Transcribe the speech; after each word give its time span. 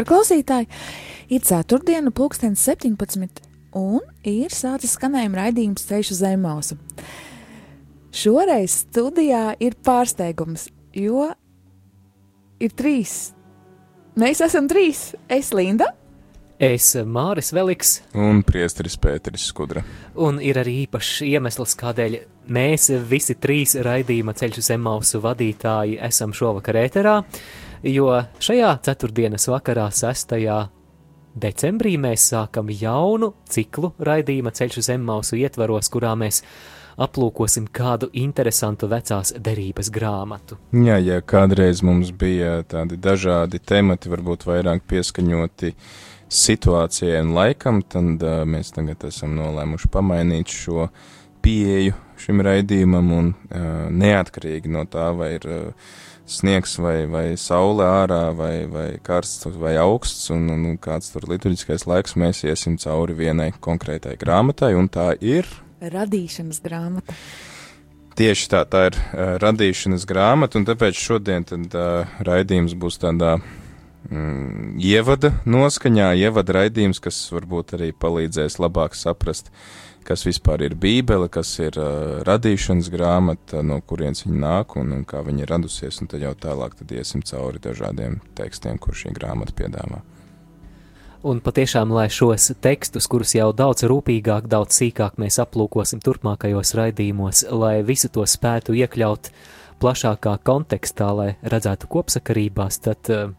Labvakar, 0.00 0.16
klausītāji! 0.16 0.68
Ir 1.30 1.42
ceturtdiena, 1.44 2.10
pulkstenis 2.10 2.62
17, 2.64 3.42
un 3.76 4.00
ir 4.24 4.48
sācis 4.48 4.94
skanējuma 4.96 5.42
raidījums 5.42 5.84
Ceļš 5.84 6.12
uz 6.14 6.20
Zemausu. 6.22 6.78
Šoreiz 8.10 8.86
studijā 8.86 9.58
ir 9.60 9.76
pārsteigums, 9.84 10.70
jo 10.96 11.28
ir 12.60 12.72
trīs. 12.72 13.34
Mēs 14.16 14.40
esam 14.40 14.70
trīs. 14.72 15.10
Es 15.28 15.52
Linda, 15.52 15.92
Es, 16.60 16.92
Māris 17.08 17.54
Veliks, 17.56 18.02
Un 18.12 18.42
priesteris 18.44 18.98
Pēteris 19.00 19.46
Skudra. 19.48 19.80
un 20.14 20.40
ir 20.40 20.58
arī 20.60 20.82
īpašs 20.86 21.22
iemesls, 21.24 21.72
kādēļ 21.72 22.18
mēs 22.52 22.90
visi 23.08 23.34
trīs 23.34 23.78
raidījuma 23.80 24.34
ceļš 24.36 24.58
uz 24.60 24.68
Zemausu 24.68 25.22
vadītāji 25.24 25.96
esam 26.04 26.34
šovakar 26.36 26.76
ēterā, 26.76 27.22
jo 27.82 28.10
šajā 28.42 28.74
ceturtdienas 28.84 29.48
vakarā, 29.50 29.88
6. 29.94 30.36
decembrī, 31.40 31.94
mēs 32.00 32.26
sākam 32.32 32.70
jaunu 32.72 33.32
ciklu 33.48 33.94
raidījuma 33.98 34.52
ceļš 34.56 34.80
uz 34.82 34.90
Zemausu 34.90 35.38
ietvaros, 35.40 35.88
kurā 35.92 36.12
mēs 36.18 36.42
aplūkosim 37.00 37.70
kādu 37.72 38.10
interesantu 38.12 38.90
vecās 38.90 39.32
derības 39.38 39.88
grāmatu. 39.94 40.58
Jā, 40.76 40.98
ja 41.00 41.20
kādreiz 41.22 41.80
mums 41.86 42.10
bija 42.12 42.60
tādi 42.68 42.98
dažādi 43.00 43.62
temati, 43.62 44.10
varbūt 44.12 44.44
vairāk 44.48 44.84
pieskaņoti 44.90 45.72
situācijai 46.30 47.22
un 47.24 47.32
laikam, 47.34 47.80
tad 47.82 48.22
uh, 48.22 48.42
mēs 48.46 48.74
tagad 48.76 49.08
esam 49.08 49.34
nolēmuši 49.38 49.90
pamainīt 49.90 50.52
šo 50.52 50.90
pieeju 51.42 51.96
šim 52.20 52.44
raidījumam 52.44 53.10
un 53.16 53.32
uh, 53.32 53.88
neatkarīgi 53.88 54.70
no 54.70 54.84
tā, 54.90 55.08
vai 55.16 55.32
ir 55.38 55.48
uh, 55.48 55.90
sniegs 56.30 56.76
vai, 56.80 57.04
vai 57.10 57.24
saule 57.40 57.84
ārā 57.86 58.22
vai, 58.36 58.54
vai 58.70 58.88
karsts 59.02 59.48
vai 59.58 59.74
augsts 59.80 60.30
un, 60.34 60.46
un, 60.54 60.66
kāds 60.82 61.12
tur 61.14 61.26
liturģiskais 61.30 61.86
laiks, 61.90 62.16
mēs 62.20 62.44
iesim 62.46 62.78
cauri 62.80 63.16
vienai 63.18 63.50
konkrētai 63.60 64.16
grāmatai 64.20 64.74
un 64.78 64.90
tā 64.92 65.12
ir 65.20 65.48
radīšanas 65.80 66.60
grāmata. 66.64 67.16
Tieši 68.20 68.50
tā, 68.52 68.64
tā 68.68 68.86
ir 68.90 68.98
uh, 68.98 69.36
radīšanas 69.40 70.04
grāmata, 70.08 70.60
un 70.60 70.66
tāpēc 70.68 70.98
šodien 70.98 71.46
tad, 71.48 71.70
uh, 71.78 72.18
raidījums 72.26 72.74
būs 72.78 73.00
tādā 73.00 73.36
mm, 73.38 74.76
ievada 74.82 75.32
noskaņā, 75.48 76.12
ievada 76.20 76.58
raidījums, 76.60 77.00
kas 77.02 77.22
varbūt 77.32 77.78
arī 77.78 77.92
palīdzēs 77.96 78.58
labāk 78.60 78.98
saprast, 78.98 79.48
kas 80.06 80.24
vispār 80.26 80.64
ir 80.66 80.76
Bībele, 80.80 81.28
kas 81.32 81.52
ir 81.62 81.76
uh, 81.80 82.20
radīšanas 82.26 82.90
grāmata, 82.92 83.64
no 83.66 83.80
kurienes 83.86 84.24
viņa 84.26 84.40
nāk 84.44 84.76
un, 84.80 84.94
un 84.96 85.04
kā 85.08 85.22
viņa 85.26 85.44
ir 85.44 85.52
radusies, 85.52 86.00
un 86.02 86.10
tad 86.10 86.24
jau 86.24 86.32
tālāk 86.38 86.78
tad 86.78 86.94
iesim 86.96 87.24
cauri 87.26 87.62
dažādiem 87.62 88.20
tekstiem, 88.38 88.80
kur 88.82 88.96
šī 88.96 89.14
grāmata 89.16 89.56
piedāvā. 89.56 90.02
Un 91.20 91.42
patiešām, 91.44 91.90
lai 91.92 92.06
šos 92.08 92.46
tekstus, 92.64 93.04
kurus 93.10 93.34
jau 93.36 93.50
daudz 93.52 93.84
rūpīgāk, 93.84 94.46
daudz 94.48 94.78
sīkāk 94.80 95.18
mēs 95.20 95.36
aplūkosim 95.42 96.00
turpmākajos 96.00 96.72
raidījumos, 96.78 97.42
lai 97.52 97.82
visu 97.84 98.08
to 98.08 98.24
spētu 98.24 98.72
iekļaut 98.80 99.28
plašākā 99.80 100.36
kontekstā, 100.46 101.08
lai 101.16 101.28
redzētu 101.42 101.88
kopsakarībās, 101.90 102.80
tad 102.84 103.10
uh, 103.12 103.32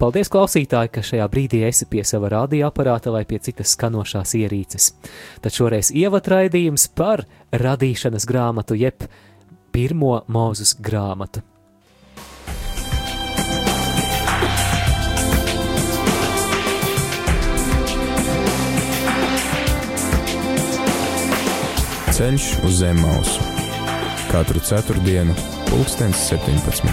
paldies 0.00 0.30
klausītāji, 0.32 0.92
ka 0.94 1.04
šajā 1.06 1.28
brīdī 1.32 1.64
esi 1.68 1.88
pie 1.90 2.04
sava 2.06 2.30
radioaparāta 2.36 3.12
vai 3.14 3.24
pie 3.28 3.40
citas 3.42 3.74
skanošās 3.76 4.36
ierīces. 4.38 4.92
Tad 5.42 5.56
šoreiz 5.56 5.92
ievatraidījums 5.92 6.90
par 6.94 7.26
radīšanas 7.52 8.28
grāmatu 8.30 8.78
jeb 8.78 9.08
pirmo 9.74 10.20
mūzus 10.30 10.76
grāmatu. 10.80 11.44
Ceļš 22.20 22.46
uz 22.68 22.74
zem 22.82 22.98
mausu. 23.00 23.40
Katru 24.28 24.60
ceturtdienu, 24.60 25.32
pulkstens 25.70 26.16
17. 26.28 26.84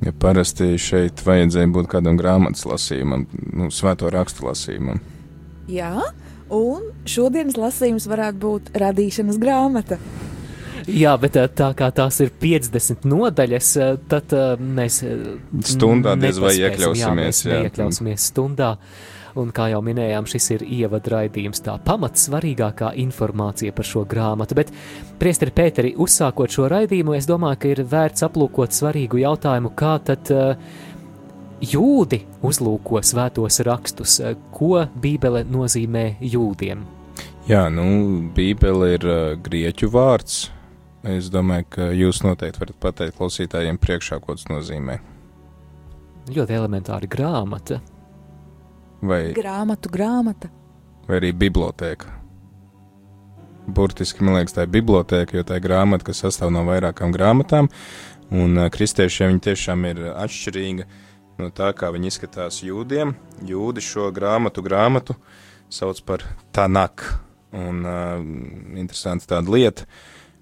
Ja 0.00 0.12
parasti 0.14 0.76
šeit 0.78 1.20
vajadzēja 1.26 1.66
būt 1.74 1.90
kādam 1.90 2.16
grāmatas 2.18 2.62
lasījumam, 2.68 3.26
nu, 3.50 3.68
svēto 3.74 4.08
rakstu 4.14 4.46
lasījumam. 4.46 5.02
Jā, 5.70 5.92
un 6.54 6.86
šodienas 7.02 7.58
lasījums 7.58 8.06
varētu 8.10 8.42
būt 8.46 8.74
radīšanas 8.78 9.42
grāmata. 9.42 9.98
Jā, 10.88 11.14
bet 11.20 11.36
eh, 11.36 11.48
tā 11.52 11.70
kā 11.76 11.90
tās 11.94 12.20
ir 12.24 12.32
50 12.40 13.06
nodaļas, 13.10 13.70
eh, 13.76 13.94
tad 14.10 14.34
eh, 14.36 14.50
mēs 14.60 15.00
Stundā 15.72 16.16
diez 16.20 16.40
vai 16.42 16.54
iekļausimies, 16.56 17.00
Jā, 17.02 17.14
mēs 17.16 17.46
iekļausimies 17.70 18.28
stundā. 18.32 18.74
Un 19.38 19.52
kā 19.54 19.68
jau 19.70 19.78
minējām, 19.86 20.26
šis 20.26 20.48
ir 20.56 20.64
ievadraidījums, 20.66 21.62
tā 21.62 21.76
pamats 21.86 22.26
svarīgākā 22.26 22.90
informācija 22.98 23.70
par 23.76 23.86
šo 23.86 24.02
grāmatu. 24.10 24.56
Bet, 24.58 24.72
Priesteri 25.20 25.54
Pēteri, 25.54 25.92
uzsākot 26.02 26.50
šo 26.50 26.66
raidījumu, 26.72 27.14
es 27.14 27.30
domāju, 27.30 27.60
ka 27.62 27.70
ir 27.70 27.84
vērts 27.86 28.26
aplūkot 28.26 28.74
svarīgu 28.74 29.22
jautājumu, 29.22 29.70
kā 29.78 29.94
tad 30.02 30.32
uh, 30.34 30.58
jūdi 31.62 32.24
uzlūko 32.42 33.04
svētos 33.06 33.62
rakstus, 33.70 34.18
ko 34.50 34.88
Bībele 34.98 35.44
nozīmē 35.46 36.08
jūdiem. 36.26 36.82
Jā, 37.46 37.68
nu, 37.70 37.86
Bībele 38.34 38.96
ir 38.96 39.06
uh, 39.06 39.20
grieķu 39.38 39.94
vārds. 39.94 40.48
Es 41.06 41.30
domāju, 41.32 41.64
ka 41.72 41.86
jūs 41.96 42.20
noteikti 42.26 42.60
varat 42.60 42.76
pateikt 42.82 43.16
klausītājiem 43.16 43.78
priekšā, 43.80 44.18
ko 44.20 44.34
tas 44.36 44.44
nozīmē. 44.50 44.98
Ļoti 46.30 46.56
elementāra 46.58 47.08
grāmata. 47.10 47.80
Vai, 49.00 49.30
Grāmatu 49.32 49.88
grāmata. 49.88 50.50
vai 51.08 51.16
arī 51.22 51.30
biblioteka. 51.32 52.06
Burtiski, 53.70 54.22
man 54.24 54.36
liekas, 54.36 54.52
tā 54.56 54.66
ir 54.66 54.72
biblioteka, 54.74 55.38
jo 55.38 55.44
tā 55.46 55.56
ir 55.56 55.64
grāmata, 55.64 56.04
kas 56.04 56.20
sastāv 56.24 56.52
no 56.52 56.64
vairākām 56.68 57.12
grāmatām, 57.14 57.68
un 58.30 58.58
uh, 58.58 58.68
kristiešiem 58.72 59.32
viņa 59.32 59.44
tiešām 59.48 59.84
ir 59.88 60.02
atšķirīga 60.12 60.86
no 61.40 61.48
tā, 61.54 61.70
kā 61.72 61.88
viņi 61.94 62.10
izskatās 62.12 62.60
jūdiem. 62.66 63.14
Jūdi 63.48 63.80
šo 63.84 64.10
grāmatu 64.12 64.62
grāmatu 64.66 65.16
sauc 65.72 66.00
par 66.04 66.24
Tanak, 66.52 67.06
un 67.56 67.84
uh, 67.86 68.20
interesanti 68.76 69.30
tāda 69.30 69.48
lieta. 69.54 69.86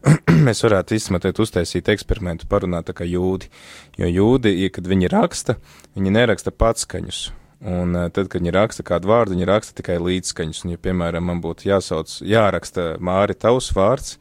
Mēs 0.47 0.62
varētu 0.64 0.94
izsmatēt, 0.97 1.41
uztaisīt 1.42 1.91
eksperimentu, 1.92 2.47
parunāt 2.50 2.88
tā 2.88 2.94
kā 2.97 3.06
jūdi. 3.09 3.50
Jo 3.99 4.11
jūdi, 4.11 4.55
ja, 4.62 4.70
kad 4.75 4.88
viņi 4.88 5.11
raksta, 5.12 5.58
viņi 5.99 6.14
neraksta 6.14 6.55
patskaņus. 6.55 7.22
Un 7.69 7.96
uh, 7.99 8.06
tad, 8.14 8.28
kad 8.31 8.38
viņi 8.38 8.55
raksta 8.55 8.84
kādu 8.87 9.11
vārdu, 9.11 9.34
viņi 9.34 9.49
raksta 9.49 9.81
tikai 9.81 9.99
līdzskaņus. 10.02 10.62
Un, 10.64 10.76
ja, 10.76 10.82
piemēram, 10.82 11.26
man 11.26 11.43
būtu 11.43 11.67
jāsauc, 11.72 12.20
jāraksta 12.22 12.93
Māri 13.02 13.34
tavs 13.34 13.72
vārds, 13.75 14.14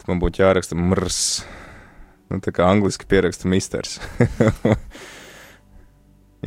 tad 0.00 0.10
man 0.10 0.22
būtu 0.22 0.42
jāraksta 0.42 0.78
mrs. 0.78 1.22
Nu, 2.30 2.38
tā 2.42 2.52
kā 2.54 2.66
angliski 2.70 3.06
pieraksta 3.10 3.50
misters. 3.50 3.98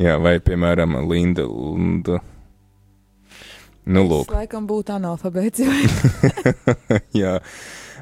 Jā, 0.04 0.16
vai, 0.18 0.38
piemēram, 0.42 0.96
Linda. 1.06 1.44
Linda. 1.46 2.18
Nu, 3.84 4.02
lūk. 4.08 4.30
Es 4.32 4.34
laikam 4.34 4.64
būtu 4.66 4.94
analfabēts. 4.96 5.60
jā, 7.22 7.36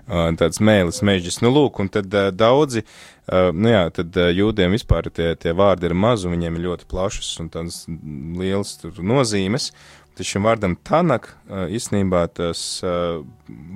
tāds 0.08 0.60
mēlis, 0.64 1.02
mežģis. 1.06 1.40
Nu, 1.44 1.52
lūk, 1.54 1.80
un 1.82 1.90
tad 1.92 2.10
daudzi, 2.36 2.84
nu 3.30 3.72
jā, 3.72 3.86
tad 3.94 4.16
jūdiem 4.16 4.74
vispār 4.76 5.10
tie, 5.14 5.32
tie 5.38 5.54
vārdi 5.56 5.88
ir 5.88 5.94
mazi, 5.94 6.30
viņiem 6.32 6.58
ir 6.58 6.66
ļoti 6.66 6.88
plašas 6.90 7.30
un 7.42 7.50
tādas 7.52 7.84
lielas 7.88 8.76
tur 8.82 8.98
nozīmes. 8.98 9.70
Tad 10.12 10.28
šim 10.28 10.44
vārdam 10.44 10.76
tanak, 10.84 11.30
īstenībā 11.48 12.26
tas 12.36 12.82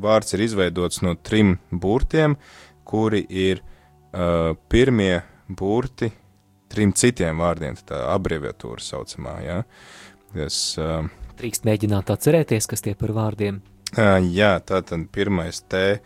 vārds 0.03 0.37
ir 0.37 0.45
izveidots 0.45 1.01
no 1.07 1.15
trim 1.17 1.57
burtiem, 1.71 2.37
kuri 2.85 3.23
ir 3.31 3.63
pirmie 4.69 5.23
burti 5.49 6.11
trim 6.73 6.93
citiem 6.97 7.41
vārdiem, 7.41 7.79
tā 7.87 8.03
abreviatūra 8.13 8.83
saucamā, 8.83 9.39
jā. 9.45 9.61
Tas, 10.35 10.59
ā, 10.81 11.07
Drīkst 11.37 11.67
mēģināt 11.69 12.11
atcerēties, 12.13 12.69
kas 12.69 12.85
tie 12.85 12.95
par 12.99 13.13
vārdiem. 13.17 13.61
Uh, 13.95 14.19
jā, 14.35 14.57
tā 14.67 14.83
tad 14.83 15.07
pirmais 15.15 15.61
T 15.71 16.01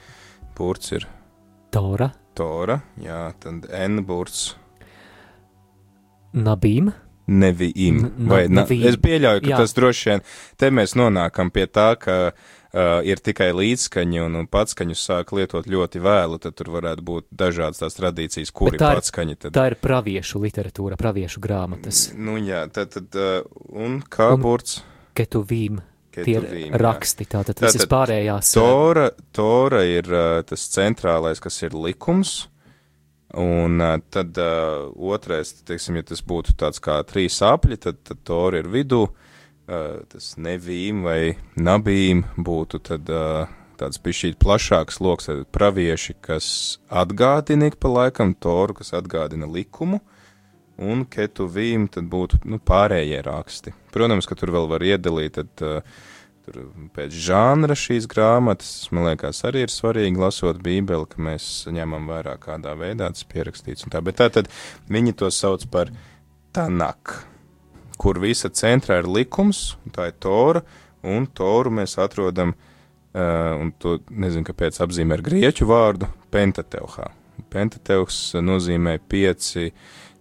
burts 0.59 0.93
ir 0.93 1.07
Tora, 1.73 2.11
Tora, 2.37 2.81
jā, 3.01 3.33
tad 3.41 3.65
N 3.73 4.03
burts 4.05 4.51
Nabīm, 6.37 6.93
nevīm. 7.31 8.01
Vai, 8.31 8.45
na, 8.51 8.63
nevīm. 8.63 8.85
es 8.91 8.99
pieļauju, 9.03 9.43
ka 9.43 9.51
Jā. 9.51 9.59
tas 9.65 9.75
droši 9.75 10.11
vien, 10.13 10.23
te 10.61 10.71
mēs 10.71 10.95
nonākam 10.99 11.51
pie 11.51 11.65
tā, 11.67 11.89
ka 11.99 12.17
uh, 12.31 13.01
ir 13.07 13.19
tikai 13.19 13.49
līdzskaņi 13.57 14.23
un, 14.23 14.37
un 14.39 14.47
patskaņu 14.51 14.95
sāk 14.99 15.33
lietot 15.35 15.67
ļoti 15.71 16.03
vēlu, 16.05 16.39
tad 16.43 16.55
tur 16.59 16.71
varētu 16.77 17.03
būt 17.07 17.27
dažādas 17.35 17.83
tās 17.83 17.99
tradīcijas, 17.99 18.53
kuri 18.55 18.79
tā 18.79 18.93
ir- 18.93 19.01
patskaņi 19.01 19.39
tad. 19.43 19.57
tā 19.59 19.67
ir 19.73 19.79
praviešu 19.83 20.43
literatūra, 20.45 20.99
praviešu 21.01 21.43
grāmatas, 21.43 22.11
Nu 22.15 22.37
jā, 22.39 22.63
tad, 22.71 22.95
tad 22.95 23.19
uh, 23.19 23.43
un 23.75 24.03
kā 24.07 24.31
Un- 24.37 24.43
burts? 24.47 24.83
ketuvīm, 25.19 25.81
tie 26.15 26.37
ir 26.67 26.77
raksti, 26.81 27.27
tātad 27.31 27.61
visas 27.61 27.83
Tātad 27.83 27.93
pārējās. 27.93 28.53
Tora, 28.57 29.11
tora 29.37 29.85
ir 29.89 30.09
uh, 30.11 30.41
tas 30.47 30.67
centrālais, 30.73 31.43
kas 31.43 31.61
ir 31.67 31.77
likums, 31.79 32.35
un 33.39 33.79
uh, 33.81 33.97
tad 34.11 34.39
uh, 34.43 34.91
otrais, 35.13 35.55
teiksim, 35.67 36.01
ja 36.01 36.09
tas 36.11 36.25
būtu 36.27 36.57
tāds 36.61 36.83
kā 36.83 36.99
trīs 37.09 37.41
apļi, 37.47 37.81
tad, 37.87 38.03
tad 38.07 38.23
tora 38.27 38.63
ir 38.63 38.71
vidū, 38.73 39.07
uh, 39.07 40.03
tas 40.11 40.35
nevīm 40.41 41.05
vai 41.07 41.21
nabīm 41.57 42.25
būtu 42.39 42.83
tad 42.91 43.11
uh, 43.15 43.47
tāds 43.81 44.01
pišķīt 44.03 44.39
plašāks 44.43 45.01
loks, 45.01 45.31
tad 45.31 45.47
pravieši, 45.55 46.17
kas 46.25 46.47
atgādina 46.89 47.71
ik 47.71 47.79
pa 47.81 47.93
laikam 47.93 48.35
toru, 48.37 48.77
kas 48.81 48.93
atgādina 48.97 49.49
likumu, 49.49 50.03
un 50.81 51.05
ketuvīm 51.09 51.89
tad 51.93 52.09
būtu 52.11 52.41
nu, 52.49 52.59
pārējie 52.59 53.21
raksti. 53.27 53.75
Protams, 53.95 54.29
ka 54.29 54.39
tur 54.39 54.53
vēl 54.55 54.69
var 54.71 54.85
iedalīt, 54.87 55.37
tad 55.37 55.65
uh, 55.67 56.01
pēc 56.97 57.15
žanra 57.27 57.77
šīs 57.79 58.09
grāmatas, 58.11 58.89
man 58.95 59.11
liekas, 59.11 59.43
arī 59.49 59.67
ir 59.67 59.73
svarīgi 59.73 60.21
lasot 60.21 60.63
Bībeli, 60.65 61.07
ka 61.11 61.21
mēs 61.23 61.69
ņemam 61.71 62.09
vērā 62.11 62.37
kādā 62.43 62.75
veidā 62.79 63.11
tas 63.13 63.27
pierakstīts 63.29 63.89
tā, 63.93 64.03
bet 64.05 64.19
tā 64.21 64.31
tad 64.33 64.51
viņi 64.91 65.17
to 65.21 65.31
sauc 65.35 65.67
par 65.71 65.93
tanak, 66.57 67.21
kur 68.01 68.19
visa 68.23 68.51
centrā 68.51 69.03
ir 69.03 69.11
likums, 69.11 69.77
tā 69.95 70.11
ir 70.11 70.19
tora, 70.23 70.65
un 71.07 71.29
toru 71.29 71.73
mēs 71.81 71.99
atrodam, 72.01 72.55
uh, 72.57 73.55
un 73.61 73.73
to 73.79 73.99
nezinu, 74.11 74.47
kāpēc 74.49 74.81
apzīmē 74.83 75.19
ar 75.19 75.25
grieķu 75.27 75.69
vārdu 75.69 76.11
pentateuhā. 76.33 77.11
Pentateuhs 77.51 78.37
nozīmē 78.41 78.99
pieci, 79.11 79.71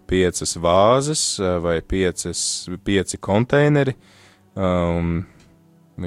piecas 0.09 0.55
vāzes 0.61 1.23
uh, 1.41 1.57
vai 1.63 1.79
piecas, 1.85 2.41
pieci 2.85 3.21
konteineri, 3.21 3.95
um, 4.57 5.21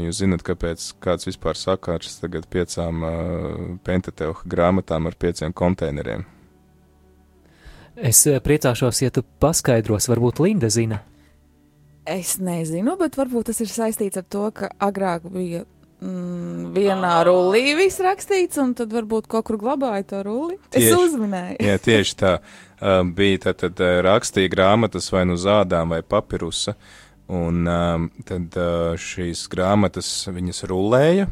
jūs 0.03 0.23
zināt, 0.25 0.45
kāpēc 0.47 0.91
kāds 1.05 1.29
vispār 1.31 1.59
sakārs 1.59 2.19
tagad 2.21 2.51
piecām 2.53 3.03
uh, 3.07 3.59
pentateuha 3.87 4.47
grāmatām 4.51 5.11
ar 5.11 5.19
pieciem 5.21 5.55
konteineriem? 5.55 6.27
Es 7.97 8.25
eh, 8.27 8.41
priecāšos, 8.41 9.03
ja 9.05 9.13
tu 9.13 9.25
paskaidros, 9.43 10.09
varbūt 10.09 10.41
Linda 10.41 10.71
zina. 10.73 11.03
Es 12.09 12.39
nezinu, 12.43 12.97
bet 12.99 13.19
varbūt 13.19 13.51
tas 13.51 13.61
ir 13.63 13.71
saistīts 13.71 14.19
ar 14.19 14.25
to, 14.33 14.49
ka 14.57 14.73
agrāk 14.83 15.29
bija 15.31 15.63
mm, 16.03 16.73
vienā 16.75 17.13
rullī 17.29 17.77
viss 17.79 18.01
rakstīts, 18.03 18.59
un 18.63 18.73
tad 18.79 18.95
varbūt 18.97 19.29
kaut 19.31 19.47
kur 19.47 19.61
glabāja 19.61 20.07
to 20.09 20.23
rulli. 20.27 20.57
Es 20.73 20.89
Tieši. 20.89 20.97
uzminēju. 20.99 21.59
Jā, 21.69 21.77
tieši 21.85 22.17
tā. 22.19 22.33
Um, 22.83 23.13
bija 23.15 23.39
tad, 23.45 23.61
tad 23.61 23.79
uh, 23.79 24.01
rakstīja 24.03 24.51
grāmatas 24.51 25.07
vai 25.15 25.23
nu 25.31 25.37
zādām 25.39 25.93
vai 25.95 26.01
papirusa, 26.03 26.73
un 27.31 27.61
um, 27.71 28.09
tad 28.27 28.57
uh, 28.59 28.97
šīs 28.99 29.45
grāmatas 29.53 30.09
viņas 30.27 30.65
rulēja, 30.67 31.29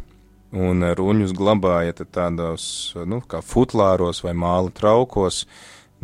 un 0.54 0.86
ruņus 0.94 1.34
glabāja 1.34 1.96
tādos, 2.04 2.66
nu, 3.02 3.18
kā 3.26 3.40
futlāros 3.42 4.22
vai 4.22 4.36
māla 4.38 4.70
traukos, 4.70 5.42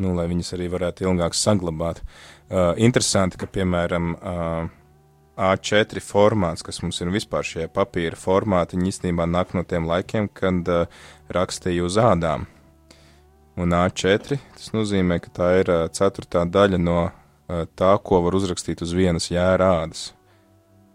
nu, 0.02 0.16
lai 0.18 0.26
viņas 0.32 0.50
arī 0.58 0.66
varētu 0.72 1.06
ilgāk 1.06 1.38
saglabāt. 1.38 2.02
Uh, 2.02 2.72
interesanti, 2.82 3.38
ka, 3.38 3.46
piemēram, 3.46 4.10
uh, 4.18 4.74
A4 5.36 6.02
formāts, 6.02 6.66
kas 6.66 6.82
mums 6.82 6.98
ir 7.04 7.14
vispār 7.14 7.46
šie 7.46 7.70
papīra 7.70 8.18
formāti, 8.18 8.82
īstenībā 8.82 9.30
nāk 9.30 9.54
no 9.54 9.62
tiem 9.62 9.86
laikiem, 9.86 10.26
kad 10.26 10.74
uh, 10.74 10.90
rakstīja 11.30 11.86
uz 11.86 12.02
ādām. 12.02 12.50
Un 13.56 13.72
A4 13.72 14.36
tas 14.36 14.72
nozīmē, 14.76 15.16
ka 15.24 15.32
tā 15.32 15.52
ir 15.62 15.70
ceturtā 15.96 16.44
daļa 16.44 16.80
no 16.80 16.98
tā, 17.48 17.94
ko 18.04 18.20
var 18.26 18.36
uzrakstīt 18.36 18.82
uz 18.84 18.92
vienas 18.96 19.30
jēra 19.32 19.70
ādas. 19.80 20.10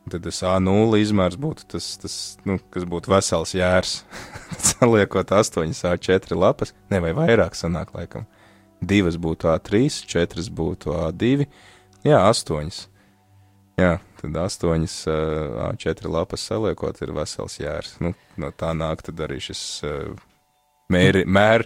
Un 0.06 0.14
Tad 0.14 0.26
tas 0.26 0.42
A0 0.46 0.98
izmērs 1.02 1.38
būtu 1.42 1.66
tas, 1.74 1.88
tas 2.02 2.16
nu, 2.46 2.58
kas 2.74 2.86
būtu 2.90 3.14
vesels 3.14 3.54
jērs. 3.58 4.00
Saliekot 4.72 5.34
astoņas 5.38 5.84
A4 5.94 6.38
lapas, 6.38 6.74
ne 6.94 7.02
vai 7.04 7.14
vairāk 7.18 7.58
sanāk 7.58 7.94
laikam. 7.98 8.26
Divas 8.82 9.18
būtu 9.22 9.52
A3, 9.52 9.86
četras 10.10 10.50
būtu 10.50 10.96
A2, 10.98 11.46
jā, 12.06 12.18
astoņas. 12.18 12.88
Jā, 13.82 13.94
tad 14.22 14.42
astoņas 14.42 14.96
uh, 15.10 15.70
A4 15.70 16.10
lapas 16.12 16.44
saliekot 16.50 16.98
ir 17.02 17.14
vesels 17.18 17.60
jērs. 17.62 17.96
Nu, 18.02 18.14
no 18.42 18.50
tā 18.54 18.74
nāk 18.78 19.06
arī 19.12 19.38
šis 19.42 19.62
uh, 19.86 20.18
mēri, 20.92 21.26
mēr, 21.38 21.66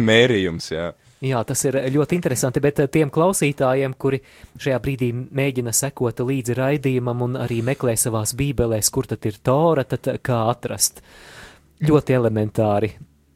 mērījums, 0.00 0.70
jā. 0.74 0.90
Jā, 1.24 1.40
tas 1.46 1.62
ir 1.64 1.78
ļoti 1.94 2.18
interesanti, 2.18 2.60
bet 2.60 2.82
eh, 2.82 2.90
tiem 2.92 3.08
klausītājiem, 3.12 3.94
kuri 4.00 4.20
šajā 4.60 4.80
brīdī 4.84 5.08
mēģina 5.14 5.72
sekot 5.72 6.20
līdzi 6.20 6.56
raidījumam 6.58 7.22
un 7.24 7.38
arī 7.40 7.62
meklē 7.64 7.94
savās 7.96 8.34
bībelēs, 8.36 8.90
kur 8.92 9.08
tad 9.08 9.24
ir 9.30 9.40
tora, 9.42 9.86
tad 9.88 10.10
eh, 10.12 10.20
kā 10.20 10.44
atrast. 10.52 11.00
Ļoti 11.84 12.14
elementāri 12.16 12.92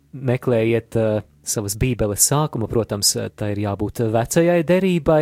meklējiet 0.08 0.96
uh, 0.96 1.24
savas 1.44 1.74
bībeles 1.76 2.22
sākumu, 2.30 2.68
protams, 2.70 3.10
tā 3.36 3.50
ir 3.52 3.58
jābūt 3.64 4.00
vecajai 4.14 4.62
derībai, 4.64 5.18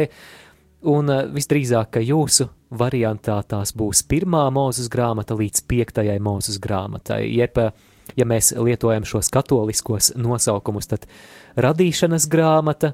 un 0.93 1.11
uh, 1.11 1.25
visdrīzāk, 1.33 1.97
ka 1.97 2.03
jūsu 2.05 2.47
variantā 2.77 3.39
tās 3.49 3.73
būs 3.77 4.05
pirmā 4.09 4.47
mūzes 4.55 4.91
grāmata 4.93 5.37
līdz 5.39 5.65
piektajai 5.71 6.19
mūzes 6.23 6.59
grāmatai, 6.63 7.23
jeb, 7.31 7.59
eh, 7.59 7.71
ja 8.17 8.27
mēs 8.29 8.53
lietojam 8.57 9.07
šos 9.09 9.31
katoliskos 9.35 10.13
nosaukumus, 10.17 10.89
tad 10.91 11.07
radīšanas 11.59 12.29
grāmata, 12.31 12.93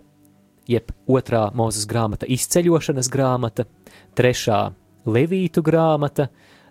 jeb 0.70 0.92
otrā 1.10 1.48
mūzes 1.56 1.86
grāmata 1.90 2.28
izceļošanas 2.30 3.10
grāmata, 3.12 3.66
trešā 4.16 4.64
levītu 5.06 5.62
grāmata, 5.66 6.28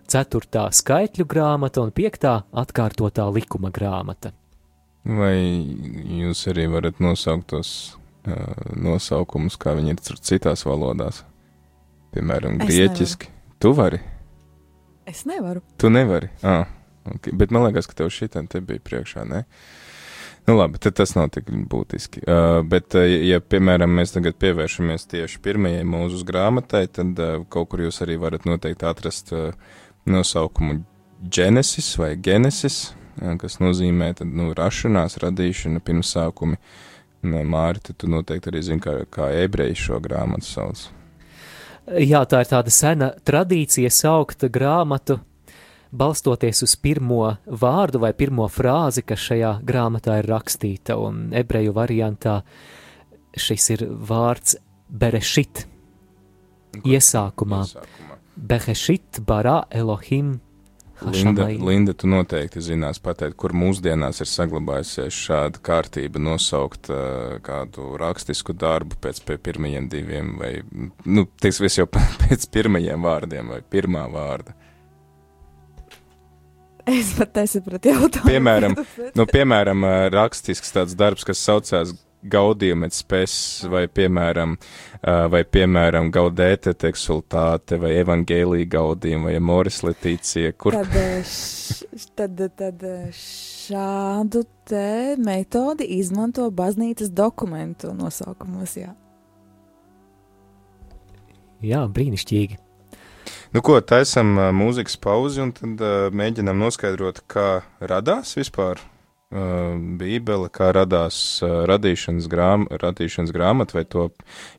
ceturtā 0.08 0.66
skaitļu 0.74 1.26
grāmata 1.28 1.82
un 1.84 1.92
piektā 1.94 2.42
atkārtotā 2.50 3.28
likuma 3.32 3.70
grāmata. 3.74 4.32
Vai 5.02 5.34
jūs 6.20 6.46
arī 6.50 6.68
varat 6.70 7.00
nosaukt 7.02 7.48
tos 7.50 7.70
uh, 8.26 8.54
nosaukumus, 8.78 9.58
kā 9.58 9.74
viņi 9.78 9.96
ir 9.96 10.20
citās 10.22 10.62
valodās? 10.66 11.24
Piemēram, 12.12 12.60
grieķiski. 12.60 13.30
Tu 13.62 13.72
vari? 13.74 13.98
Es 15.08 15.24
nevaru. 15.26 15.62
Tu 15.80 15.90
nevari. 15.90 16.28
Ah. 16.46 16.68
Bet 17.32 17.50
man 17.50 17.66
liekas, 17.66 17.88
ka 17.90 18.02
tev 18.02 18.12
šitā 18.14 18.44
te 18.50 18.60
bija 18.64 18.82
priekšā, 18.82 19.24
ne? 19.28 19.44
Nu 20.46 20.56
labi, 20.58 20.80
tad 20.82 20.96
tas 20.98 21.14
nav 21.14 21.28
tik 21.34 21.50
būtiski. 21.70 22.24
Uh, 22.26 22.60
bet, 22.66 22.96
uh, 22.98 23.06
ja, 23.06 23.38
piemēram, 23.38 23.92
mēs 23.94 24.14
tagad 24.16 24.34
pievēršamies 24.42 25.06
tieši 25.12 25.38
pirmajai 25.42 25.84
mūzes 25.86 26.24
grāmatai, 26.26 26.88
tad 26.90 27.20
uh, 27.22 27.44
kaut 27.52 27.70
kur 27.70 27.84
jūs 27.84 28.02
arī 28.02 28.18
varat 28.18 28.48
noteikti 28.48 28.88
atrast 28.90 29.30
uh, 29.36 29.52
nosaukumu 30.10 30.80
Genesis 31.30 31.92
vai 32.00 32.16
Genesis, 32.18 32.88
uh, 33.20 33.36
kas 33.38 33.60
nozīmē 33.62 34.10
tad, 34.18 34.34
nu, 34.34 34.50
rašanās, 34.58 35.20
radīšana, 35.22 35.82
pirmsākumi. 35.86 36.58
Un, 37.22 37.38
Māri, 37.46 37.78
tad 37.86 38.00
tu 38.02 38.08
noteikti 38.10 38.50
arī 38.50 38.64
zini, 38.66 38.82
kā, 38.82 38.96
kā 39.06 39.28
ebreji 39.44 39.78
šo 39.78 40.00
grāmatu 40.02 40.48
sauc. 40.48 40.88
Jā, 42.02 42.24
tā 42.26 42.42
ir 42.42 42.50
tāda 42.50 42.70
sena 42.74 43.12
tradīcija 43.26 43.90
saukt 43.94 44.42
grāmatu, 44.50 45.20
balstoties 45.92 46.62
uz 46.66 46.76
pirmo 46.80 47.36
vārdu 47.46 48.00
vai 48.02 48.12
pirmo 48.16 48.48
frāzi, 48.50 49.04
kas 49.06 49.20
šajā 49.28 49.52
grāmatā 49.66 50.18
ir 50.22 50.30
rakstīta, 50.32 50.96
un 50.98 51.28
ebreju 51.36 51.74
variantā 51.76 52.40
šis 53.36 53.68
ir 53.76 53.84
vārds 53.88 54.56
berešit, 54.88 55.66
iesākumā. 56.82 57.64
Iesākumā. 57.68 58.18
Berešit 58.36 59.20
bara 59.28 59.62
Elohim 59.70 60.38
Linda. 61.10 61.46
Linda, 61.46 61.92
tu 61.92 62.06
noteikti 62.06 62.62
zinās 62.62 63.00
pateikt, 63.02 63.34
kur 63.40 63.54
mūsdienās 63.56 64.22
ir 64.22 64.28
saglabājusies 64.30 65.18
šāda 65.26 65.62
kārtība 65.64 66.22
nosaukt 66.22 66.90
uh, 66.92 67.38
kādu 67.42 67.96
rakstisku 68.00 68.54
darbu 68.54 68.98
pēc 69.02 69.22
pie 69.26 69.38
pirmajiem 69.42 69.88
diviem 69.92 70.36
vai, 70.38 70.52
nu, 71.04 71.26
teiksim, 71.42 71.66
es 71.66 71.78
jau 71.80 71.88
pēc 72.22 72.46
pirmajiem 72.54 73.08
vārdiem 73.08 73.54
vai 73.54 73.62
pirmā 73.74 74.06
vārda. 74.12 74.54
Es 76.90 77.12
pat 77.14 77.36
nesapratu 77.38 77.92
jautājumu. 77.92 78.30
Piemēram, 78.30 78.78
Nu, 79.18 79.26
piemēram, 79.30 79.84
rakstisks 80.12 80.74
tāds 80.74 80.96
darbs, 80.98 81.26
kas 81.28 81.42
saucās 81.42 81.94
Gaudium 82.22 82.84
et 82.86 82.94
spes, 82.94 83.34
vai 83.70 83.88
piemēram, 83.90 84.54
vai 85.02 85.42
piemēram 85.42 86.10
Gaudēte 86.14 86.74
teksultāte, 86.78 87.80
vai 87.82 87.96
Evangēlija 87.98 88.68
Gaudium, 88.70 89.26
vai 89.26 89.40
Moris 89.42 89.80
Letīcija, 89.82 90.52
kur. 90.54 90.76
Tad, 90.78 90.94
š, 91.26 92.06
tad, 92.18 92.44
tad 92.58 92.86
šādu 93.18 94.44
te 94.70 94.86
metodi 95.18 95.90
izmanto 95.98 96.46
baznīcas 96.54 97.10
dokumentu 97.10 97.90
nosaukumos, 97.98 98.78
jā. 98.78 98.94
Jā, 101.62 101.84
brīnišķīgi. 101.90 102.58
Nu, 103.52 103.60
ko 103.60 103.76
taisam 103.84 104.32
mūzikas 104.56 104.96
pauzi 104.96 105.42
un 105.44 105.52
tad 105.56 105.82
uh, 105.84 106.08
mēģinam 106.08 106.56
noskaidrot, 106.62 107.20
kā 107.28 107.62
radās 107.80 108.36
vispār 108.38 108.80
Bībele, 109.32 110.50
kā 110.52 110.68
radās 110.76 111.16
radīšanas, 111.42 112.26
grām, 112.28 112.66
radīšanas 112.82 113.32
grāmata, 113.32 113.78
vai 113.78 113.84
to, 113.88 114.10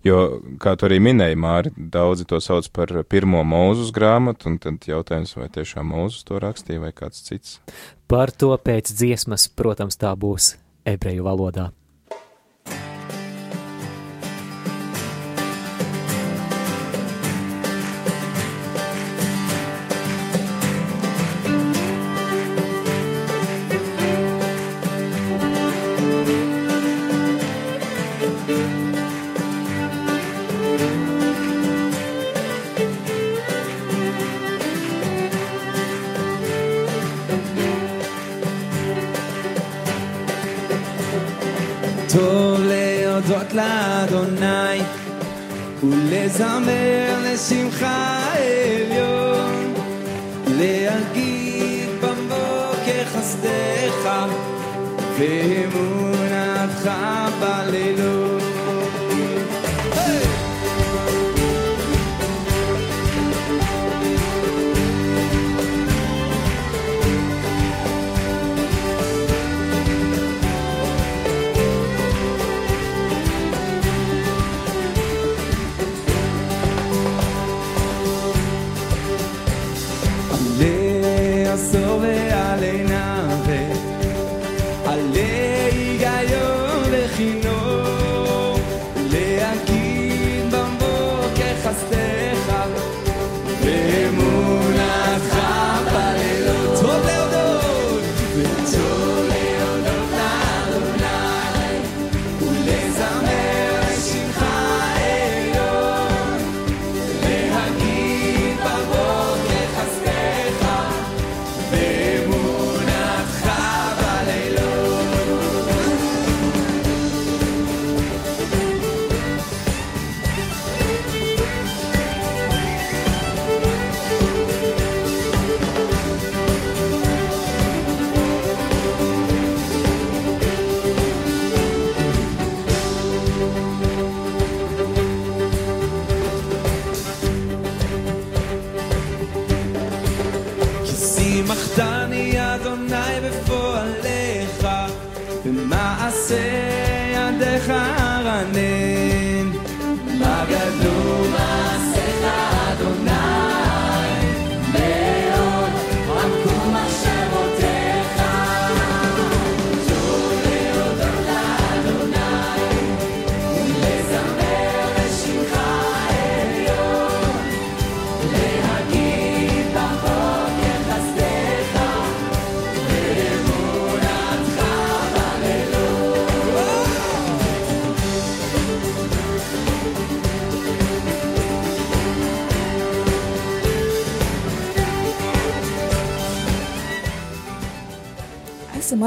jo, 0.05 0.17
kā 0.61 0.73
tu 0.79 0.87
arī 0.87 0.97
minēji, 1.03 1.37
Māri, 1.37 1.73
daudzi 1.77 2.25
to 2.29 2.39
sauc 2.41 2.69
par 2.73 2.95
pirmo 3.09 3.43
mūzus 3.45 3.93
grāmatu, 3.93 4.49
un 4.49 4.57
tad 4.63 4.89
jautājums, 4.89 5.35
vai 5.37 5.51
tiešām 5.53 5.93
mūzus 5.93 6.25
to 6.25 6.41
rakstīja 6.41 6.81
vai 6.87 6.91
kāds 6.95 7.21
cits. 7.27 7.59
Par 8.09 8.33
to 8.33 8.49
pēc 8.57 8.89
dziesmas, 8.89 9.45
protams, 9.53 9.99
tā 10.01 10.15
būs 10.17 10.55
ebreju 10.89 11.29
valodā. 11.29 11.69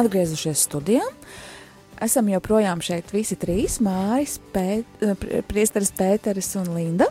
Atgriezušies 0.07 0.63
studijā. 0.69 1.05
Esam 2.03 2.29
joprojām 2.29 2.83
šeit 2.85 3.11
visi 3.15 3.37
trīs- 3.41 3.81
Māris, 3.87 4.39
Pēt, 4.53 4.85
eh, 5.01 5.15
Pr- 5.15 5.43
Priesteris 5.49 5.93
Pēteris 5.97 6.55
un 6.61 6.75
Linda. 6.75 7.07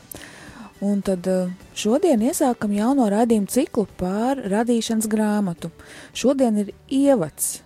Un 0.82 1.02
tad 1.02 1.26
eh, 1.28 1.50
šodien 1.74 2.22
iesākam 2.22 2.74
jauno 2.76 3.10
raidījumu 3.10 3.48
ciklu 3.50 3.88
par 3.98 4.38
radīšanas 4.38 5.08
grāmatu. 5.08 5.72
Šodien 6.14 6.58
ir 6.58 6.74
ievads. 6.90 7.62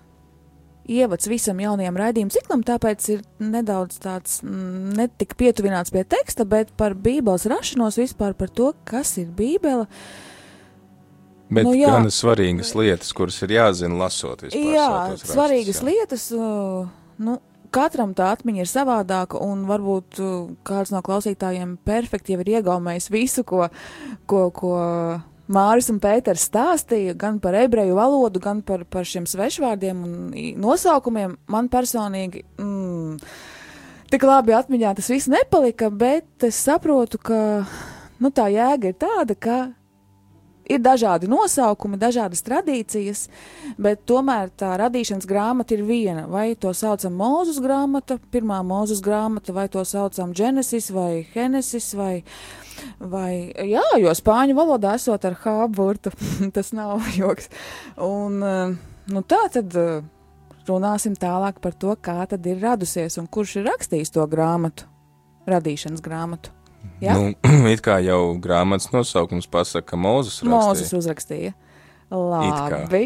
Ievads 0.89 1.27
visam 1.29 1.59
jaunajam 1.59 1.97
raidījumu 1.97 2.33
ciklam, 2.33 2.63
tāpēc 2.65 3.09
ir 3.13 3.21
nedaudz 3.39 3.99
tāds 4.01 4.39
mm, 4.41 4.95
netik 4.97 5.35
pietuvināts 5.37 5.91
pie 5.93 6.03
teksta, 6.03 6.45
bet 6.49 6.71
par 6.77 6.95
Bībeles 6.95 7.45
rašanos 7.45 7.99
vispār 7.99 8.33
par 8.33 8.49
to, 8.49 8.73
kas 8.85 9.17
ir 9.21 9.27
Bībele. 9.27 9.85
Bet 11.49 11.65
Nu, 11.65 11.73
jā. 11.73 11.89
gan 11.89 12.09
svarīgas 12.13 12.75
lietas, 12.77 13.11
kuras 13.17 13.39
ir 13.41 13.55
jāzina 13.55 13.97
lasot 14.03 14.43
vispār. 14.45 14.73
Jā, 14.75 14.89
rakstus, 15.09 15.31
svarīgas 15.33 15.81
jā. 15.81 15.87
lietas. 15.89 16.25
uh, 16.37 16.89
Nu, 17.19 17.39
katram 17.73 18.13
tā 18.15 18.29
atmiņa 18.35 18.63
ir 18.63 18.69
savādāka, 18.69 19.41
un 19.43 19.65
varbūt 19.67 20.21
uh, 20.23 20.35
kāds 20.63 20.93
no 20.93 21.01
klausītājiem 21.03 21.73
perfekti 21.83 22.35
jau 22.35 22.43
ir 22.45 22.53
iegaumējis 22.59 23.09
visu, 23.11 23.43
ko, 23.43 23.65
ko, 24.29 24.45
ko 24.55 24.75
Māris 25.49 25.89
un 25.89 25.97
Pēters 25.99 26.45
stāstīja, 26.47 27.15
gan 27.17 27.39
par 27.41 27.57
ebreju 27.57 27.97
valodu, 27.97 28.41
gan 28.43 28.61
par, 28.61 28.85
par 28.85 29.07
šiem 29.09 29.25
svešvārdiem 29.29 30.03
un 30.05 30.13
nosaukumiem. 30.61 31.39
Man 31.49 31.71
personīgi. 31.73 32.45
Mm, 32.61 33.17
Tik 34.09 34.23
labi 34.25 34.55
atmiņā 34.57 34.95
tas 34.97 35.09
viss 35.11 35.29
nepalika, 35.29 35.91
bet 35.93 36.45
es 36.47 36.57
saprotu, 36.65 37.19
ka 37.21 37.41
nu, 38.17 38.31
tā 38.33 38.47
jēga 38.49 38.89
ir 38.89 38.95
tāda, 38.97 39.35
ka 39.37 39.57
ir 40.69 40.81
dažādi 40.83 41.29
nosaukumi, 41.29 41.99
dažādas 41.99 42.43
tradīcijas, 42.45 43.25
bet 43.81 44.05
tomēr 44.09 44.51
tā 44.59 44.75
radīšanas 44.79 45.27
grāmata 45.29 45.75
ir 45.75 45.83
viena. 45.87 46.27
Vai 46.29 46.53
to 46.59 46.73
saucam 46.77 47.15
Mūzus 47.19 47.59
grāmata, 47.63 48.19
pirmā 48.31 48.61
Mūzus 48.65 49.01
grāmata, 49.05 49.55
vai 49.55 49.67
to 49.71 49.83
saucam 49.87 50.35
Genesis 50.37 50.91
vai 50.93 51.25
Genesis, 51.33 51.91
vai, 51.97 52.21
vai 52.99 53.49
jā, 53.71 53.85
jo 53.99 54.13
spāņu 54.13 54.57
valodā 54.57 54.93
esot 54.99 55.25
ar 55.25 55.39
H 55.41 55.57
burtu, 55.73 56.13
tas 56.55 56.71
nav 56.77 57.03
joks. 57.17 57.49
Un, 57.97 58.39
eh, 58.43 58.79
nu 59.13 59.25
tā 59.25 59.43
tad. 59.53 59.75
eh, 59.75 59.99
runāsim 60.69 61.15
tālāk 61.17 61.57
par 61.63 61.73
to, 61.73 61.95
kā 61.97 62.21
tad 62.29 62.45
ir 62.45 62.61
radusies 62.61 63.17
un 63.17 63.25
kurš 63.25 63.55
ir 63.57 63.69
rakstījis 63.71 64.13
to 64.13 64.25
grāmatu, 64.29 64.85
radīšanas 65.49 66.03
grāmatu. 66.05 66.53
Jā? 67.03 67.15
Nu, 67.15 67.33
it 67.73 67.83
kā 67.85 67.99
jau 68.03 68.21
grāmatas 68.41 68.91
nosaukums 68.93 69.47
pasaka, 69.51 69.93
ka 69.93 69.99
Mozus 69.99 70.41
rakstīja. 70.43 70.97
uzrakstīja. 70.99 71.53
kā. 72.09 72.81
Labi. 72.87 73.05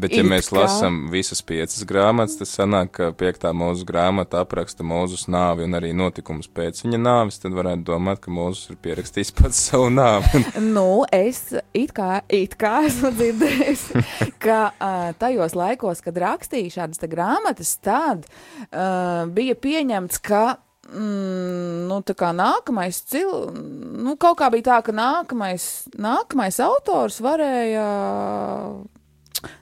Bet, 0.00 0.14
ja 0.16 0.22
it 0.24 0.28
mēs 0.30 0.48
kā. 0.48 0.56
lasām 0.56 1.02
visas 1.12 1.42
piecas 1.44 1.82
grāmatas, 1.86 2.38
tad 2.40 2.48
sanāk, 2.48 2.90
ka 2.96 3.10
piektā 3.16 3.50
mūzes 3.54 3.84
grāmata 3.86 4.40
apraksta 4.40 4.86
mūzes 4.88 5.26
nāvi 5.30 5.66
un 5.66 5.76
arī 5.76 5.90
notikumus 5.96 6.48
pēc 6.48 6.80
viņa 6.86 7.00
nāves, 7.02 7.38
tad 7.42 7.52
varētu 7.54 7.84
domāt, 7.90 8.22
ka 8.24 8.32
mūzes 8.32 8.72
ir 8.72 8.80
pierakstījis 8.82 9.34
pats 9.38 9.60
savu 9.68 9.92
nāvi. 9.92 10.42
Nu, 10.72 11.04
es 11.12 11.52
it 11.76 11.92
kā, 11.94 12.22
it 12.32 12.56
kā 12.60 12.86
esmu 12.88 13.12
dzirdējusi, 13.18 14.02
ka 14.44 14.58
uh, 14.72 15.06
tajos 15.20 15.56
laikos, 15.58 16.00
kad 16.04 16.18
rakstīju 16.24 16.72
šādas 16.72 17.04
grāmatas, 17.12 17.76
tad 17.84 18.24
uh, 18.24 19.28
bija 19.28 19.58
pieņemts, 19.60 20.22
ka 20.24 20.44
mm, 20.90 21.86
nu, 21.90 22.00
tā 22.06 22.16
kā 22.18 22.32
nākamais 22.36 23.02
cil... 23.12 23.30
nu, 23.52 24.16
kaut 24.20 24.40
kā 24.40 24.50
bija 24.54 24.70
tā, 24.70 24.80
ka 24.88 24.96
nākamais, 24.96 25.68
nākamais 25.94 26.58
autors 26.64 27.20
varēja. 27.22 27.86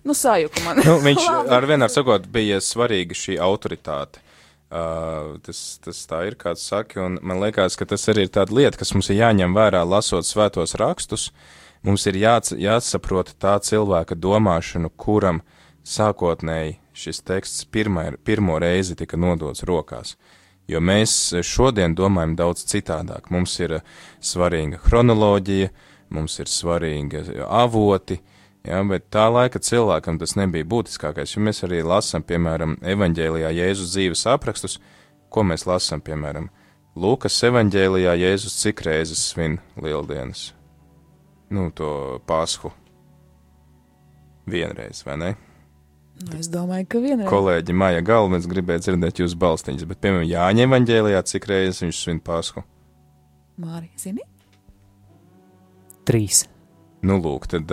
Nu, 0.04 0.16
sajuka 0.16 0.64
man. 0.64 0.82
nu, 0.84 0.98
viņš 1.04 1.28
ar 1.56 1.68
vienu 1.68 1.86
ar 1.86 1.92
sakot 1.92 2.26
bija 2.32 2.60
svarīga 2.64 3.16
šī 3.16 3.38
autoritāte. 3.40 4.24
Uh, 4.70 5.40
tas, 5.42 5.80
tas 5.82 6.04
tā 6.06 6.20
ir, 6.28 6.36
kāds 6.38 6.62
saka, 6.62 7.00
un 7.02 7.16
man 7.26 7.40
liekas, 7.42 7.74
ka 7.74 7.88
tas 7.90 8.04
arī 8.12 8.28
ir 8.28 8.34
tāda 8.36 8.54
lieta, 8.54 8.78
kas 8.78 8.92
mums 8.94 9.08
ir 9.10 9.18
jāņem 9.18 9.56
vērā, 9.56 9.80
lasot 9.82 10.28
svētos 10.28 10.76
rakstus. 10.78 11.32
Mums 11.82 12.04
ir 12.06 12.18
jāc, 12.20 12.52
jāsaprot 12.54 13.32
tā 13.40 13.56
cilvēka 13.66 14.14
domāšanu, 14.14 14.92
kuram 15.00 15.40
sākotnēji 15.82 16.76
šis 16.94 17.22
teksts 17.26 17.64
pirmai, 17.72 18.12
pirmo 18.22 18.60
reizi 18.62 18.94
tika 19.00 19.18
nodots 19.18 19.64
rokās. 19.66 20.14
Jo 20.70 20.80
mēs 20.84 21.14
šodien 21.46 21.96
domājam 21.98 22.36
daudz 22.38 22.64
citādāk. 22.70 23.30
Mums 23.34 23.56
ir 23.60 23.80
eh, 23.80 23.86
svarīga 24.22 24.78
chronoloģija, 24.84 25.70
mums 26.14 26.38
ir 26.42 26.50
svarīga 26.50 27.24
avoti, 27.46 28.20
Ja, 28.60 28.82
bet 28.84 29.06
tā 29.08 29.24
laika 29.32 29.56
cilvēkam 29.62 30.18
tas 30.20 30.34
nebija 30.36 30.66
būtiskākais, 30.68 31.32
jo 31.32 31.40
mēs 31.40 31.62
arī 31.64 31.80
lasām, 31.80 32.24
piemēram, 32.28 32.76
evanģēlijā 32.84 33.54
Jēzus 33.56 33.94
dzīves 33.94 34.26
aprakstus, 34.28 34.76
ko 35.32 35.46
mēs 35.48 35.64
lasām, 35.68 36.02
piemēram, 36.04 36.50
Lūkas 37.00 37.38
evanģēlijā 37.46 38.16
Jēzus 38.18 38.58
cik 38.60 38.82
reizes 38.84 39.22
svin 39.30 39.60
lieldienas, 39.80 40.50
nu, 41.54 41.70
to 41.70 42.18
pasku. 42.26 42.72
Vienreiz, 44.50 45.04
vai 45.06 45.16
ne? 45.22 45.30
Nu, 46.20 46.36
es 46.36 46.50
domāju, 46.52 46.84
ka 46.92 47.00
vienreiz. 47.00 47.28
Kolēģi 47.30 47.74
Maija 47.80 48.02
Galvens 48.04 48.48
gribēja 48.50 48.82
dzirdēt 48.84 49.22
jūsu 49.22 49.38
balstiņas, 49.40 49.86
bet, 49.88 50.00
piemēram, 50.04 50.26
Jāņa 50.28 50.66
evanģēlijā 50.66 51.22
cik 51.32 51.48
reizes 51.48 51.80
viņš 51.86 52.00
svin 52.04 52.20
pasku. 52.24 52.64
Mārija, 53.60 53.94
zini? 54.00 54.26
Trīs. 56.08 56.44
Nu, 57.06 57.16
lūk, 57.24 57.48
tad 57.48 57.72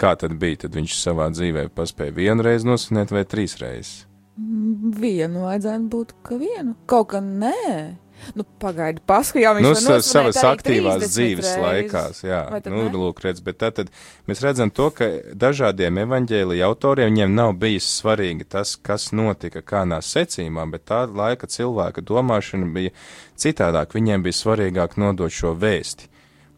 kā 0.00 0.14
tad 0.20 0.36
bija? 0.40 0.64
Tad 0.64 0.76
viņš 0.78 0.96
savā 0.96 1.28
dzīvē 1.34 1.68
paspēja 1.76 2.16
vienu 2.16 2.44
reizi 2.46 2.68
nosvinēt 2.68 3.12
vai 3.12 3.24
trīs 3.28 3.58
reizes? 3.60 4.06
Mm, 4.38 4.92
Vienu 5.02 5.44
vajadzētu 5.44 5.88
būt, 5.92 6.14
ka 6.24 6.38
vienu. 6.40 6.76
Kaut 6.88 7.10
kā 7.12 7.20
nē. 7.24 7.98
Nu, 8.36 8.44
pagaidi, 8.60 9.00
pasku 9.06 9.40
jau 9.40 9.54
viņš 9.56 9.64
nu, 9.64 9.74
sa- 9.78 9.98
savas 10.04 10.36
aktīvās 10.36 11.00
30 11.00 11.12
dzīves 11.14 11.46
reizes. 11.46 11.62
laikās, 11.62 12.20
jā, 12.26 12.40
nu, 12.66 12.82
ne? 12.84 12.90
lūk, 12.92 13.22
redz, 13.24 13.40
bet 13.44 13.58
tad, 13.58 13.78
tad 13.78 13.90
mēs 14.28 14.42
redzam 14.44 14.70
to, 14.70 14.90
ka 14.90 15.08
dažādiem 15.32 16.00
evaņģēlija 16.04 16.68
autoriem 16.68 17.12
viņiem 17.12 17.34
nav 17.34 17.54
bijis 17.62 17.88
svarīgi 18.00 18.44
tas, 18.48 18.76
kas 18.76 19.10
notika 19.12 19.62
kādā 19.62 20.00
secībā, 20.04 20.66
bet 20.70 20.84
tā 20.90 21.04
laika 21.08 21.46
cilvēka 21.46 22.04
domāšana 22.04 22.68
bija 22.74 22.94
citādāk, 23.38 23.96
viņiem 23.96 24.22
bija 24.26 24.40
svarīgāk 24.42 24.98
nodot 25.00 25.32
šo 25.32 25.54
vēsti. 25.58 26.10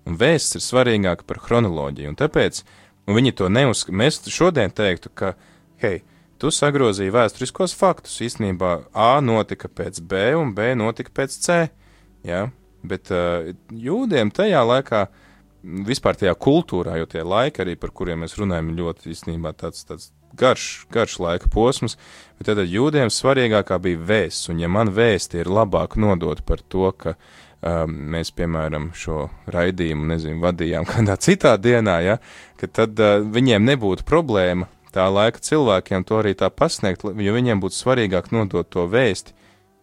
Un 0.08 0.16
vēsts 0.16 0.56
ir 0.56 0.64
svarīgāka 0.64 1.26
par 1.28 1.38
chronoloģiju, 1.38 2.08
un 2.08 2.16
tāpēc 2.16 2.62
un 3.06 3.18
viņi 3.18 3.34
to 3.36 3.49
neuzskata. 3.52 3.96
Mēs 3.96 4.20
šodien 4.32 4.73
teiktu, 4.75 5.10
ka, 5.14 5.34
hei, 5.82 6.00
tu 6.40 6.50
sagrozīji 6.54 7.12
vēsturiskos 7.14 7.74
faktus. 7.76 8.20
Īstenībā 8.24 8.76
A 8.96 9.12
notika 9.24 9.68
pēc 9.68 10.00
B 10.00 10.30
un 10.38 10.54
B 10.56 10.72
notika 10.78 11.12
pēc 11.20 11.36
C. 11.44 11.58
Ja? 12.26 12.46
Bet 12.86 13.12
uh, 13.12 13.52
jūdiem 13.70 14.32
tajā 14.32 14.62
laikā, 14.64 15.04
vispār 15.86 16.16
tajā 16.16 16.32
kultūrā, 16.40 16.96
jo 17.00 17.08
tie 17.10 17.24
laiki, 17.26 17.60
arī 17.64 17.76
par 17.76 17.92
kuriem 17.92 18.24
mēs 18.24 18.38
runājam, 18.40 18.72
ir 18.72 18.80
ļoti 18.80 19.12
īstenībā 19.12 19.52
tāds, 19.60 19.84
tāds 19.88 20.08
garš, 20.36 20.86
garš 20.92 21.18
laika 21.20 21.50
posms, 21.52 21.98
bet 22.38 22.48
tad 22.48 22.62
jūdiem 22.64 23.12
svarīgākā 23.12 23.76
bija 23.82 24.00
vēsts, 24.12 24.48
un 24.52 24.62
ja 24.62 24.70
man 24.72 24.92
vēsti 24.96 25.42
ir 25.42 25.52
labāk 25.52 25.98
nodot 26.00 26.40
par 26.46 26.62
to, 26.72 26.88
ka 26.96 27.14
um, 27.18 27.92
mēs, 28.14 28.32
piemēram, 28.32 28.90
šo 28.96 29.26
raidījumu, 29.52 30.08
nezinu, 30.14 30.40
vadījām 30.40 30.88
kādā 30.92 31.18
citā 31.20 31.56
dienā, 31.60 32.00
ja, 32.06 32.18
tad 32.62 32.96
uh, 32.96 33.18
viņiem 33.20 33.68
nebūtu 33.74 34.08
problēma 34.08 34.70
tā 34.94 35.06
laika 35.12 35.38
cilvēkiem 35.38 36.04
to 36.06 36.18
arī 36.20 36.34
tā 36.38 36.50
pasniegt, 36.50 37.04
jo 37.04 37.34
viņiem 37.36 37.60
būtu 37.62 37.76
svarīgāk 37.78 38.30
nodot 38.34 38.68
to 38.70 38.86
vēsti, 38.90 39.32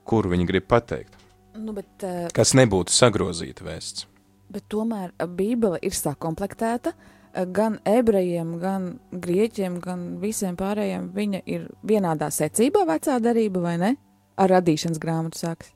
kuru 0.08 0.34
viņi 0.36 0.48
grib 0.50 0.68
pateikt, 0.72 1.14
Nu, 1.58 1.74
bet, 1.74 1.90
uh, 2.06 2.28
kas 2.38 2.52
nebūtu 2.54 2.94
sagrozīta 2.94 3.66
vēsts. 3.66 4.06
bet 4.54 4.64
tomēr 4.70 5.10
uh, 5.18 5.26
Bībele 5.26 5.80
ir 5.82 5.92
sakomplektēta. 5.98 6.94
uh, 6.94 7.46
Gan 7.54 7.80
ebrejiem, 7.86 8.60
gan 8.62 9.00
grieķiem, 9.12 9.80
gan 9.82 10.20
visiem 10.22 10.56
pārējiem 10.58 11.10
viņa 11.14 11.42
ir 11.46 11.68
vienādā 11.84 12.30
secībā, 12.34 12.86
vecā 12.86 13.18
darība 13.20 13.62
vai 13.62 13.78
ne? 13.78 13.96
Ar 14.38 14.50
radīšanas 14.54 15.00
grāmatu 15.02 15.38
sāks. 15.42 15.72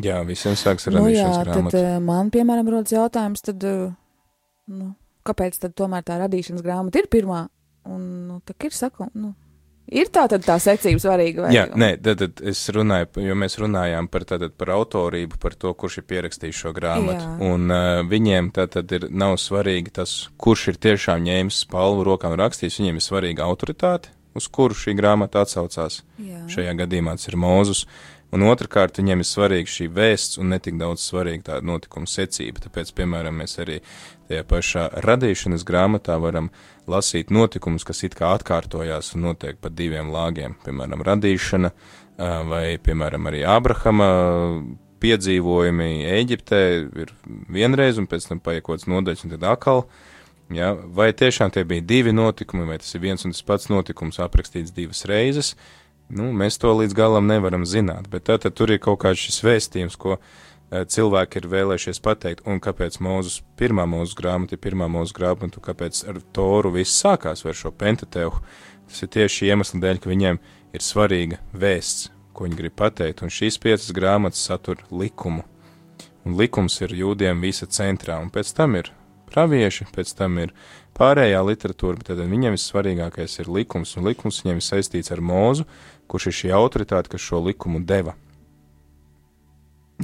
Jā, 0.00 0.22
visiem 0.28 0.56
sāks 0.56 0.88
ar 0.88 0.92
Nu, 0.96 1.06
jā, 1.08 1.24
radīšanas 1.28 1.36
tad 1.36 1.52
grāmatu. 1.52 1.82
uh, 1.84 2.00
man, 2.00 2.30
piemēram, 2.32 2.68
rodas 2.72 2.92
jautājums, 2.96 3.44
tad, 3.44 3.62
nu, 4.66 4.88
kāpēc 5.26 5.60
tad 5.60 5.74
tomēr 5.76 6.02
tā 6.04 6.16
radīšanas 6.24 6.64
grāmata 6.64 7.00
ir 7.04 7.08
pirmā? 7.12 7.46
Un, 7.86 8.06
nu, 8.28 8.38
tā 8.46 8.56
ir 8.66 8.74
sako, 8.74 9.08
nu, 9.14 9.32
ir 9.86 10.10
tā 10.12 10.26
tad 10.30 10.44
tā 10.46 10.56
secība 10.62 11.02
svarīga 11.02 11.44
vai 11.44 11.52
Jā, 11.54 11.66
nē, 11.78 11.92
tad, 12.02 12.22
tad 12.22 12.42
es 12.50 12.64
runāju, 12.74 13.22
jo 13.26 13.36
mēs 13.38 13.58
runājām 13.62 14.08
par, 14.12 14.26
tātad, 14.28 14.56
par 14.58 14.72
autorību, 14.76 15.38
par 15.42 15.54
to, 15.54 15.72
kurš 15.78 16.00
ir 16.02 16.08
pierakstījis 16.10 16.64
šo 16.64 16.74
grāmatu. 16.76 17.22
Jā. 17.22 17.36
Un 17.46 17.70
uh, 17.70 18.02
viņiem 18.10 18.50
tātad 18.56 18.96
ir, 18.96 19.08
nav 19.10 19.36
svarīgi 19.42 19.94
tas, 20.00 20.16
kurš 20.42 20.72
ir 20.74 20.82
tiešām 20.88 21.22
ņēmis 21.28 21.62
spalvu 21.66 22.08
rokām 22.10 22.34
un 22.34 22.42
rakstījis, 22.42 22.80
viņiem 22.82 23.00
ir 23.00 23.06
svarīga 23.06 23.46
autoritāte, 23.46 24.12
uz 24.36 24.50
kuru 24.52 24.76
šī 24.76 24.96
grāmata 24.98 25.46
atsaucās. 25.46 26.02
Jā. 26.20 26.44
Šajā 26.52 26.76
gadījumā 26.82 27.16
tas 27.18 27.30
ir 27.30 27.40
Mūzus. 27.40 27.86
Un 28.34 28.42
otrkārt, 28.42 28.98
viņiem 28.98 29.22
ir 29.22 29.28
svarīga 29.28 29.70
šī 29.70 29.86
vēsts 29.94 30.40
un 30.42 30.50
netik 30.50 30.74
daudz 30.80 31.04
svarīga 31.06 31.52
tāda 31.52 31.68
notikuma 31.70 32.10
secība. 32.10 32.64
Tāpēc, 32.64 32.90
piemēram, 32.98 33.38
mēs 33.38 33.54
arī 33.62 33.78
tajā 34.28 34.46
pašā 34.48 34.86
radīšanas 35.04 35.64
grāmatā 35.66 36.16
varam 36.22 36.50
lasīt 36.90 37.30
notikumus, 37.34 37.84
kas 37.86 38.04
it 38.06 38.16
kā 38.18 38.34
atkārtojās 38.36 39.14
un 39.16 39.28
notiek 39.30 39.60
pa 39.60 39.70
diviem 39.70 40.10
lāgiem. 40.14 40.56
Piemēram, 40.64 41.04
radīšana 41.06 41.72
vai, 42.48 42.64
piemēram, 42.82 43.28
arī 43.30 43.44
Abrahama 43.48 44.10
piedzīvojumi 45.02 46.06
Eģiptē 46.08 46.60
ir 47.04 47.12
vienreiz 47.52 48.00
un 48.00 48.08
pēc 48.10 48.30
tam 48.30 48.40
paiet 48.40 48.64
kaut 48.64 48.78
kāds 48.78 48.90
nodaļas 48.90 49.26
un 49.26 49.34
tad 49.34 49.48
atkal. 49.52 49.84
Ja, 50.54 50.72
vai 50.74 51.10
tiešām 51.10 51.50
tie 51.50 51.64
bija 51.66 51.82
divi 51.82 52.14
notikumi, 52.14 52.68
vai 52.68 52.78
tas 52.78 52.94
ir 52.94 53.02
viens 53.02 53.26
un 53.26 53.34
tas 53.34 53.42
pats 53.42 53.66
notikums 53.72 54.20
aprakstīts 54.22 54.74
divas 54.74 55.02
reizes? 55.10 55.56
Nu, 56.06 56.30
mēs 56.30 56.60
to 56.62 56.70
līdz 56.70 56.94
galam 56.94 57.26
nevaram 57.26 57.64
zināt, 57.66 58.06
bet 58.12 58.28
tad 58.30 58.46
tur 58.54 58.70
ir 58.70 58.78
kaut 58.82 59.00
kāds 59.02 59.24
šis 59.26 59.40
vēstījums, 59.42 59.98
ko 59.98 60.20
eh, 60.20 60.45
cilvēki 60.84 61.40
ir 61.40 61.48
vēlējušies 61.52 62.00
pateikt, 62.04 62.44
un 62.46 62.60
kāpēc 62.62 62.98
mūsu 63.04 63.44
pirmā 63.58 63.86
mūsu 63.88 64.16
grāmata 64.18 64.56
ir 64.56 64.62
pirmā 64.62 64.88
mūsu 64.90 65.16
grāmata, 65.16 65.56
un 65.56 65.64
kāpēc 65.64 66.02
ar 66.10 66.20
Toru 66.36 66.74
viss 66.74 67.00
sākās 67.02 67.44
ar 67.46 67.56
šo 67.56 67.72
pentateuhu. 67.72 68.42
Tas 68.86 69.02
ir 69.02 69.10
tieši 69.16 69.50
iemesls 69.50 69.80
dēļ, 69.82 70.00
ka 70.02 70.10
viņiem 70.10 70.38
ir 70.76 70.84
svarīga 70.84 71.40
vēsts, 71.56 72.10
ko 72.36 72.46
viņi 72.46 72.58
grib 72.60 72.76
pateikt, 72.78 73.24
un 73.24 73.32
šīs 73.32 73.58
piecas 73.62 73.90
grāmatas 73.96 74.44
satur 74.46 74.82
likumu. 74.90 75.46
Un 76.26 76.36
likums 76.38 76.80
ir 76.82 76.94
jūdiem 76.94 77.40
visa 77.42 77.66
centrā, 77.70 78.18
un 78.22 78.30
pēc 78.34 78.52
tam 78.56 78.76
ir 78.78 78.90
pravieši, 79.30 79.88
pēc 79.94 80.12
tam 80.18 80.38
ir 80.42 80.54
pārējā 80.98 81.40
literatūra, 81.46 82.00
bet 82.00 82.10
tad 82.10 82.22
viņiem 82.26 82.56
vissvarīgākais 82.56 83.40
ir 83.42 83.50
likums, 83.52 83.96
un 83.96 84.08
likums 84.10 84.42
viņiem 84.42 84.62
ir 84.62 84.66
saistīts 84.66 85.14
ar 85.14 85.22
mūzu, 85.22 85.66
kurš 86.10 86.30
ir 86.30 86.38
šī 86.40 86.54
autoritāte, 86.56 87.12
kas 87.14 87.22
šo 87.22 87.42
likumu 87.46 87.82
deva. 87.86 88.16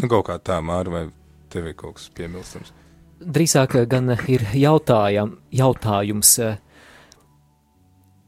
Nu, 0.00 0.09
kaut 0.09 0.26
kā 0.28 0.38
tā, 0.40 0.59
Māra, 0.64 0.90
vai 0.92 1.02
tev 1.52 1.68
ir 1.68 1.76
kaut 1.76 1.98
kas 1.98 2.09
piebilstams? 2.16 2.72
Drīzāk 3.22 3.76
eh, 3.78 3.87
gan 3.87 4.14
ir 4.31 4.46
jautājam, 4.57 5.37
jautājums. 5.52 6.38
eh, 6.42 6.61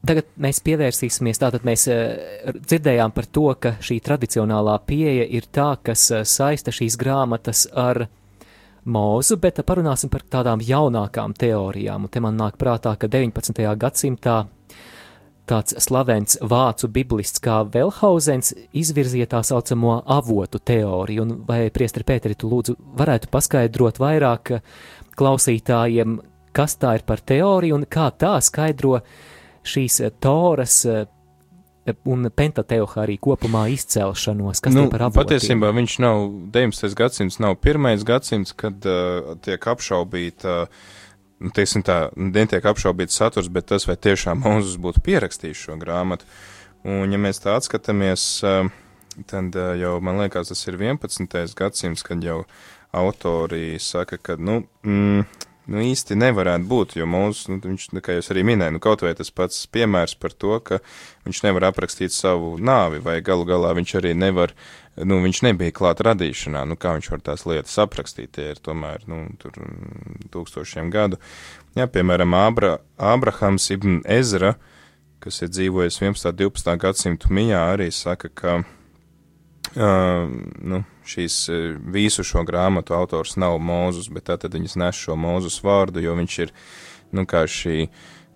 Tagad 0.05 0.27
mēs 0.37 0.59
pievērsīsimies, 0.61 1.39
tātad 1.41 1.63
mēs 1.65 1.87
eh, 1.89 2.51
dzirdējām 2.53 3.13
par 3.15 3.25
to, 3.33 3.47
ka 3.57 3.71
šī 3.81 3.97
tradicionālā 4.05 4.75
pieeja 4.85 5.25
ir 5.25 5.47
tā, 5.49 5.71
kas 5.81 6.03
eh, 6.13 6.21
saista 6.29 6.73
šīs 6.75 6.97
grāmatas 7.01 7.65
ar 7.73 8.03
mūzu, 8.85 9.39
bet 9.41 9.63
parunāsim 9.65 10.11
par 10.13 10.21
tādām 10.29 10.61
jaunākām 10.61 11.33
teorijām. 11.33 12.05
Un 12.05 12.13
te 12.13 12.21
man 12.21 12.37
nāk 12.37 12.59
prātā, 12.61 12.93
ka 13.01 13.09
19. 13.09 13.65
gadsimtā 13.81 14.43
tāds 15.49 15.75
slavens 15.83 16.37
vācu 16.41 16.89
biblists 16.91 17.41
kā 17.43 17.61
Velhauzens 17.73 18.53
izvirzīja 18.73 19.29
tā 19.35 19.41
saucamo 19.45 19.99
avotu 20.17 20.59
teoriju, 20.59 21.25
un 21.25 21.33
vai 21.47 21.67
priestri 21.73 22.05
Pēteri, 22.07 22.37
tu 22.37 22.49
lūdzu 22.51 22.77
varētu 22.97 23.29
paskaidrot 23.33 24.01
vairāk 24.01 24.55
klausītājiem, 25.15 26.19
kas 26.55 26.77
tā 26.81 26.97
ir 26.99 27.05
par 27.07 27.21
teoriju 27.21 27.79
un 27.79 27.85
kā 27.89 28.09
tā 28.17 28.35
skaidro 28.43 28.99
šīs 29.65 30.01
Toras 30.21 30.81
eh, 30.89 31.05
un 32.09 32.29
Pentateuha 32.33 33.03
arī 33.03 33.17
kopumā 33.21 33.67
izcelšanos, 33.73 34.61
kas 34.63 34.73
nu, 34.73 34.87
par 34.89 35.07
avotiem? 35.07 35.21
patiesībā 35.21 35.71
viņš 35.77 35.97
nav 36.01 36.27
19. 36.55 36.97
gadsimts, 36.97 37.39
nav 37.43 37.57
pirmais 37.61 38.05
gadsimts, 38.07 38.55
kad 38.57 38.85
uh, 38.89 39.35
tiek 39.45 39.67
apšaubīta, 39.75 40.55
uh, 40.65 41.03
teiksim 41.55 41.83
tā, 41.85 42.09
netiek 42.15 42.65
apšaubīts 42.65 43.17
saturs, 43.19 43.49
bet 43.51 43.69
tas, 43.71 43.87
vai 43.89 43.97
tiešām 43.99 44.41
Mūzus 44.45 44.79
būtu 44.81 45.03
pierakstījis 45.05 45.67
šo 45.67 45.79
grāmatu. 45.81 46.27
Un, 46.85 47.09
ja 47.09 47.19
mēs 47.21 47.41
tā 47.41 47.55
atskatāmies, 47.57 48.27
uh, 48.45 48.69
tad 49.29 49.55
uh, 49.57 49.73
jau, 49.79 49.97
man 50.05 50.21
liekas, 50.21 50.51
tas 50.51 50.67
ir 50.69 50.77
11. 50.77 51.55
gadsimts, 51.57 52.05
kad 52.05 52.23
jau 52.23 52.43
autori 52.95 53.79
saka, 53.81 54.19
ka, 54.21 54.37
nu, 54.39 54.61
mm, 54.85 55.25
nu 55.71 55.81
īsti 55.81 56.17
nevarētu 56.19 56.67
būt, 56.69 56.95
jo 56.99 57.07
mūsu, 57.09 57.53
nu, 57.53 57.59
viņš, 57.63 57.87
kā 58.03 58.17
jūs 58.17 58.29
arī 58.33 58.45
minēja, 58.47 58.73
nu, 58.75 58.81
kaut 58.83 59.03
vai 59.05 59.13
tas 59.17 59.31
pats 59.33 59.65
piemērs 59.71 60.15
par 60.21 60.35
to, 60.35 60.57
ka 60.65 60.79
viņš 61.25 61.41
nevar 61.47 61.69
aprakstīt 61.71 62.13
savu 62.13 62.55
nāvi, 62.61 63.01
vai 63.03 63.17
galu 63.25 63.47
galā 63.49 63.73
viņš 63.77 63.95
arī 63.99 64.13
nevar, 64.17 64.53
nu, 65.01 65.19
viņš 65.25 65.41
nebija 65.47 65.75
klāt 65.75 66.03
radīšanā, 66.05 66.65
nu, 66.69 66.77
kā 66.79 66.95
viņš 66.97 67.11
var 67.13 67.25
tās 67.25 67.47
lietas 67.49 67.75
aprakstīt, 67.81 68.35
tie 68.37 68.51
ir 68.53 68.61
tomēr, 68.63 69.07
nu, 69.11 69.25
tur 69.41 69.57
mm, 69.57 70.29
tūkstošiem 70.35 70.93
gadu. 70.93 71.19
Jā, 71.75 71.89
piemēram, 71.91 72.37
Abra, 72.37 72.77
Abrahams 73.01 73.67
ibn 73.75 73.99
Ezra, 74.05 74.55
kas 75.23 75.41
ir 75.41 75.51
dzīvojis 75.51 75.99
11. 76.03 76.35
12. 76.37 76.75
gadsimtu 76.81 77.33
mijā, 77.33 77.65
arī 77.73 77.89
saka, 77.93 78.29
ka 78.29 78.59
Uh, 79.75 80.29
nu, 80.63 80.83
šīs 81.03 81.49
visu 81.91 82.23
šo 82.23 82.45
grāmatu 82.47 82.95
autors 82.95 83.35
nav 83.35 83.57
Mūzus, 83.59 84.07
bet 84.13 84.29
tātad 84.29 84.55
viņas 84.55 84.77
nes 84.79 84.99
šo 84.99 85.17
Mūzus 85.19 85.59
vārdu, 85.65 85.99
jo 86.03 86.13
viņš 86.15 86.37
ir, 86.45 86.53
nu, 87.11 87.25
kā 87.27 87.43
šī 87.43 87.89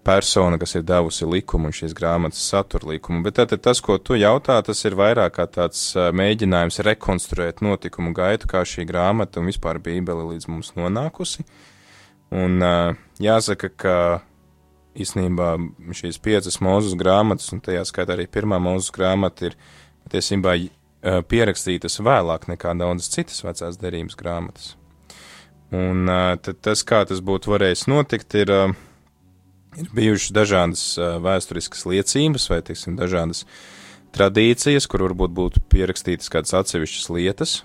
persona, 0.04 0.58
kas 0.60 0.76
ir 0.76 0.84
devusi 0.88 1.28
likumu 1.28 1.70
un 1.70 1.76
šīs 1.76 1.94
grāmatas 1.96 2.44
satura 2.50 2.92
likumu. 2.94 3.24
Bet 3.24 3.38
tātad 3.40 3.64
tas, 3.64 3.82
ko 3.84 3.98
tu 4.02 4.18
jautā, 4.20 4.58
tas 4.66 4.84
ir 4.88 4.98
vairāk 5.00 5.36
kā 5.38 5.46
tāds 5.48 5.92
mēģinājums 5.96 6.82
rekonstruēt 6.88 7.64
notikumu 7.66 8.14
gaitu, 8.18 8.50
kā 8.50 8.64
šī 8.68 8.88
grāmata 8.90 9.42
un 9.42 9.52
vispār 9.52 9.82
bībele 9.84 10.28
līdz 10.34 10.50
mums 10.52 10.74
nonākusi. 10.80 11.46
Un 12.36 12.60
uh, 12.62 12.98
jāsaka, 13.22 13.72
ka 13.74 13.96
īstenībā 15.00 15.54
šīs 15.96 16.20
piecas 16.24 16.60
mūzes 16.64 16.98
grāmatas, 17.00 17.50
un 17.56 17.62
tajā 17.64 17.86
skaitā 17.88 18.16
arī 18.16 18.28
pirmā 18.32 18.60
mūzes 18.62 18.92
grāmata 18.96 19.50
ir 19.50 19.58
patiesībā 20.06 20.56
pierakstītas 21.02 22.00
vēlāk 22.04 22.50
nekā 22.52 22.74
daudzas 22.80 23.12
citas 23.14 23.44
vecās 23.46 23.80
derības 23.80 24.18
grāmatas. 24.20 24.74
Un 25.76 26.10
uh, 26.10 26.34
tad 26.42 26.62
tas, 26.66 26.84
kā 26.84 27.04
tas 27.06 27.22
būtu 27.22 27.54
varējis 27.54 27.86
notikt, 27.92 28.36
ir, 28.42 28.52
uh, 28.52 28.74
ir 29.78 29.92
bijušas 29.96 30.34
dažādas 30.36 30.86
vēsturiskas 31.24 31.86
liecības 31.90 32.50
vai, 32.50 32.62
teiksim, 32.66 32.98
dažādas 33.00 33.46
tradīcijas, 34.18 34.90
kur 34.90 35.06
varbūt 35.06 35.36
būtu 35.38 35.64
pierakstītas 35.70 36.32
kādas 36.34 36.56
atsevišķas 36.58 37.12
lietas, 37.14 37.60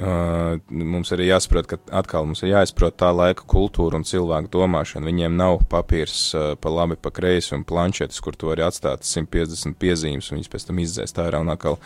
Uh, 0.00 0.54
mums 0.72 1.10
arī 1.12 1.26
jāsaprot, 1.26 1.66
ka 1.68 1.76
atkal 1.98 2.24
mums 2.24 2.40
ir 2.40 2.54
jāizprot 2.54 2.94
tā 2.96 3.10
laika 3.12 3.44
kultūra 3.44 3.98
un 3.98 4.06
cilvēku 4.08 4.48
domāšana. 4.54 5.04
Viņiem 5.04 5.34
nav 5.36 5.58
papīrs 5.68 6.14
uh, 6.32 6.44
pa 6.56 6.72
labi, 6.72 6.96
pa 6.96 7.12
kreisi 7.12 7.52
un 7.52 7.66
planšetes, 7.68 8.22
kur 8.24 8.38
tu 8.38 8.48
vari 8.48 8.64
atstāt 8.64 9.04
150 9.04 9.76
piezīmes 9.76 10.30
un 10.30 10.38
viņas 10.38 10.52
pēc 10.54 10.64
tam 10.70 10.80
izdzēst 10.80 11.20
ārā 11.20 11.42
un 11.44 11.52
atkal 11.52 11.76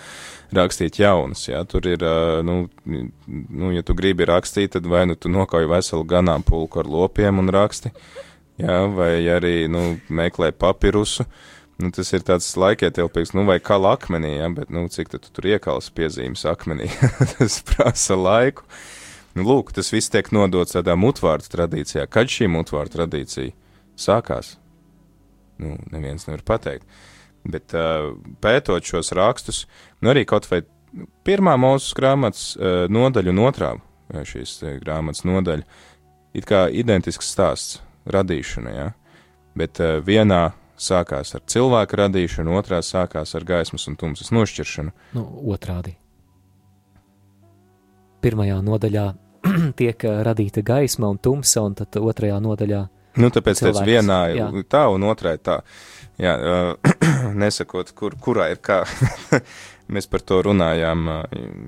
rakstīt 0.54 1.00
jaunas. 1.02 1.42
Jā. 1.48 1.64
Tur 1.66 1.88
ir, 1.90 2.06
uh, 2.06 2.38
nu, 2.46 2.68
nu, 2.86 3.72
ja 3.74 3.82
tu 3.82 3.98
gribi 3.98 4.28
rakstīt, 4.30 4.76
tad 4.76 4.86
vai 4.86 5.02
nu 5.10 5.18
tu 5.18 5.32
nokauj 5.32 5.66
veselu 5.74 6.06
ganāmpulku 6.14 6.84
ar 6.84 6.92
lopiem 6.94 7.42
un 7.42 7.50
raksti, 7.50 7.90
jā, 8.62 8.78
vai 8.94 9.16
arī, 9.26 9.56
nu, 9.66 9.88
meklē 10.06 10.52
papirusu. 10.54 11.26
Uh, 11.26 11.50
Nu, 11.82 11.90
tas 11.90 12.12
ir 12.14 12.22
tāds 12.22 12.52
laikietilpīgs, 12.60 13.32
nu, 13.34 13.42
vai 13.48 13.56
kā 13.62 13.80
akmenī, 13.90 14.36
ja, 14.36 14.50
bet, 14.54 14.70
nu, 14.70 14.86
cik 14.86 15.10
tu 15.10 15.18
tur 15.18 15.48
iekals 15.50 15.90
piezīmes 15.90 16.44
akmenī, 16.46 16.86
tas 17.34 17.58
prasa 17.66 18.14
laiku. 18.14 18.62
Nu, 19.34 19.42
lūk, 19.48 19.72
tas 19.74 19.90
viss 19.90 20.12
tiek 20.14 20.30
nodots 20.30 20.76
tādā 20.76 20.94
mutvārdu 20.94 21.50
tradīcijā. 21.50 22.06
Kad 22.06 22.30
šī 22.30 22.46
mutvārdu 22.54 22.94
tradīcija 22.94 23.50
sākās? 23.98 24.54
Nu, 25.58 25.74
neviens 25.90 26.28
nevar 26.28 26.44
pateikt. 26.46 26.86
Bet 27.44 27.74
uh, 27.74 28.14
pētot 28.40 28.86
šos 28.86 29.10
rakstus, 29.18 29.64
nu, 29.98 30.12
arī 30.14 30.22
kaut 30.28 30.46
vai 30.52 30.62
pirmā 31.26 31.56
mūsu 31.58 31.96
grāmatas 31.98 32.52
uh, 32.54 32.84
nodaļa 32.86 33.34
un 33.34 33.42
otrā 33.44 33.74
šīs 34.14 34.60
uh, 34.62 34.76
grāmatas 34.78 35.26
nodaļa, 35.26 35.66
it 36.38 36.46
kā 36.46 36.68
identisks 36.70 37.34
stāsts 37.34 37.80
radīšana, 38.06 38.74
ja? 38.74 38.92
bet 39.58 39.82
uh, 39.82 39.98
vienā 40.04 40.52
sākās 40.80 41.34
ar 41.36 41.44
cilvēku 41.50 41.98
radīšanu, 42.00 42.54
otrā 42.58 42.80
sākās 42.82 43.34
ar 43.36 43.46
gaismas 43.46 43.86
un 43.90 43.98
tumsas 44.00 44.32
nošķiršanu. 44.34 44.94
Nu, 45.16 45.26
otrādi. 45.54 45.96
Pirmajā 48.24 48.60
nodaļā 48.64 49.06
tiek 49.80 50.06
uh, 50.08 50.22
radīta 50.26 50.64
gaisma 50.64 51.12
un 51.12 51.20
tumsa, 51.22 51.64
un 51.64 51.76
tad 51.78 51.98
otrajā 52.00 52.40
nodaļā. 52.42 52.82
Nu, 53.20 53.30
tāpēc 53.30 53.60
tāds 53.62 53.84
vienā 53.86 54.20
jā. 54.34 54.48
ir 54.50 54.66
tā 54.66 54.88
un 54.90 55.06
otrā 55.06 55.36
ir 55.36 55.44
tā. 55.44 55.60
Jā, 56.20 56.34
uh, 56.34 56.96
nesakot, 57.42 57.92
kur, 57.94 58.18
kurā 58.20 58.50
ir 58.54 58.62
kā. 58.64 58.82
Mēs 59.94 60.08
par 60.08 60.22
to 60.24 60.40
runājām 60.46 61.08
uh, 61.12 61.24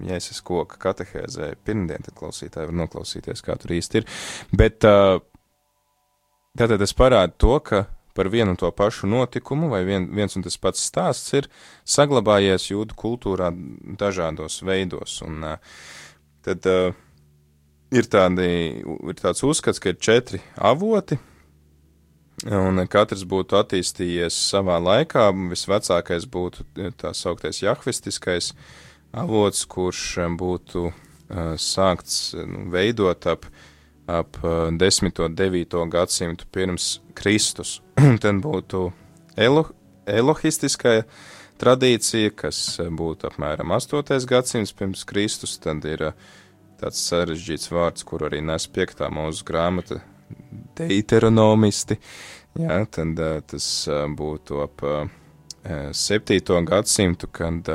Jēzus 0.09 0.41
koka 0.47 0.81
katehēzē 0.81 1.53
pirmdien, 1.67 2.03
tad 2.07 2.17
klausītāji 2.17 2.71
var 2.71 2.79
noklausīties, 2.83 3.45
kā 3.45 3.59
tur 3.61 3.77
īsti 3.77 4.01
ir. 4.01 4.09
Bet 4.57 4.87
uh, 4.89 5.19
tātad 6.57 6.81
tas 6.81 6.97
parāda 6.97 7.37
to, 7.37 7.59
ka 7.61 7.85
par 8.17 8.31
vienu 8.33 8.55
un 8.55 8.61
to 8.61 8.71
pašu 8.73 9.09
notikumu, 9.11 9.69
vai 9.73 9.85
vien, 9.89 10.09
viens 10.17 10.37
un 10.39 10.45
tas 10.47 10.57
pats 10.61 10.89
stāsts 10.89 11.37
ir 11.37 11.51
saglabājies 11.85 12.71
jūdu 12.73 12.97
kultūrā 12.99 13.53
dažādos 14.01 14.63
veidos. 14.67 15.21
Un, 15.27 15.45
uh, 15.45 15.79
tad 16.47 16.67
uh, 16.71 16.97
ir, 17.93 18.09
tādi, 18.11 18.51
ir 18.83 19.19
tāds 19.21 19.45
uzskats, 19.47 19.83
ka 19.83 19.93
ir 19.93 20.01
četri 20.01 20.43
avoti, 20.57 21.19
un 22.53 22.83
katrs 22.93 23.25
būtu 23.29 23.57
attīstījies 23.61 24.37
savā 24.51 24.77
laikā. 24.83 25.29
Visvecākais 25.53 26.27
būtu 26.29 26.67
tā 27.01 27.15
sauktais 27.17 27.63
jahvistiskais 27.63 28.53
avots, 29.17 29.65
kurš 29.71 30.05
būtu 30.37 30.89
uh, 30.91 31.55
sākts 31.61 32.35
nu, 32.37 32.67
veidot 32.73 33.27
ap 33.31 33.49
ap 34.07 34.39
10. 34.43 35.21
un 35.25 35.35
9. 35.35 35.81
gadsimtu 35.91 36.47
pirms 36.53 37.01
Kristus. 37.15 37.81
Tad 38.23 38.43
būtu 38.45 38.91
elo, 39.37 39.67
elohistiskā 40.07 41.01
tradīcija, 41.61 42.33
kas 42.37 42.61
būtu 42.81 43.31
apmēram 43.31 43.73
8. 43.75 44.27
gadsimts 44.29 44.75
pirms 44.77 45.05
Kristus, 45.09 45.57
tad 45.59 45.85
ir 45.89 46.11
tāds 46.81 47.01
sarežģīts 47.09 47.71
vārds, 47.73 48.05
kur 48.05 48.27
arī 48.29 48.43
nes 48.45 48.69
5. 48.69 49.07
mūsu 49.13 49.47
grāmata 49.49 50.03
deuteronomisti, 50.77 51.97
jā, 52.61 52.83
tad 52.93 53.23
tas 53.49 53.69
būtu 54.19 54.61
ap 54.65 54.85
7. 55.67 56.59
gadsimtu, 56.69 57.31
kad 57.33 57.71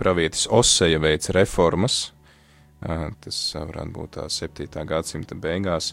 pravietis 0.00 0.48
Oseja 0.50 0.98
veica 1.00 1.38
reformas, 1.38 2.10
Tas 2.80 3.38
varētu 3.52 3.92
būt 3.92 4.16
tā 4.16 4.24
7. 4.32 4.68
gadsimta 4.88 5.36
beigās. 5.36 5.92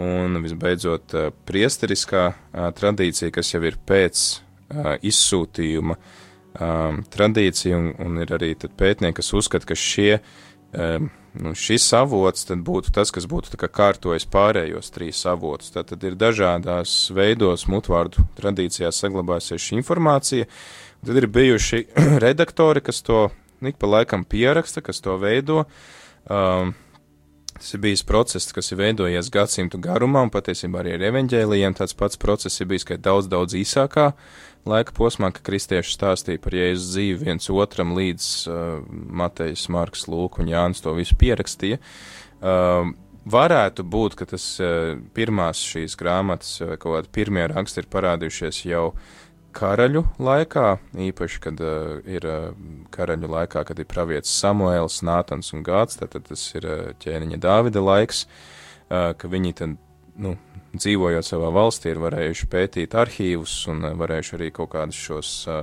Un 0.00 0.38
visbeidzot, 0.40 1.12
priesteriskā 1.44 2.28
tradīcija, 2.78 3.32
kas 3.34 3.50
jau 3.52 3.60
ir 3.66 3.76
pēc 3.76 4.22
izsūtījuma 5.04 5.98
tradīcija, 7.12 7.76
un, 7.76 7.90
un 8.00 8.22
ir 8.22 8.32
arī 8.32 8.54
pētnieki, 8.56 9.18
kas 9.18 9.32
uzskata, 9.36 9.68
ka 9.68 9.76
šie, 9.76 10.22
nu, 10.72 11.52
šis 11.58 11.90
avots 11.98 12.48
būtu 12.48 12.94
tas, 12.94 13.12
kas 13.12 13.26
būtu 13.28 13.58
kā 13.60 13.68
kārtojis 13.68 14.28
pārējos 14.32 14.92
trīs 14.94 15.26
avotus. 15.28 15.74
Tad, 15.74 15.90
tad 15.90 16.06
ir 16.08 16.16
dažādās 16.16 17.10
veidos 17.12 17.66
mutvārdu 17.68 18.24
tradīcijās 18.38 19.02
saglabājusies 19.02 19.66
šī 19.66 19.80
informācija, 19.82 20.48
tad 21.04 21.18
ir 21.18 21.28
bijuši 21.28 21.88
redaktori, 22.24 22.80
kas 22.80 23.02
to 23.04 23.26
ik 23.60 23.76
pa 23.78 23.90
laikam 23.90 24.24
pieraksta, 24.24 24.80
kas 24.80 25.04
to 25.04 25.18
veido. 25.20 25.66
Uh, 25.66 26.00
Um, 26.30 26.74
Tas 27.62 27.74
ir 27.76 27.82
bijis 27.84 28.00
process, 28.02 28.50
kas 28.50 28.72
ir 28.72 28.78
veidojies 28.80 29.28
gadsimtu 29.30 29.78
garumā, 29.78 30.24
un 30.24 30.32
patiesībā 30.34 30.80
arī 30.80 30.96
ar 30.96 31.04
evaņģēlījiem 31.12 31.76
tāds 31.78 31.94
pats 31.94 32.18
process 32.18 32.58
ir 32.58 32.66
bijis, 32.72 32.86
ka 32.88 32.96
daudz, 32.98 33.28
daudz 33.30 33.54
īsākā 33.54 34.08
laika 34.66 34.94
posmā, 34.96 35.30
ka 35.30 35.44
kristieši 35.46 35.94
stāstīja 35.94 36.40
par 36.42 36.56
Jēzus 36.58 36.88
dzīvi 36.94 37.20
viens 37.26 37.46
otram 37.54 37.92
līdz 37.94 38.26
uh, 38.48 38.64
Matejs, 39.20 39.68
Marks, 39.70 40.08
Lūk 40.10 40.40
un 40.42 40.50
Jānis 40.50 40.82
to 40.82 40.96
visu 40.96 41.14
pierakstīja. 41.20 41.78
Uh, 42.42 42.90
varētu 43.30 43.86
būt, 43.86 44.16
ka 44.18 44.26
tas 44.32 44.46
uh, 44.58 44.96
pirmās 45.14 45.62
šīs 45.62 45.94
grāmatas 46.00 46.56
vai 46.64 46.80
kaut 46.82 46.96
kādi 46.96 47.14
pirmie 47.20 47.46
raksti 47.52 47.84
ir 47.84 47.90
parādījušies 47.92 48.64
jau 48.72 48.88
karaļu 49.54 50.02
laikā, 50.22 50.66
īpaši, 51.08 51.40
kad 51.44 51.60
uh, 51.64 51.98
ir 52.08 52.26
uh, 52.28 52.52
karaļu 52.94 53.30
laikā, 53.32 53.64
kad 53.68 53.78
ir 53.78 53.88
pravietis 53.90 54.34
Samuēls, 54.42 55.00
Nātans 55.06 55.52
un 55.56 55.64
Gāds, 55.66 55.98
tad 56.00 56.16
tas 56.28 56.46
ir 56.58 56.68
uh, 56.68 56.80
ķēniņa 57.02 57.40
Dāvida 57.42 57.82
laiks, 57.84 58.24
uh, 58.26 59.12
ka 59.18 59.30
viņi 59.32 59.54
tad, 59.60 59.76
nu, 60.22 60.36
dzīvojot 60.72 61.28
savā 61.28 61.52
valstī, 61.54 61.92
ir 61.92 62.00
varējuši 62.02 62.48
pētīt 62.52 62.96
arhīvus 62.96 63.58
un 63.72 63.84
uh, 63.84 63.94
varējuši 64.00 64.38
arī 64.38 64.50
kaut 64.56 64.72
kādus 64.74 65.00
šos 65.08 65.34
uh, 65.50 65.62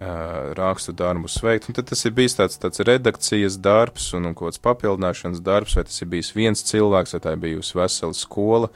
uh, 0.00 0.52
rakstu 0.58 0.94
darbus 0.96 1.38
veikt. 1.44 1.68
Un 1.68 1.76
tad 1.78 1.90
tas 1.90 2.04
ir 2.06 2.14
bijis 2.16 2.38
tāds, 2.38 2.58
tāds 2.60 2.82
redakcijas 2.86 3.58
darbs 3.62 4.10
un, 4.16 4.30
un 4.30 4.36
kaut 4.38 4.52
kāds 4.52 4.64
papildināšanas 4.64 5.42
darbs, 5.44 5.76
vai 5.76 5.86
tas 5.88 6.00
ir 6.02 6.10
bijis 6.12 6.32
viens 6.36 6.64
cilvēks, 6.70 7.16
vai 7.16 7.22
tā 7.26 7.34
ir 7.36 7.44
bijusi 7.44 7.78
vesela 7.78 8.16
skola, 8.16 8.70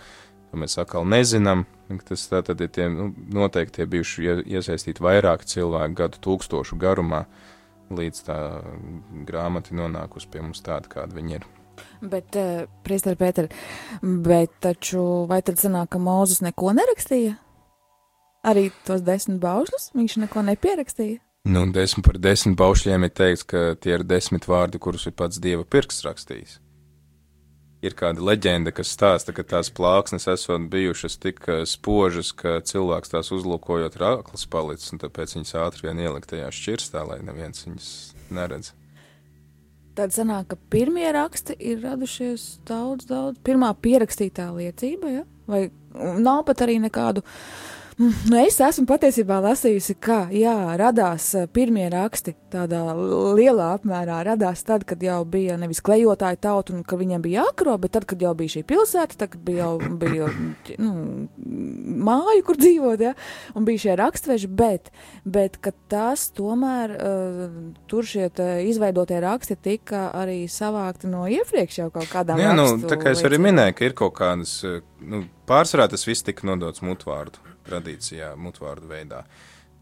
to 0.55 0.61
mēs 0.63 0.79
atkal 0.79 1.07
nezinām. 1.09 1.67
Tas 2.07 2.29
tā 2.31 2.41
tad 2.47 2.63
ir 2.65 2.71
tie, 2.73 2.87
nu, 2.93 3.11
noteikti 3.35 3.81
tie 3.81 3.89
bijuši 3.91 4.25
ie- 4.25 4.45
iesaistīti 4.57 5.03
vairāki 5.05 5.51
cilvēki 5.51 5.99
gadu 5.99 6.23
tūkstošu 6.25 6.79
garumā, 6.81 7.25
līdz 7.93 8.23
tā 8.29 8.39
grāmata 9.29 9.75
nonākusi 9.77 10.31
pie 10.31 10.41
mums 10.47 10.63
tāda, 10.65 10.89
kāda 10.89 11.19
viņa 11.19 11.41
ir. 11.41 11.47
Bet, 12.01 12.37
uh, 12.39 12.69
Priester 12.87 13.19
Pēter, 13.19 13.51
bet 14.01 14.53
taču 14.63 15.27
vai 15.29 15.41
tad 15.43 15.59
sanāk, 15.59 15.91
ka 15.91 15.99
Mūzes 15.99 16.41
neko 16.45 16.71
nerakstīja? 16.77 17.35
Arī 18.45 18.69
tos 18.87 19.03
desmit 19.03 19.41
baušļus 19.43 19.91
viņš 19.97 20.19
neko 20.27 20.45
nepierakstīja. 20.53 21.19
Nu, 21.49 21.67
desmit 21.73 22.07
par 22.07 22.17
desmit 22.21 22.57
baušļiem 22.57 23.05
ir 23.05 23.13
teikts, 23.13 23.45
ka 23.45 23.75
tie 23.81 23.99
ir 23.99 24.05
desmit 24.09 24.47
vārdi, 24.49 24.79
kurus 24.81 25.09
ir 25.11 25.17
pats 25.17 25.41
dieva 25.43 25.65
pirksts 25.69 26.07
rakstījis. 26.07 26.61
Ir 27.85 27.93
kāda 27.99 28.23
leģenda, 28.25 28.73
kas 28.73 28.95
stāsta, 28.95 29.35
ka 29.37 29.45
tās 29.45 29.69
plāksnes 29.75 30.25
esot 30.33 30.71
bijušas 30.73 31.19
tik 31.21 31.43
eh, 31.53 31.65
spožas, 31.69 32.31
ka 32.37 32.57
cilvēks 32.65 33.13
tās 33.13 33.29
uzlūkojot 33.35 33.99
ir 33.99 34.07
akls 34.09 34.47
palicis, 34.49 34.95
un 34.95 35.03
tāpēc 35.03 35.37
viņas 35.37 35.59
ātri 35.67 35.91
vien 35.91 36.01
ielikt 36.07 36.33
tajā 36.33 36.49
šķirstā, 36.55 37.05
lai 37.11 37.21
neviens 37.27 37.67
viņas 37.67 37.91
neredz. 38.33 38.73
Tad 39.95 40.11
sanāk, 40.17 40.49
ka 40.51 40.59
pirmie 40.73 41.07
raksti 41.15 41.55
ir 41.61 41.85
radušies 41.85 42.65
daudz, 42.67 43.07
daudz. 43.07 43.39
Pirmā 43.47 43.69
pierakstītā 43.79 44.49
liecība, 44.57 45.13
ja? 45.21 45.29
vai 45.47 45.69
nav 45.95 46.43
pat 46.49 46.65
arī 46.65 46.81
nekādu. 46.83 47.23
Mm, 47.23 47.74
Nu, 47.99 48.39
es 48.41 48.57
esmu 48.59 48.89
patiesībā 48.91 49.37
lasījusi, 49.45 49.95
ka 50.03 50.25
jā, 50.35 50.55
radās 50.81 51.29
eh, 51.39 51.45
pirmie 51.47 51.87
raksti 51.93 52.35
tādā 52.51 52.81
lielā 53.39 53.69
apmērā. 53.77 54.17
Radās 54.27 54.65
tad, 54.67 54.83
kad 54.89 55.03
jau 55.05 55.21
bija 55.29 55.55
nevis 55.61 55.83
klejotāja 55.85 56.41
tauta 56.49 56.75
un 56.75 56.83
ka 56.87 56.99
viņiem 56.99 57.23
bija 57.23 57.45
jākaro, 57.45 57.77
bet 57.83 57.95
tad, 57.95 58.09
kad 58.11 58.23
jau 58.23 58.33
bija 58.39 58.57
šī 58.57 58.65
pilsēta, 58.67 59.19
tad, 59.23 59.39
bija 59.47 59.69
jau 59.69 59.93
bija, 60.01 60.29
nu, 60.83 60.91
māja, 62.09 62.43
kur 62.47 62.59
dzīvot, 62.59 63.07
ja? 63.07 63.15
un 63.55 63.69
bija 63.69 63.85
šie 63.87 63.97
rakstveži, 64.01 64.51
bet, 64.51 64.91
bet 65.23 65.61
ka 65.63 65.71
tas 65.91 66.27
tomēr 66.35 66.97
uh, 66.99 67.47
tur 67.91 68.07
šie 68.09 68.27
izveidotie 68.67 69.23
raksti 69.23 69.57
tika 69.63 70.09
arī 70.19 70.45
savākti 70.51 71.11
no 71.13 71.29
iepriekš 71.31 71.83
jau 71.85 71.91
kaut 71.95 72.11
kādām 72.11 72.43
Jā, 72.43 72.53
nu, 72.59 72.67
tā 72.91 72.99
kā 73.01 73.15
es 73.15 73.23
arī 73.27 73.39
minēju, 73.43 73.79
ka 73.79 73.87
ir 73.87 73.99
kaut 73.99 74.19
kādas, 74.19 74.59
eh, 74.67 74.83
nu, 75.07 75.25
pārsvarā 75.49 75.87
tas 75.93 76.07
viss 76.09 76.27
tika 76.27 76.49
nodots 76.51 76.83
mutvārdu 76.85 77.54
tradīcijā, 77.67 78.35
mutvārdu 78.37 78.91
veidā. 78.91 79.25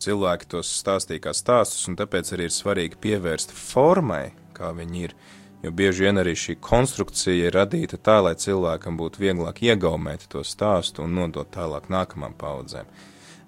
Cilvēki 0.02 0.48
tos 0.50 0.70
stāstīja 0.80 1.28
kā 1.28 1.34
stāstus, 1.36 1.84
un 1.90 1.96
tāpēc 2.00 2.32
arī 2.34 2.48
ir 2.48 2.54
svarīgi 2.54 2.98
pievērst 3.02 3.54
formai, 3.54 4.32
kā 4.56 4.72
viņi 4.74 5.06
ir. 5.06 5.14
Jo 5.62 5.70
bieži 5.70 6.08
vien 6.08 6.18
arī 6.18 6.32
šī 6.34 6.56
konstrukcija 6.58 7.46
ir 7.46 7.54
radīta 7.54 7.94
tā, 7.94 8.16
lai 8.26 8.34
cilvēkam 8.34 8.96
būtu 8.98 9.22
vieglāk 9.22 9.60
iegaumēt 9.62 10.26
to 10.32 10.42
stāstu 10.42 11.04
un 11.04 11.14
nodot 11.14 11.46
tālāk 11.54 11.86
nākamām 11.92 12.34
paudzēm. 12.34 12.88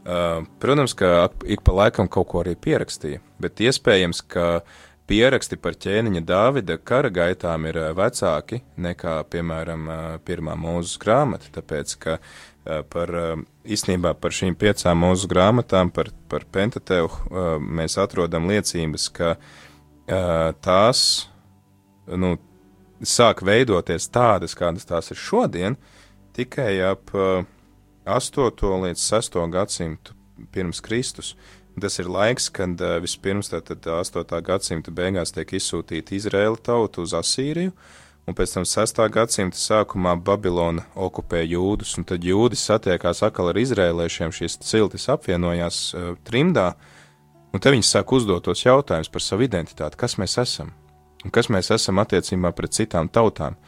Uh, 0.05 0.44
protams, 0.61 0.94
ka 0.94 1.31
ik 1.49 1.64
pa 1.64 1.73
laikam 1.75 2.07
kaut 2.12 2.29
ko 2.31 2.42
arī 2.44 2.55
pierakstīja, 2.61 3.23
bet 3.40 3.62
iespējams, 3.64 4.20
ka 4.31 4.61
pieraksti 5.11 5.57
par 5.61 5.77
ķēniņa 5.81 6.23
Dāvida 6.29 6.77
kara 6.79 7.11
gaitām 7.12 7.66
ir 7.68 7.81
ā, 7.81 7.90
vecāki 7.97 8.62
nekā, 8.81 9.16
piemēram, 9.33 9.88
ā, 9.88 10.01
pirmā 10.25 10.57
mūzes 10.61 11.01
grāmata, 11.01 11.51
tāpēc, 11.57 11.97
ka 12.01 12.18
par, 12.64 13.12
ā, 13.12 13.27
īstenībā 13.64 14.14
par 14.20 14.35
šīm 14.35 14.57
piecām 14.61 15.05
mūzes 15.05 15.29
grāmatām, 15.31 15.92
par, 15.94 16.11
par 16.31 16.46
Pentateuhu, 16.53 17.20
ā, 17.31 17.46
mēs 17.61 17.98
atrodam 18.00 18.48
liecības, 18.50 19.09
ka 19.14 19.37
tās, 20.61 21.00
nu, 22.12 22.35
sāk 23.00 23.40
veidoties 23.40 24.11
tādas, 24.12 24.53
kādas 24.53 24.85
tās 24.85 25.09
ir 25.14 25.16
šodien, 25.16 25.79
tikai 26.37 26.74
ap 26.85 27.09
ā, 27.16 27.46
8. 28.05 28.53
līdz 28.85 29.00
6. 29.00 29.38
gadsimtu 29.48 30.12
pirms 30.53 30.83
Kristus. 30.85 31.35
Tas 31.81 31.96
ir 31.98 32.07
laiks, 32.12 32.50
kad 32.55 32.79
uh, 32.85 32.98
vispirms 33.03 33.48
tātad 33.50 33.87
8. 33.88 34.29
gadsimta 34.44 34.92
beigās 34.94 35.33
tiek 35.35 35.57
izsūtīta 35.57 36.14
Izraēla 36.14 36.61
tauta 36.62 37.03
uz 37.03 37.14
Asīriju, 37.16 37.72
un 38.26 38.37
pēc 38.37 38.56
tam 38.56 38.66
6. 38.68 39.00
gadsimta 39.12 39.58
sākumā 39.58 40.14
Babilona 40.24 40.87
okupē 40.96 41.42
jūdus, 41.44 41.96
un 41.98 42.06
tad 42.08 42.24
jūdi 42.24 42.58
satiekās 42.58 43.22
atkal 43.26 43.52
ar 43.52 43.60
izrēliešiem, 43.60 44.32
šīs 44.32 44.58
ciltis 44.64 45.08
apvienojās 45.12 45.80
uh, 45.92 46.12
trimdā, 46.26 46.72
un 47.52 47.62
te 47.62 47.74
viņi 47.74 47.87
sāk 47.88 48.14
uzdot 48.16 48.46
tos 48.48 48.64
jautājumus 48.64 49.12
par 49.12 49.24
savu 49.24 49.46
identitāti, 49.48 50.00
kas 50.00 50.16
mēs 50.20 50.38
esam, 50.40 50.72
un 51.24 51.34
kas 51.34 51.52
mēs 51.52 51.70
esam 51.74 52.00
attiecībā 52.02 52.54
pret 52.56 52.76
citām 52.76 53.12
tautām. 53.12 53.60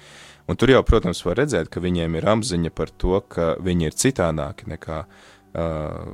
Un 0.46 0.54
tur 0.54 0.70
jau, 0.70 0.82
protams, 0.86 1.24
var 1.26 1.40
redzēt, 1.40 1.68
ka 1.72 1.82
viņiem 1.82 2.20
ir 2.20 2.28
apziņa 2.30 2.70
par 2.70 2.92
to, 2.94 3.18
ka 3.26 3.56
viņi 3.66 3.88
ir 3.88 3.96
citādāki 3.98 4.68
nekā 4.70 5.00
uh, 5.02 6.04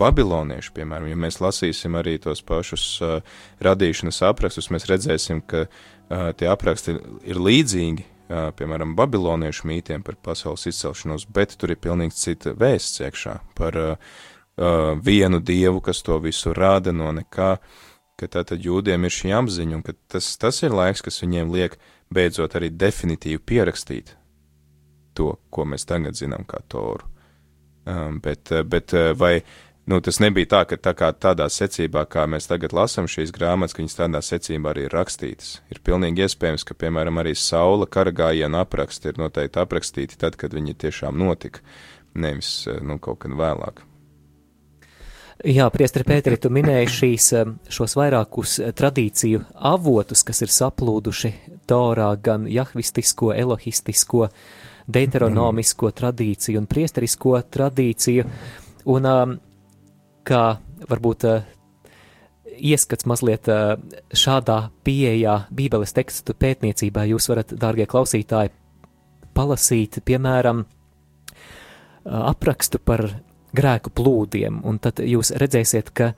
babilonieši, 0.00 0.72
piemēram. 0.74 1.06
Ja 1.12 1.18
mēs 1.22 1.38
lasīsim 1.38 1.94
arī 1.94 2.16
tos 2.18 2.42
pašus 2.42 2.86
uh, 3.06 3.20
radīšanas 3.62 4.18
aprakstus, 4.26 4.72
mēs 4.74 4.88
redzēsim, 4.90 5.44
ka 5.46 5.68
uh, 5.68 5.78
tie 6.08 6.48
apraksti 6.50 6.96
ir 7.26 7.40
līdzīgi, 7.42 8.04
uh, 8.04 8.48
piemēram, 8.56 8.94
babiloniešu 8.98 9.68
mītiem 9.70 10.04
par 10.06 10.18
pasaules 10.22 10.66
izcelšanos, 10.70 11.26
bet 11.32 11.56
tur 11.58 11.74
ir 11.74 11.80
pilnīgi 11.82 12.18
cita 12.18 12.54
vēsts 12.58 13.02
iekšā 13.06 13.38
par 13.58 13.80
uh, 13.80 14.14
vienu 15.02 15.40
dievu, 15.40 15.82
kas 15.84 16.02
to 16.06 16.18
visu 16.22 16.54
rada 16.56 16.94
no 16.94 17.10
nekā, 17.12 17.56
ka 18.16 18.28
tātad 18.32 18.62
jūdiem 18.64 19.04
ir 19.04 19.12
šī 19.12 19.34
apziņa, 19.36 19.76
un 19.76 19.82
ka 19.84 19.96
tas, 20.08 20.30
tas 20.40 20.62
ir 20.64 20.72
laiks, 20.72 21.04
kas 21.04 21.20
viņiem 21.22 21.52
liek 21.52 21.76
beidzot 22.12 22.54
arī 22.56 22.70
definitīvi 22.70 23.42
pierakstīt 23.44 24.14
to, 25.16 25.34
ko 25.50 25.66
mēs 25.68 25.84
tagad 25.88 26.16
zinām 26.16 26.46
kā 26.48 26.62
toru. 26.68 27.08
Bet, 28.22 28.50
bet 28.66 28.92
vai 29.16 29.38
nu, 29.86 30.00
tas 30.04 30.20
nebija 30.22 30.50
tā, 30.52 30.62
ka 30.70 30.78
tā 30.78 30.92
kā 30.98 31.10
tādā 31.14 31.48
secībā, 31.52 32.04
kā 32.10 32.26
mēs 32.30 32.50
tagad 32.50 32.74
lasām 32.76 33.08
šīs 33.10 33.32
grāmatas, 33.34 33.76
ka 33.76 33.82
viņas 33.82 33.98
tādā 34.02 34.22
secībā 34.24 34.72
arī 34.72 34.86
ir 34.86 34.96
rakstītas. 34.96 35.60
Ir 35.72 35.82
pilnīgi 35.86 36.26
iespējams, 36.26 36.66
ka, 36.66 36.78
piemēram, 36.78 37.22
arī 37.22 37.34
saula 37.38 37.88
karagājienu 37.88 38.62
apraksti 38.62 39.12
ir 39.12 39.20
noteikti 39.22 39.62
aprakstīti 39.62 40.18
tad, 40.20 40.38
kad 40.40 40.54
viņi 40.56 40.78
tiešām 40.86 41.18
notika, 41.18 41.62
nevis 42.14 42.64
nu, 42.82 42.98
kaut 43.02 43.24
kad 43.24 43.36
vēlāk. 43.36 43.86
Jā, 45.44 45.66
Priestri 45.68 46.00
Pēteri, 46.00 46.38
tu 46.40 46.48
minēji 46.48 46.88
šīs, 46.88 47.24
eh, 47.36 47.48
šos 47.68 47.92
vairākus 47.98 48.54
eh, 48.64 48.70
tradīciju 48.72 49.42
avotus, 49.68 50.22
kas 50.24 50.40
ir 50.46 50.52
saplūduši 50.54 51.32
Torā, 51.68 52.08
gan 52.16 52.46
jahvistisko, 52.48 53.34
elohistisko, 53.36 54.30
deuteronomisko 54.88 55.90
tradīciju 55.98 56.62
un 56.62 56.68
priesterisko 56.70 57.34
tradīciju, 57.52 58.24
un 58.94 59.10
um, 59.10 59.36
kā 60.26 60.42
varbūt 60.90 61.26
uh, 61.28 61.44
ieskats 62.56 63.06
mazliet 63.08 63.48
uh, 63.50 63.76
šādā 64.14 64.70
pieejā 64.86 65.38
Bībeles 65.54 65.94
tekstu 65.96 66.36
pētniecībā 66.38 67.06
jūs 67.10 67.28
varat, 67.30 67.54
dārgie 67.56 67.86
klausītāji, 67.90 68.52
palasīt, 69.36 70.00
piemēram, 70.06 70.64
uh, 70.64 72.18
aprakstu 72.32 72.80
par 72.82 73.08
grēku 73.56 73.92
plūdiem, 73.96 74.60
un 74.68 74.80
tad 74.82 75.00
jūs 75.00 75.32
redzēsiet, 75.40 75.92
ka 75.96 76.12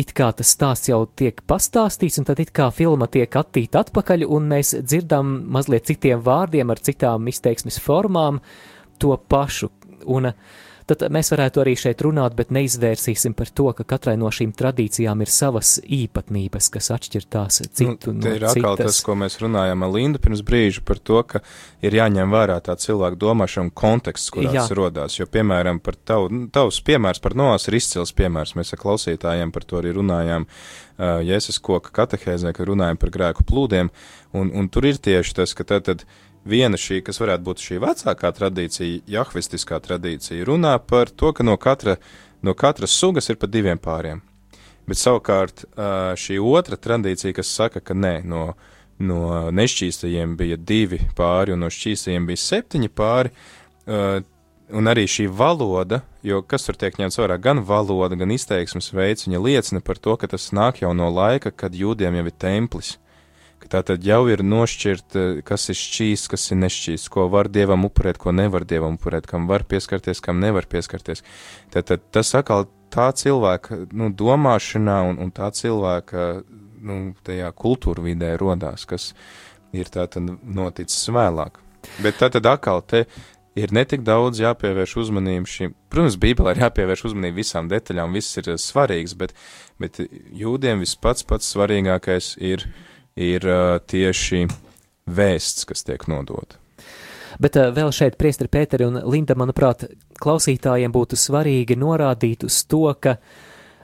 it 0.00 0.12
kā 0.16 0.30
tas 0.36 0.52
stāsts 0.54 0.90
jau 0.90 1.02
tiek 1.16 1.40
pastāstīts, 1.48 2.20
un 2.20 2.28
tad 2.28 2.40
it 2.42 2.52
kā 2.56 2.70
filma 2.74 3.08
tiek 3.10 3.36
attīta 3.36 3.84
atpakaļ, 3.84 4.26
un 4.28 4.48
mēs 4.52 4.74
dzirdam 4.80 5.38
mazliet 5.52 5.88
citiem 5.90 6.22
vārdiem, 6.24 6.72
ar 6.72 6.80
citām 6.80 7.28
izteiksmes 7.30 7.80
formām 7.82 8.40
to 9.00 9.16
pašu. 9.28 9.70
Un 10.08 10.30
uh, 10.30 10.60
tad 10.90 11.04
mēs 11.14 11.30
varētu 11.32 11.62
arī 11.62 11.74
šeit 11.78 12.02
runāt, 12.04 12.34
bet 12.38 12.50
neizvērsīsim 12.54 13.34
par 13.38 13.50
to, 13.54 13.68
ka 13.76 13.86
katrai 13.94 14.16
no 14.20 14.30
šīm 14.34 14.52
tradīcijām 14.56 15.22
ir 15.24 15.32
savas 15.32 15.76
īpatnības, 15.84 16.70
kas 16.74 16.90
atšķir 16.96 17.26
tās 17.30 17.60
citu 17.64 18.12
nu, 18.12 18.18
no 18.18 18.26
te 18.26 18.34
ir 18.38 18.46
atkal 18.48 18.76
citas. 18.78 18.96
tas, 18.96 19.00
ko 19.06 19.16
mēs 19.20 19.38
runājām 19.42 19.86
ar 19.86 19.92
Lindu 19.94 20.22
pirms 20.22 20.42
brīža 20.46 20.84
par 20.86 20.98
to, 20.98 21.22
ka 21.26 21.42
ir 21.84 21.96
jāņem 21.96 22.34
vērā 22.34 22.58
tā 22.66 22.76
cilvēku 22.80 23.20
domāšana 23.20 23.74
konteksts, 23.74 24.32
kurās 24.34 24.54
Jā. 24.56 24.64
tas 24.66 24.76
rodās. 24.76 25.18
Jo, 25.18 25.28
piemēram, 25.30 25.82
par 25.84 25.98
tavu, 25.98 26.30
nu, 26.34 26.46
tavs 26.52 26.80
piemērs 26.86 27.22
par 27.22 27.36
Noās 27.38 27.68
ir 27.70 27.78
izcils 27.80 28.14
piemērs. 28.16 28.56
Mēs 28.58 28.74
ar 28.74 28.82
klausītājiem 28.82 29.52
par 29.54 29.66
to 29.68 29.80
arī 29.80 29.94
runājām 29.96 30.46
uh, 30.46 31.20
Jēzus 31.24 31.60
koka 31.64 31.94
katehēzē, 32.02 32.52
kad 32.56 32.68
runājam 32.70 33.00
par 33.00 33.14
grēku 33.14 33.46
plūdiem, 33.48 33.92
un, 34.36 34.50
un 34.52 34.68
tur 34.72 34.90
ir 34.90 35.00
tieši 35.00 35.38
tas, 35.40 35.54
ka 35.56 35.66
tad, 35.66 35.88
tad 35.88 36.04
viena 36.44 36.78
šī, 36.80 37.00
kas 37.04 37.20
varētu 37.20 37.44
būt 37.46 37.62
šī 37.64 37.78
vecākā 37.82 38.32
tradīcija, 38.36 39.04
jahvistiskā 39.10 39.80
tradīcija, 39.84 40.44
runā 40.48 40.78
par 40.80 41.12
to, 41.12 41.32
ka 41.36 41.44
no 41.46 41.56
katra 41.60 41.98
no 42.42 42.54
katras 42.54 42.90
sugas 42.96 43.28
ir 43.28 43.36
pa 43.36 43.46
diviem 43.46 43.78
pāriem. 43.78 44.22
Bet 44.88 44.98
savukārt 44.98 45.66
šī 46.18 46.40
otra 46.40 46.78
tradīcija, 46.80 47.34
kas 47.36 47.52
saka, 47.52 47.82
ka 47.84 47.94
nē, 47.94 48.20
no, 48.24 48.54
no 48.98 49.50
nešķīstajiem 49.54 50.36
bija 50.40 50.56
divi 50.56 51.02
pāri 51.16 51.54
un 51.54 51.62
no 51.64 51.70
šķīstajiem 51.70 52.26
bija 52.26 52.40
septiņi 52.40 52.90
pāri, 52.96 53.30
un 54.70 54.90
arī 54.90 55.04
šī 55.10 55.28
valoda, 55.36 56.00
jo 56.26 56.40
kas 56.46 56.66
tur 56.66 56.78
tiek 56.80 56.96
ņemts 56.98 57.20
vērā, 57.20 57.36
gan 57.42 57.62
valoda, 57.66 58.16
gan 58.18 58.32
izteiksmes 58.32 58.92
veids, 58.96 59.28
viņa 59.28 59.44
liecina 59.44 59.84
par 59.84 60.00
to, 60.00 60.16
ka 60.16 60.30
tas 60.30 60.50
nāk 60.56 60.82
jau 60.82 60.94
no 60.96 61.10
laika, 61.12 61.52
kad 61.52 61.76
jūdiem 61.76 62.16
jau 62.18 62.26
ir 62.26 62.36
templis. 62.38 62.96
Ka 62.96 63.09
tā 63.68 63.82
tad 63.86 64.04
jau 64.06 64.22
ir 64.30 64.44
nošķirt, 64.46 65.16
eh, 65.16 65.40
kas 65.46 65.68
ir 65.68 65.78
šķīsts, 65.78 66.30
kas 66.32 66.50
ir 66.50 66.60
nešķīsts, 66.62 67.10
ko 67.12 67.28
var 67.28 67.48
dievam 67.48 67.84
upurēt, 67.88 68.18
ko 68.18 68.32
nevar 68.32 68.64
dievam 68.64 68.96
upurēt, 68.96 69.26
kam 69.26 69.46
var 69.50 69.64
pieskarties, 69.64 70.22
kam 70.24 70.40
nevar 70.40 70.66
pieskarties. 70.66 71.22
Tad, 71.70 71.86
tad 71.90 72.00
tas 72.10 72.34
atkal 72.34 72.68
tā 72.90 73.10
cilvēka 73.12 73.86
nu, 73.92 74.10
domāšanā 74.10 75.00
un, 75.10 75.18
un 75.18 75.30
tā 75.30 75.50
cilvēka 75.54 76.44
nu, 76.80 77.00
tajā 77.26 77.50
kultūra 77.52 78.02
vidē 78.04 78.36
rodās, 78.40 78.86
kas 78.88 79.12
ir 79.76 79.90
tā 79.92 80.06
tad 80.10 80.30
noticis 80.42 81.10
vēlāk. 81.12 81.60
Bet 82.02 82.18
tā 82.20 82.30
tad 82.32 82.48
atkal 82.48 82.82
te 82.82 83.06
ir 83.58 83.72
netik 83.74 84.02
daudz 84.06 84.40
jāpievērš 84.42 84.96
uzmanību 85.04 85.50
šim. 85.50 85.74
Protams, 85.90 86.18
Bībelē 86.20 86.54
ir 86.54 86.62
jāpievērš 86.64 87.06
uzmanība 87.10 87.40
visām 87.40 87.70
detaļām, 87.70 88.14
viss 88.16 88.38
ir 88.40 88.52
eh, 88.52 88.60
svarīgs, 88.60 89.16
bet, 89.18 89.34
bet 89.80 90.00
jūdiem 90.00 90.84
vispats 90.84 91.26
pats 91.26 91.50
svarīgākais 91.54 92.34
ir, 92.46 92.66
ir 93.16 93.46
uh, 93.48 93.78
tieši 93.80 94.46
vēsts, 95.10 95.66
kas 95.68 95.86
tiek 95.86 96.06
nodota. 96.10 96.58
Bet 97.40 97.56
uh, 97.56 97.70
vēl 97.74 97.92
šeit, 97.94 98.18
Priestri 98.20 98.50
Pēteri 98.52 98.86
un 98.88 99.00
Linda, 99.10 99.36
manuprāt, 99.38 99.86
klausītājiem 100.20 100.92
būtu 100.92 101.18
svarīgi 101.18 101.78
norādīt 101.80 102.44
uz 102.46 102.62
to, 102.68 102.86
ka 103.00 103.16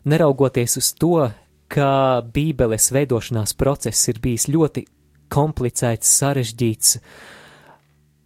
neraugoties 0.06 0.76
uz 0.80 0.92
to, 0.98 1.30
ka 1.72 2.22
Bībeles 2.34 2.90
veidošanās 2.94 3.56
process 3.58 4.08
ir 4.12 4.20
bijis 4.22 4.46
ļoti 4.52 4.86
komplicēts, 5.32 6.10
sarežģīts, 6.20 6.98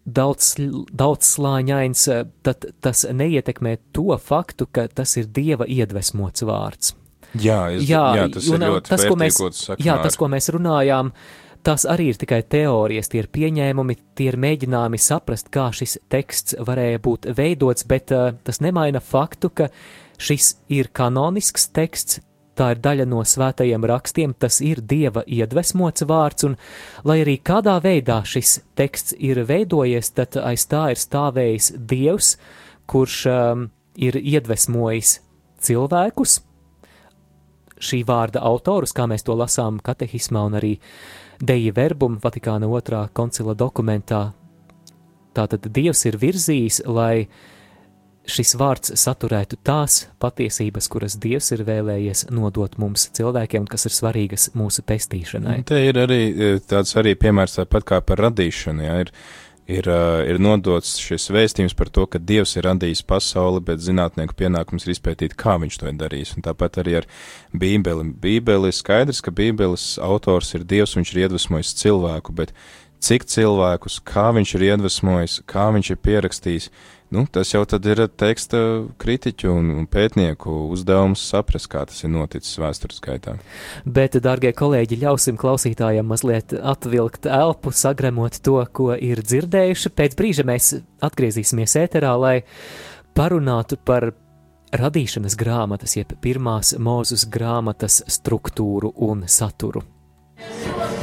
daudz, 0.04 0.54
daudz 0.92 1.34
slāņains, 1.36 2.06
eh, 2.12 2.24
tad 2.44 2.66
tas 2.80 3.04
neietekmē 3.04 3.76
to 3.92 4.16
faktu, 4.18 4.66
ka 4.66 4.88
tas 4.88 5.16
ir 5.16 5.26
Dieva 5.26 5.64
iedvesmots 5.64 6.44
vārds. 6.44 6.94
Jā, 7.38 7.60
es, 7.76 7.86
jā, 7.88 8.02
jā 8.18 8.26
tas 8.34 8.48
un, 8.50 8.62
ir 8.62 8.74
ļoti 8.74 8.90
tas, 8.90 9.04
ko 9.06 9.18
mēs, 9.20 9.38
vērtīgots 9.38 9.84
jā, 9.86 9.96
tas, 10.02 10.16
ko 10.18 10.28
mēs 10.32 10.50
runājām, 10.54 11.12
tas 11.66 11.84
arī 11.88 12.08
ir 12.10 12.20
tikai 12.20 12.40
teorijas, 12.42 13.10
tie 13.12 13.22
ir 13.22 13.30
pieņēmumi, 13.32 13.96
tie 14.18 14.30
ir 14.32 14.38
mēģinājumi 14.40 15.00
saprast, 15.00 15.50
kā 15.54 15.68
šis 15.76 15.98
teksts 16.10 16.58
varēja 16.66 17.02
būt 17.04 17.30
veidots, 17.38 17.86
bet 17.86 18.14
uh, 18.16 18.32
tas 18.46 18.62
nemaina 18.64 19.02
faktu, 19.04 19.52
ka 19.54 19.70
šis 20.20 20.56
ir 20.72 20.90
kanonisks 20.96 21.70
teksts, 21.76 22.20
tā 22.58 22.74
ir 22.74 22.82
daļa 22.84 23.06
no 23.08 23.22
svētajiem 23.24 23.86
rakstiem, 23.88 24.34
tas 24.36 24.60
ir 24.64 24.82
dieva 24.84 25.22
iedvesmots 25.24 26.04
vārds, 26.08 26.44
un 26.48 26.58
lai 27.08 27.20
arī 27.22 27.38
kādā 27.40 27.78
veidā 27.84 28.20
šis 28.26 28.58
teksts 28.76 29.16
ir 29.16 29.44
veidojies, 29.48 30.12
tad 30.16 30.36
aiz 30.42 30.66
tā 30.68 30.90
ir 30.92 31.00
stāvējis 31.00 31.72
dievs, 31.78 32.34
kurš 32.90 33.18
um, 33.30 33.66
ir 33.96 34.18
iedvesmojis 34.18 35.20
cilvēkus, 35.62 36.40
šī 37.80 38.02
vārda 38.08 38.42
autorus, 38.46 38.94
kā 38.96 39.08
mēs 39.10 39.24
to 39.26 39.36
lasām 39.38 39.80
katehismā 39.84 40.44
un 40.48 40.58
arī 40.60 40.74
Deja 41.40 41.72
verbum 41.72 42.18
Vatikāna 42.20 42.68
otrā 42.68 43.06
koncila 43.16 43.54
dokumentā. 43.56 44.34
Tātad 45.32 45.70
Dievs 45.72 46.04
ir 46.10 46.18
virzījis, 46.20 46.82
lai 46.84 47.28
šis 48.30 48.54
vārds 48.60 48.92
saturētu 49.00 49.58
tās 49.64 50.04
patiesības, 50.22 50.88
kuras 50.92 51.16
Dievs 51.20 51.50
ir 51.56 51.64
vēlējies 51.66 52.26
nodot 52.34 52.76
mums 52.82 53.08
cilvēkiem, 53.16 53.64
un 53.64 53.70
kas 53.70 53.88
ir 53.88 53.96
svarīgas 53.96 54.50
mūsu 54.58 54.84
pestīšanai. 54.86 55.62
Te 55.68 55.80
ir 55.86 56.00
arī 56.02 56.20
e, 56.28 56.50
tāds 56.60 56.92
arī 57.00 57.16
piemērs 57.18 57.58
tāpat 57.60 57.88
kā 57.88 58.00
par 58.04 58.20
radīšanu, 58.26 58.84
jā, 58.84 58.98
ir, 59.06 59.14
ir, 59.70 59.86
uh, 59.90 60.20
ir 60.26 60.40
nodots 60.42 60.96
šis 61.00 61.28
vēstījums 61.32 61.76
par 61.78 61.90
to, 61.94 62.06
ka 62.10 62.18
Dievs 62.18 62.56
ir 62.58 62.66
radījis 62.66 63.04
pasauli, 63.06 63.62
bet 63.64 63.82
zinātnieku 63.84 64.36
pienākums 64.38 64.86
ir 64.86 64.94
izpētīt, 64.96 65.36
kā 65.38 65.56
viņš 65.62 65.80
to 65.80 65.88
ir 65.90 65.98
darījis. 66.00 66.34
Un 66.36 66.46
tāpat 66.46 66.80
arī 66.82 67.00
ar 67.00 67.08
Bībeli. 67.54 68.10
Bībeli 68.22 68.72
skaidrs, 68.74 69.22
ka 69.24 69.34
Bībeles 69.34 69.94
autors 70.02 70.54
ir 70.58 70.66
Dievs, 70.68 70.96
viņš 70.98 71.14
ir 71.14 71.24
iedvesmojis 71.24 71.74
cilvēku, 71.80 72.34
bet 72.36 72.54
cik 73.00 73.26
cilvēkus, 73.30 74.00
kā 74.04 74.28
viņš 74.36 74.56
ir 74.58 74.66
iedvesmojis, 74.72 75.40
kā 75.48 75.70
viņš 75.76 75.94
ir 75.94 76.02
pierakstījis, 76.04 76.70
nu, 77.14 77.24
tas 77.30 77.52
jau 77.52 77.62
ir 77.64 78.02
teksta 78.08 78.60
kritiķu 79.00 79.50
un, 79.52 79.70
pētnieku 79.90 80.52
uzdevums 80.74 81.22
saprast, 81.32 81.68
kā 81.72 81.84
tas 81.88 82.02
ir 82.04 82.12
noticis 82.14 82.58
vēstures 82.60 83.02
gaitā. 83.04 83.36
Bet, 83.84 84.18
darbie 84.22 84.52
kolēģi, 84.56 85.00
ļausim 85.04 85.38
klausītājiem 85.40 86.06
mazliet 86.06 86.54
atvilkt 86.54 87.26
elpu, 87.26 87.74
sagremot 87.74 88.40
to, 88.44 88.58
ko 88.72 88.92
ir 88.94 89.22
dzirdējuši. 89.24 89.94
Pēc 89.96 90.16
brīža 90.18 90.46
mēs 90.48 90.72
atgriezīsimies 91.04 91.76
ēterā, 91.82 92.14
lai 92.20 92.36
parunātu 93.18 93.80
par 93.82 94.12
radīšanas 94.70 95.34
grāmatas, 95.38 95.96
jeb 95.98 96.14
pirmās 96.22 96.76
mūzus 96.78 97.26
grāmatas 97.30 98.02
struktūru 98.06 98.94
un 99.10 99.26
saturu. 99.26 99.82
Ceļš 100.40 100.99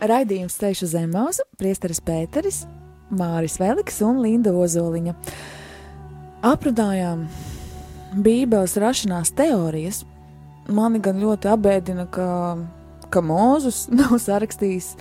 Raidījums 0.00 0.56
Ceļš 0.56 0.84
uz 0.86 0.94
Zemausu, 0.96 1.44
Priesteris 1.60 2.00
Pēteris, 2.00 2.64
Māris 3.12 3.58
Veliks 3.60 4.00
un 4.06 4.22
Linda 4.24 4.54
Ozoliņa. 4.56 5.12
Aprunājām 6.48 7.26
Bībeles 8.24 8.80
rašanās 8.80 9.34
teorijas. 9.36 10.06
Mani 10.72 11.02
gan 11.04 11.20
ļoti 11.20 11.52
apbēdina, 11.52 12.08
ka, 12.08 12.30
ka 13.12 13.22
Mūzus 13.24 13.86
nav 13.98 14.16
sarakstījis 14.22 14.94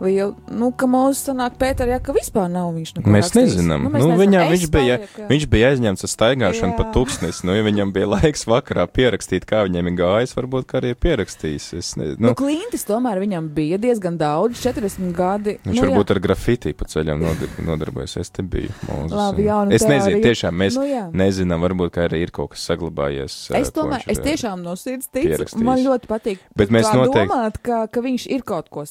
lielu, 0.00 0.34
nu, 0.50 0.70
ka 0.72 0.86
Mūzus 0.90 1.22
sanāk 1.28 1.54
Pēter, 1.58 1.88
ja 1.88 1.98
ka 2.02 2.12
vispār 2.12 2.48
nav 2.50 2.72
viņš 2.74 2.90
neko 2.96 3.10
Mēs 3.14 3.28
rakstījis. 3.30 3.54
nezinām. 3.54 3.82
Nu, 3.84 3.88
Nu, 3.90 3.98
nezinām. 3.98 4.18
viņam, 4.18 4.48
viņš, 4.50 4.64
bija, 4.74 4.96
palieku- 4.98 5.28
viņš 5.30 5.46
bija 5.48 5.68
aizņemts 5.70 6.04
ar 6.04 6.10
staigāšanu 6.14 6.72
Jā. 6.72 6.76
pa 6.76 6.84
tūkstnesi. 6.94 7.44
Nu, 7.44 7.52
ja 7.54 7.62
viņam 7.62 7.92
bija 7.94 8.06
laiks 8.14 8.44
vakarā 8.50 8.86
pierakstīt, 8.90 9.44
kā 9.46 9.62
viņam 9.68 9.86
ir 9.92 9.96
gājis, 10.02 10.34
varbūt 10.34 10.64
kā 10.66 10.80
arī 10.82 10.94
pierakstījis. 10.94 11.74
Es 11.78 11.96
ne, 11.96 12.04
Nu, 12.18 12.28
nu, 12.28 12.34
klintis 12.34 12.84
tomēr 12.84 13.18
viņam 13.22 13.48
bija 13.54 13.78
diezgan 13.78 14.18
daudz, 14.18 14.58
40 14.60 15.12
gadi. 15.14 15.58
viņš 15.64 15.74
nu, 15.74 15.82
jā. 15.82 15.86
varbūt 15.94 16.10
ar 16.10 16.20
grafiti 16.20 16.72
pa 16.74 16.84
ceļam 16.84 17.20
nodar- 17.22 17.64
nodarbojas. 17.64 18.16
Es 18.18 18.30
te 18.30 18.42
biju. 18.42 18.70
Mūzes, 18.88 19.10
Labi, 19.12 19.42
un- 19.42 19.48
jauna 19.48 19.72
es 19.72 19.82
nezinu, 19.82 20.20
teorija. 20.20 20.24
tiešām 20.24 20.54
mēs 20.54 20.74
Nu, 20.74 20.82
jā. 20.82 21.10
nezinām, 21.12 21.60
varbūt 21.62 21.90
kā 21.90 22.08
arī 22.08 22.22
ir 22.22 22.30
kaut 22.30 22.50
kas 22.50 22.66
saglabājies. 22.68 23.50
Es 23.54 23.70
tomēr, 23.70 24.02
es 24.08 24.18
tiešām 24.18 24.62
no 24.62 24.74
sirds 24.74 25.08
ticu, 25.12 25.62
man 25.62 25.78
ļoti 25.78 26.06
patīk. 26.06 26.38
Bet 26.56 26.68
mēs 26.70 26.84
noteikti- 26.92 27.28
domāt, 27.28 27.54
ka, 27.62 27.86
ka 27.86 28.00
viņš 28.00 28.26
ir 28.30 28.42
kaut, 28.42 28.68
ko, 28.70 28.84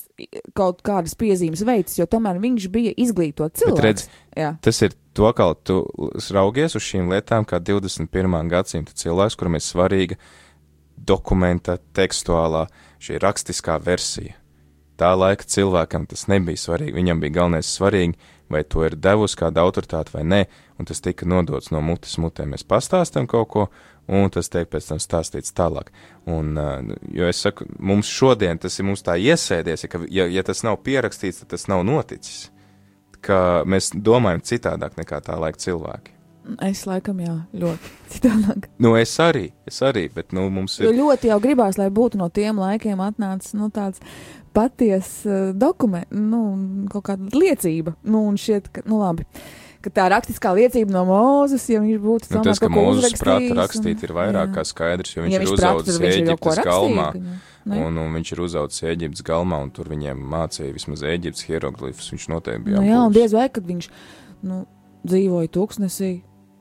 kaut 0.53 0.81
kādas 0.93 1.17
piezīmes 1.19 1.65
veids, 1.67 1.97
jo 1.99 2.07
tomēr 2.09 2.39
viņš 2.43 2.69
bija 2.73 2.93
izglītots 3.03 3.63
cilvēks. 3.63 3.83
redz. 3.83 4.05
Tas 4.63 4.81
ir 4.85 4.95
to, 5.17 5.29
kā 5.35 5.49
tu 5.65 5.81
raugies 6.33 6.77
uz 6.77 6.85
šīm 6.85 7.11
lietām, 7.13 7.45
kā 7.49 7.59
21. 7.59 8.39
gadsimta 8.53 8.95
cilvēks, 8.97 9.37
kuram 9.39 9.59
ir 9.59 9.65
svarīga 9.65 10.19
dokumenta, 10.97 11.77
tekstuālā, 11.97 12.67
šī 13.03 13.19
rakstiskā 13.23 13.79
versija. 13.83 14.37
Tā 14.99 15.09
laika 15.17 15.45
cilvēkam 15.49 16.05
tas 16.07 16.27
nebija 16.29 16.59
svarīgi. 16.59 16.95
Viņam 16.95 17.21
bija 17.23 17.39
galvenais 17.39 17.71
svarīgi, 17.75 18.13
vai 18.53 18.63
to 18.63 18.85
ir 18.87 18.95
devusi 18.99 19.37
kāda 19.39 19.63
autoritāte 19.65 20.13
vai 20.13 20.23
nē, 20.27 20.43
un 20.79 20.87
tas 20.89 21.01
tika 21.03 21.27
nodots 21.29 21.71
no 21.73 21.81
mutes 21.83 22.15
mutē. 22.21 22.45
Mēs 22.49 22.65
pastāstām 22.67 23.27
kaut 23.29 23.49
ko, 23.53 23.67
un 24.07 24.31
tas 24.33 24.49
tiek 24.53 24.69
pēc 24.71 24.89
tam 24.91 25.01
stāstīts 25.03 25.55
tālāk. 25.57 25.91
Un, 26.29 26.55
uh, 26.59 26.95
jo 27.13 27.27
es 27.29 27.43
saku, 27.43 27.67
mums 27.79 28.09
šodien 28.11 28.59
tas 28.61 28.79
ir 28.79 28.87
mums 28.87 29.05
tā 29.05 29.17
iesēdies, 29.19 29.85
ja, 29.85 29.91
ka, 29.91 30.03
ja, 30.11 30.27
ja 30.31 30.43
tas 30.47 30.63
nav 30.65 30.81
pierakstīts, 30.85 31.43
tad 31.43 31.53
tas 31.55 31.69
nav 31.71 31.85
noticis. 31.87 32.49
Ka 33.23 33.63
mēs 33.69 33.93
domājam 33.95 34.43
citādāk 34.43 34.97
nekā 34.99 35.21
tā 35.23 35.37
laika 35.39 35.61
cilvēki. 35.63 36.11
Es 36.67 36.81
laikam, 36.83 37.21
jā, 37.23 37.37
ļoti 37.55 37.91
citādāk. 38.17 38.65
Nu, 38.83 38.97
es 38.99 39.13
arī, 39.23 39.45
es 39.69 39.77
arī, 39.85 40.09
bet 40.11 40.33
nu, 40.35 40.49
mums 40.51 40.75
Jo 40.81 40.91
ir. 40.91 40.97
ļoti 40.99 41.29
jau 41.31 41.37
gribās, 41.43 41.77
lai 41.79 41.87
būtu 41.87 42.19
no 42.19 42.27
tiem 42.27 42.59
laikiem 42.59 42.99
atnācis 42.99 43.55
nu, 43.55 43.69
tāds 43.71 44.03
patiesa 44.53 45.29
uh, 45.49 45.51
dokuments, 45.57 46.11
nu, 46.13 46.39
kaut 46.93 47.05
kāda 47.09 47.29
liecība. 47.37 47.95
Nu, 48.05 48.25
un 48.29 48.39
šķiet, 48.39 48.71
ka, 48.73 48.83
nu, 48.89 48.99
labi. 49.01 49.25
Ka 49.83 49.91
tā 49.91 50.05
rakstiskā 50.13 50.53
liecība 50.55 50.93
no 50.95 51.01
Mūzes, 51.09 51.65
ja 51.67 51.81
viņš 51.83 51.97
būtu 51.99 52.29
Nu, 52.31 52.43
tas, 52.45 52.61
ka 52.61 52.69
uzrakstījis 52.71 53.19
prāta 53.19 53.57
rakstīt, 53.57 53.97
un- 53.99 54.05
ir 54.07 54.13
vairāk 54.15 54.47
jā. 54.47 54.53
kā 54.55 54.63
skaidrs, 54.69 55.11
jo 55.17 55.25
viņš 55.25 55.33
ja 55.33 55.41
ir 55.41 55.43
viņš 55.43 55.51
ko 55.99 56.53
Eģiptes 56.53 56.63
galmā. 56.69 57.07
jā. 57.17 57.33
Ne? 57.65 57.79
Un, 57.83 57.97
un 57.97 58.13
viņš 58.15 58.31
ir 58.35 58.39
uzaugusi 58.43 58.87
Eģiptes 58.91 59.23
galmā, 59.27 59.59
un 59.63 59.69
tur 59.71 59.87
viņiem 59.91 60.19
mācīja 60.31 60.71
vismaz 60.75 61.03
Eģiptes 61.03 61.43
hieroglifus. 61.47 62.09
Viņš 62.15 62.29
noteikti 62.31 62.63
bija. 62.69 62.79
Nu, 62.79 62.87
jā, 62.87 63.01
un 63.07 63.11
diez 63.15 63.35
vai, 63.35 63.49
kad 63.51 63.67
viņš 63.67 63.89
nu, 64.47 64.65
dzīvoja 65.03 65.51
tūkstnesī 65.51 66.09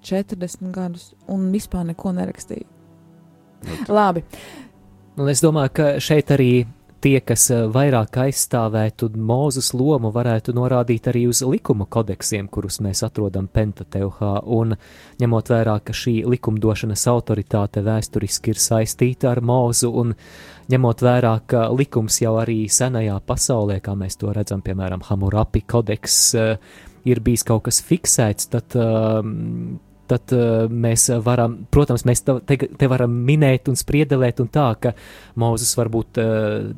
40 0.02 0.70
gadus 0.74 1.12
un 1.30 1.50
vispār 1.54 1.86
neko 1.86 2.10
nerakstīja. 2.18 2.66
Nu, 3.62 3.78
Labi, 3.94 4.24
Un 5.16 5.28
es 5.28 5.42
domāju, 5.44 5.70
ka 5.76 5.86
šeit 6.00 6.30
arī 6.32 6.64
tie, 7.02 7.18
kas 7.24 7.48
eh, 7.52 7.64
vairāk 7.72 8.16
aizstāvētu 8.24 9.10
Mūzes 9.18 9.72
lomu, 9.76 10.12
varētu 10.14 10.54
norādīt 10.56 11.08
arī 11.10 11.24
uz 11.30 11.42
likuma 11.46 11.86
kodeksiem, 11.90 12.48
kurus 12.52 12.80
mēs 12.84 13.02
atrodam 13.06 13.48
Pentateuhā, 13.52 14.32
un 14.46 14.76
ņemot 15.20 15.52
vērā, 15.52 15.76
ka 15.84 15.96
šī 15.96 16.20
likumdošanas 16.34 17.06
autoritāte 17.12 17.82
vēsturiski 17.86 18.54
ir 18.54 18.62
saistīta 18.62 19.32
ar 19.32 19.42
Mūzu, 19.44 19.92
un 20.02 20.14
ņemot 20.72 21.04
vērā, 21.04 21.34
ka 21.50 21.66
likums 21.74 22.20
jau 22.22 22.36
arī 22.40 22.64
senajā 22.70 23.18
pasaulē, 23.26 23.80
kā 23.84 23.96
mēs 23.98 24.20
to 24.20 24.32
redzam, 24.34 24.62
piemēram, 24.64 25.04
Hamurapi 25.10 25.64
kodeks, 25.68 26.18
eh, 26.38 26.74
ir 27.04 27.22
bijis 27.24 27.46
kaut 27.46 27.66
kas 27.66 27.82
fiksēts, 27.82 28.52
tad 28.52 28.78
um, 28.78 29.80
tad 30.12 30.36
uh, 30.36 30.66
mēs 30.68 31.08
varam, 31.24 31.62
protams, 31.72 32.06
mēs 32.08 32.24
te, 32.26 32.58
te, 32.60 32.90
varam 32.90 33.14
minēt 33.26 33.70
un 33.72 33.78
spriedelēt 33.78 34.42
un 34.44 34.52
tā, 34.52 34.68
ka 34.82 34.94
Mūzes 35.40 35.72
varbūt 35.78 36.20
uh, 36.20 36.70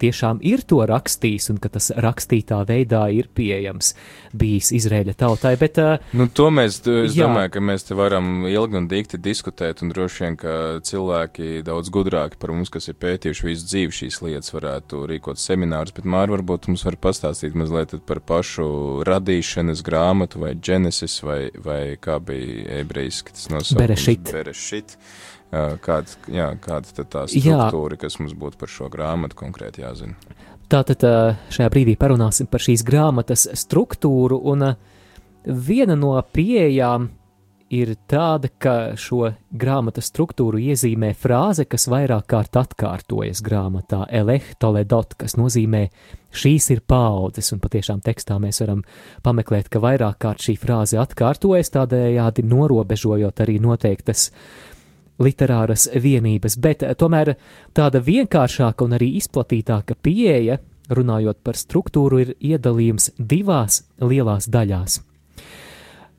tiešām 0.00 0.40
ir 0.46 0.62
to 0.68 0.80
rakstījis 0.88 1.50
un 1.52 1.58
ka 1.60 1.70
tas 1.74 1.90
rakstītā 1.92 2.62
veidā 2.68 3.02
ir 3.12 3.28
pieejams 3.34 3.92
bijis 4.38 4.70
Izraēļa 4.76 5.16
tautai, 5.18 5.54
bet 5.60 5.80
uh, 5.82 5.98
Nu, 6.16 6.28
to 6.32 6.48
mēs, 6.54 6.80
es 6.88 7.16
Jā. 7.16 7.26
domāju, 7.26 7.52
ka 7.54 7.62
mēs 7.62 7.84
te 7.88 7.96
varam 7.98 8.46
ilgi 8.48 8.78
un 8.80 8.88
dikti 8.90 9.20
diskutēt, 9.20 9.82
un 9.84 9.92
droši 9.92 10.24
vien, 10.24 10.36
ka 10.40 10.54
cilvēki 10.84 11.62
daudz 11.66 11.92
gudrāki 11.94 12.38
par 12.40 12.52
mums, 12.54 12.72
kas 12.72 12.88
ir 12.90 12.96
pētījuši 13.00 13.46
visu 13.46 13.68
dzīvi 13.68 13.96
šīs 14.00 14.20
lietas, 14.24 14.54
varētu 14.54 15.02
rīkot 15.10 15.40
seminārus, 15.40 15.94
bet 15.96 16.08
Māri 16.08 16.34
varbūt 16.36 16.70
mums 16.70 16.86
var 16.88 16.98
pastāstīt 17.08 17.56
mazliet 17.58 17.96
par 18.08 18.22
pašu 18.24 18.68
radīšanas 19.08 19.84
grāmatu 19.86 20.42
vai 20.44 20.54
Genesis 20.56 21.18
vai, 21.26 21.40
vai 21.64 21.82
kā 22.00 22.18
bija 22.22 22.77
ebrejiski 22.82 23.34
tas 23.34 23.48
nosaukums. 23.52 23.80
Berešit. 23.80 24.32
Berešit. 24.32 24.96
Kāda, 25.48 26.16
jā, 26.28 26.50
kāda 26.60 26.92
tad 26.92 27.08
tā 27.08 27.22
Jā. 27.32 27.40
struktūra, 27.40 27.96
kas 27.96 28.18
mums 28.20 28.34
būtu 28.36 28.60
par 28.60 28.68
šo 28.68 28.90
grāmatu 28.92 29.38
konkrēti 29.38 29.80
jāzina? 29.80 30.18
Tātad 30.68 31.00
šajā 31.54 31.68
brīdī 31.72 31.94
parunāsim 31.96 32.50
par 32.52 32.60
šīs 32.60 32.84
grāmatas 32.84 33.46
struktūru, 33.56 34.36
un 34.52 34.66
viena 35.48 35.96
no 35.96 36.12
pieejām 36.20 37.08
ir 37.70 37.94
tāda, 38.08 38.48
ka 38.60 38.74
šo 38.98 39.32
grāmatas 39.52 40.08
struktūru 40.10 40.60
iezīmē 40.70 41.12
frāze, 41.18 41.66
kas 41.68 41.88
vairāk 41.90 42.26
kārt 42.30 42.56
atkārtojas 42.58 43.42
grāmatā. 43.44 44.04
Eleh 44.10 44.44
Toledot, 44.60 45.14
kas 45.20 45.36
nozīmē 45.38 45.86
šīs 46.34 46.70
ir 46.74 46.82
paudzes, 46.88 47.52
un 47.52 47.60
patiešām 47.62 48.00
tekstā 48.04 48.38
mēs 48.42 48.62
varam 48.64 48.82
pameklēt, 49.24 49.68
ka 49.72 49.82
vairāk 49.84 50.18
kārt 50.24 50.44
šī 50.44 50.56
frāze 50.60 51.00
atkārtojas, 51.00 51.72
tādējādi 51.76 52.46
norobežojot 52.48 53.44
arī 53.44 53.58
noteiktas 53.64 54.30
literāras 55.18 55.88
vienības, 55.94 56.56
bet 56.62 56.84
eh, 56.86 56.94
tomēr 56.94 57.34
tāda 57.76 58.02
vienkāršāka 58.04 58.86
un 58.86 58.96
arī 58.98 59.14
izplatītāka 59.18 59.98
pieeja, 60.02 60.60
runājot 60.94 61.42
par 61.44 61.58
struktūru, 61.58 62.22
ir 62.22 62.32
iedalījums 62.40 63.12
divās 63.18 63.82
lielās 64.00 64.48
daļās. 64.48 65.02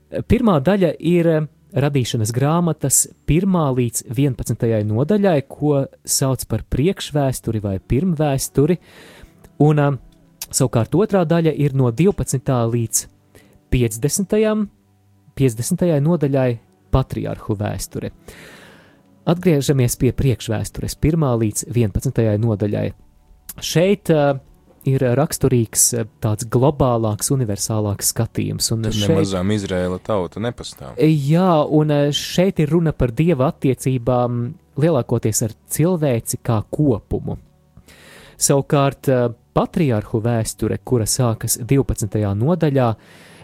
Pirmā 0.10 0.58
daļa 0.66 0.94
ir 1.06 1.28
eh, 1.30 1.48
radīšanas 1.78 2.32
grāmatas 2.34 3.04
1 3.30 3.58
līdz 3.78 4.04
11 4.10 4.88
nodaļai, 4.90 5.38
ko 5.46 5.84
sauc 6.02 6.46
par 6.50 6.66
priekšvēsturi 6.66 7.62
vai 7.62 7.78
pirmvēsturi, 7.80 8.80
un 9.66 9.84
eh, 9.84 10.00
savukārt 10.50 10.98
otrā 10.98 11.26
daļa 11.30 11.54
ir 11.54 11.78
no 11.78 11.92
12. 11.94 12.56
līdz 12.74 13.06
50. 13.70 14.66
50. 15.40 15.86
nodaļai 16.02 16.50
patriarhu 16.90 17.56
vēsture. 17.56 18.10
Atgriežamies 19.30 19.94
pie 20.02 20.10
priekšvēstures, 20.18 20.98
1 20.98 21.26
līdz 21.44 21.68
11 21.70 22.40
nodaļai. 22.42 22.88
Šeit 23.62 24.10
uh, 24.10 24.40
ir 24.88 25.04
raksturīgs 25.20 25.84
uh, 26.00 26.06
tāds 26.24 26.48
globālāks, 26.52 27.32
universālāks 27.36 28.14
skatījums. 28.14 28.72
Un 28.76 28.84
Tur 28.88 28.96
šeit, 28.96 29.10
nemazām 29.10 29.52
Izraēla 29.56 30.00
tauta 30.04 30.40
nepastāv. 30.40 30.96
jā, 31.04 31.50
un 31.68 31.92
uh, 31.92 32.10
šeit 32.16 32.60
ir 32.60 32.70
runa 32.70 32.92
par 32.94 33.12
dieva 33.12 33.52
attiecībām 33.52 34.42
lielākoties 34.80 35.42
ar 35.44 35.56
cilvēci 35.70 36.40
kā 36.44 36.62
kopumu. 36.72 37.38
Savukārt 38.40 39.10
patriarhu 39.58 40.22
vēsture, 40.24 40.78
kura 40.88 41.04
sākas 41.10 41.58
12. 41.60 42.22
nodaļā, 42.40 42.86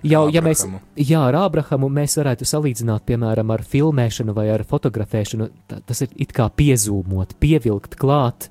jau, 0.07 0.21
ja 0.31 0.43
mēs. 0.45 0.61
Jā, 0.95 1.25
ar 1.27 1.35
Ābrahamu 1.41 1.89
mēs 1.91 2.15
varētu 2.21 2.47
salīdzināt, 2.47 3.03
piemēram, 3.09 3.51
ar 3.51 3.65
filmēšanu 3.67 4.35
vai 4.37 4.47
ar 4.53 4.63
fotografēšanu. 4.69 5.49
Ta- 5.67 5.81
Tas 5.85 6.01
ir 6.05 6.09
it 6.15 6.31
kā 6.31 6.47
piezūmot, 6.49 7.35
pievilkt 7.43 7.97
klāt. 7.99 8.47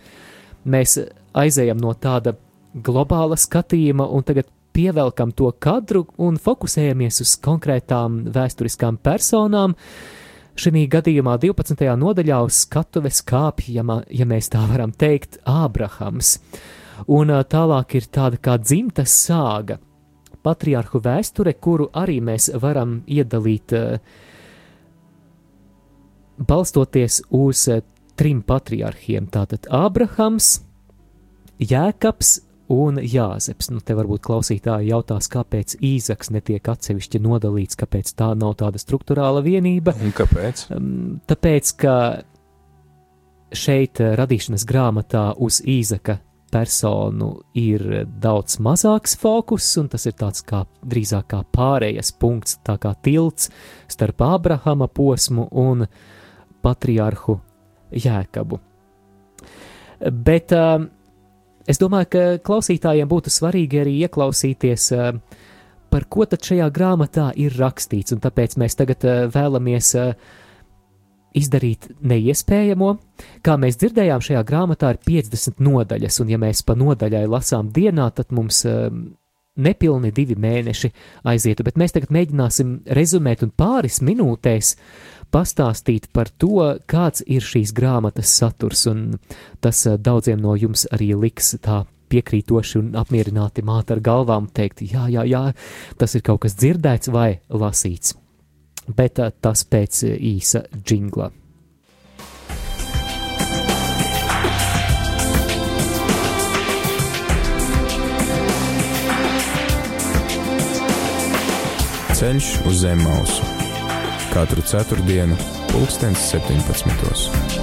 Mēs 0.66 0.98
aizējam 1.34 1.80
no 1.80 1.94
tāda 1.94 2.36
globāla 2.74 3.38
skatījuma 3.38 4.06
un 4.10 4.26
tagad 4.26 4.50
pievelkam 4.74 5.30
to 5.32 5.52
kadru 5.62 6.04
un 6.18 6.36
fokusējamies 6.42 7.22
uz 7.22 7.36
konkrētām 7.42 8.24
vēsturiskām 8.34 8.98
personām. 8.98 9.76
Šī 10.58 10.84
gadījumā 10.90 11.34
12. 11.42 11.86
nodaļā 11.98 12.40
uz 12.46 12.60
skatuves 12.66 13.22
kāpj, 13.26 13.72
ja, 13.74 14.26
mēs 14.26 14.50
tā 14.52 14.62
varam 14.70 14.92
teikt, 14.94 15.40
Ābrahams. 15.50 16.36
Un 17.10 17.32
tālāk 17.50 17.96
ir 17.98 18.06
tāda 18.06 18.38
kā 18.38 18.54
dzimtas 18.62 19.14
sāga, 19.26 19.80
patriarhu 20.46 21.00
vēsture, 21.02 21.56
kuru 21.58 21.88
arī 21.90 22.20
mēs 22.22 22.52
varam 22.62 23.00
iedalīt 23.10 23.74
balstoties 26.38 27.20
uz 27.34 27.66
trim 28.14 28.42
patriarchiem. 28.46 29.26
Tātad 29.26 29.66
Ābrahams, 29.74 30.60
Jēkabs 31.58 32.36
un 32.72 33.00
Jāzeps. 33.00 33.70
Nu, 33.74 33.80
te 33.84 33.96
varbūt 33.96 34.24
klausītāji 34.24 34.90
jautās, 34.92 35.28
kāpēc 35.32 35.76
Īzaks 35.84 36.30
netiek 36.34 36.68
atsevišķi 36.74 37.20
nodalīts, 37.24 37.78
kāpēc 37.80 38.14
tā 38.18 38.32
nav 38.38 38.56
tāda 38.62 38.80
struktūrāla 38.80 39.44
vienība. 39.44 39.96
Un 40.00 40.14
kāpēc? 40.16 40.68
Tāpēc, 41.30 41.74
ka 41.80 41.96
šeit 43.54 44.00
eh, 44.02 44.14
radīšanas 44.18 44.66
grāmatā 44.68 45.32
uz 45.42 45.60
Īzaka 45.60 46.18
personu 46.54 47.32
ir 47.58 48.04
daudz 48.06 48.60
mazāks 48.62 49.16
fokus, 49.18 49.66
un 49.80 49.88
tas 49.90 50.04
ir 50.06 50.14
tāds 50.18 50.44
kā 50.46 50.62
drīzāk 50.86 51.26
kā 51.32 51.40
pārējas 51.56 52.12
punkts, 52.20 52.60
tā 52.62 52.76
kā 52.78 52.92
tilts 53.02 53.50
starp 53.90 54.22
Ābrahama 54.22 54.86
posmu 54.86 55.48
un 55.50 55.82
patriarhu 56.62 57.40
Jēkabu. 57.90 58.60
Bet 60.14 60.54
um, 60.54 60.88
es 61.68 61.80
domāju, 61.80 62.10
ka 62.14 62.22
klausītājiem 62.44 63.10
būtu 63.10 63.32
svarīgi 63.32 63.82
arī 63.82 63.96
ieklausīties, 64.06 64.86
um, 64.98 65.20
par 65.92 66.06
ko 66.10 66.26
tad 66.28 66.44
šajā 66.46 66.70
grāmatā 66.74 67.30
ir 67.40 67.54
rakstīts, 67.58 68.14
un 68.14 68.22
tāpēc 68.24 68.58
mēs 68.60 68.78
tagad 68.78 69.06
uh, 69.08 69.24
vēlamies 69.34 69.94
uh, 70.00 70.14
izdarīt 71.34 71.90
neiespējamo. 72.06 72.94
Kā 73.44 73.58
mēs 73.60 73.78
dzirdējām, 73.80 74.22
šajā 74.22 74.44
grāmatā 74.46 74.94
ir 74.94 75.02
50 75.06 75.60
nodaļas, 75.64 76.20
un 76.22 76.32
ja 76.32 76.38
mēs 76.40 76.62
pa 76.66 76.76
nodaļai 76.78 77.26
lasām 77.30 77.72
dienā, 77.74 78.08
tad 78.14 78.34
mums 78.34 78.62
um, 78.70 79.04
nepilni 79.56 80.10
divi 80.14 80.36
mēneši 80.40 80.90
aizietu, 81.30 81.66
bet 81.66 81.78
mēs 81.78 81.94
tagad 81.94 82.14
mēģināsim 82.14 82.78
rezumēt 82.98 83.44
un 83.46 83.52
pāris 83.54 84.00
minūtēs 84.02 84.74
pastāstīt 85.32 86.10
par 86.12 86.28
to, 86.28 86.78
kāds 86.90 87.24
ir 87.26 87.44
šīs 87.44 87.72
grāmatas 87.76 88.32
saturs, 88.34 88.86
un 88.90 89.20
tas 89.64 89.84
uh, 89.86 89.96
daudziem 89.96 90.42
no 90.42 90.56
jums 90.58 90.88
arī 90.92 91.12
liks 91.14 91.54
tā 91.64 91.84
piekrītoši 92.12 92.78
un 92.82 92.92
apmierināti 93.00 93.64
māt 93.64 93.90
ar 93.90 94.02
galvām 94.04 94.50
teikt, 94.52 94.84
jā, 94.84 95.08
jā, 95.12 95.24
jā, 95.28 95.46
tas 95.98 96.14
ir 96.14 96.26
kaut 96.26 96.44
kas 96.44 96.58
dzirdēts 96.60 97.10
vai 97.14 97.30
lasīts 97.48 98.14
bet 98.86 99.18
uh, 99.18 99.32
tas 99.40 99.64
pēc 99.64 100.04
īsa 100.18 100.64
jingla. 100.84 101.30
Ceļš 112.14 112.54
uz 112.70 112.80
zem 112.84 113.02
mausu. 113.04 113.53
Katru 114.34 114.62
ceturtdienu, 114.66 115.36
pulkstens 115.70 116.18
17. 116.32 117.54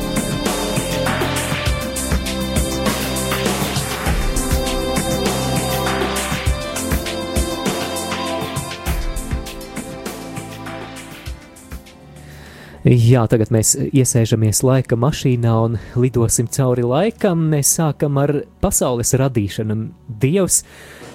Jā, 12.88 13.26
tagad 13.28 13.52
mēs 13.52 13.76
iesēžamies 13.92 14.64
laika 14.64 14.96
mašīnā 14.96 15.58
un 15.66 15.76
lidosim 16.00 16.48
cauri 16.56 16.88
laikam. 16.88 17.50
Mēs 17.52 17.76
sākam 17.82 18.16
ar 18.24 18.34
pasaules 18.64 19.12
radīšanu. 19.20 19.78
Dievs 20.24 20.64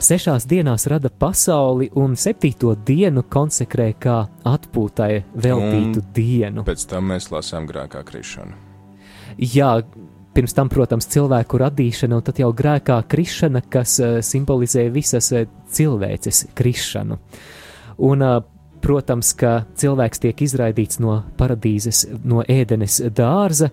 sešās 0.03 0.47
dienās 0.49 0.87
rada 0.91 1.11
pasauli 1.11 1.89
un 1.97 2.17
septīto 2.19 2.75
dienu 2.87 3.25
konsekrē 3.31 3.93
kā 4.01 4.17
atpūtai 4.47 5.13
veltītu 5.35 6.03
Un 6.03 6.13
dienu. 6.15 6.65
Pēc 6.67 6.87
tam 6.91 7.13
mēs 7.13 7.31
lasām 7.33 7.69
grēkā 7.69 8.03
krišanu. 8.07 8.57
Jā, 9.37 9.71
pirms 10.37 10.55
tam, 10.57 10.69
protams, 10.73 11.09
cilvēku 11.13 11.61
radīšana, 11.61 12.19
un 12.19 12.25
tad 12.25 12.41
jau 12.41 12.51
grēkā 12.57 12.99
krišana, 13.09 13.63
kas 13.71 13.99
uh, 14.01 14.19
simbolizē 14.25 14.87
visas 14.93 15.33
uh, 15.33 15.47
cilvēces 15.73 16.47
krišanu. 16.57 17.19
Un, 18.07 18.25
uh, 18.25 18.43
protams, 18.85 19.33
ka 19.39 19.65
cilvēks 19.77 20.23
tiek 20.23 20.43
izraidīts 20.47 21.01
no 21.03 21.23
paradīzes, 21.39 22.05
no 22.25 22.45
ēdenes 22.47 23.01
dārza. 23.17 23.71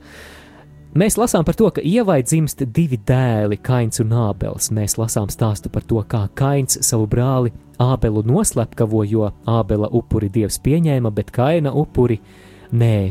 Mēs 0.93 1.15
lasām 1.17 1.41
par 1.41 1.55
to, 1.57 1.71
ka 1.73 1.81
ievai 1.81 2.19
dzimst 2.21 2.59
divi 2.69 2.99
dēli, 3.01 3.57
Kains 3.65 3.97
un 4.03 4.11
Ābels. 4.13 4.69
Mēs 4.69 4.93
lasām 5.01 5.31
stāstu 5.33 5.71
par 5.73 5.81
to, 5.89 5.97
kā 6.05 6.27
Kains 6.37 6.77
savu 6.85 7.07
brāli 7.09 7.49
Ābelu 7.81 8.21
noslepkavo, 8.29 9.01
jo 9.09 9.31
Ābela 9.49 9.89
upuri 9.89 10.29
dievs 10.29 10.59
pieņēma, 10.61 11.09
bet 11.09 11.33
Kaina 11.33 11.73
upuri 11.73 12.19
nē. 12.69 13.09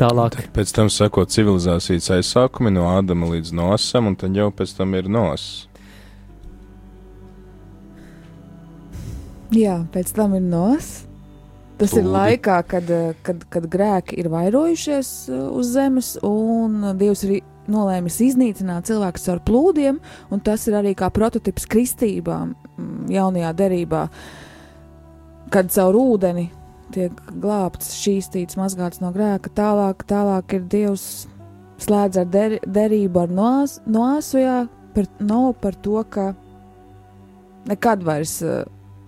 Tālāk, 0.00 0.38
pēc 0.56 0.72
tam 0.72 0.88
sako 0.88 1.26
civilizācijas 1.28 2.08
aizsākumi 2.16 2.72
no 2.72 2.88
Ādama 2.94 3.28
līdz 3.34 3.52
Nosam, 3.60 4.08
un 4.08 4.16
tad 4.16 4.32
jau 4.32 4.48
pēc 4.48 4.72
tam 4.80 4.96
ir 4.96 5.12
Nos. 5.12 5.68
Jā, 9.52 9.82
pēc 9.92 10.14
tam 10.16 10.32
ir 10.38 10.44
nos. 10.48 11.02
Tas 11.82 11.96
ir 11.96 12.04
Plūdi. 12.04 12.14
laikā, 12.14 12.56
kad, 12.70 12.90
eh, 12.90 13.14
kad, 13.26 13.42
kad 13.50 13.66
grēki 13.70 14.20
ir 14.22 14.28
vairojušies 14.30 15.08
eh, 15.28 15.40
uz 15.50 15.72
zemes, 15.74 16.14
un 16.22 16.92
Dievs 16.98 17.24
ir 17.26 17.40
nolēmis 17.70 18.20
iznīcināt 18.22 18.86
cilvēkus 18.90 19.28
ar 19.32 19.42
plūdiem, 19.46 19.98
un 20.30 20.42
tas 20.46 20.66
ir 20.70 20.78
arī 20.78 20.94
kā 20.98 21.10
prototyps 21.14 21.66
kristībām 21.70 22.54
mm, 22.54 23.10
jaunajā 23.10 23.52
derībā, 23.58 24.02
kad 25.52 25.70
caur 25.74 25.98
ūdeni 25.98 26.48
tiek 26.94 27.18
glābts, 27.42 27.96
šķīstīts, 27.98 28.58
mazgāts 28.60 29.02
no 29.02 29.10
grēka. 29.14 29.50
Tālāk, 29.56 30.04
tālāk 30.06 30.54
ir 30.58 30.66
Dievs 30.70 31.06
slēdz 31.82 32.20
ar 32.22 32.30
der, 32.30 32.58
derību 32.62 33.24
ar 33.24 33.32
noas, 33.32 33.80
noasujā 33.90 34.66
par, 34.94 35.10
no, 35.18 35.42
par 35.58 35.74
to, 35.82 35.98
ka 36.12 36.30
nekad 37.70 38.04
vairs 38.06 38.38
uh, 38.44 38.62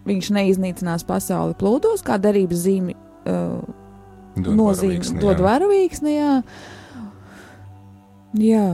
viņš 0.09 0.31
neiznīcinās 0.37 1.07
pasauli 1.09 1.57
plūdos, 1.59 2.03
kā 2.05 2.19
derības 2.21 2.65
zīme 2.67 2.95
uh, 2.95 3.61
varavīksni, 4.37 5.21
dod 5.23 5.41
varavīksni, 5.45 6.17
jā. 6.17 6.35
Jā, 8.35 8.67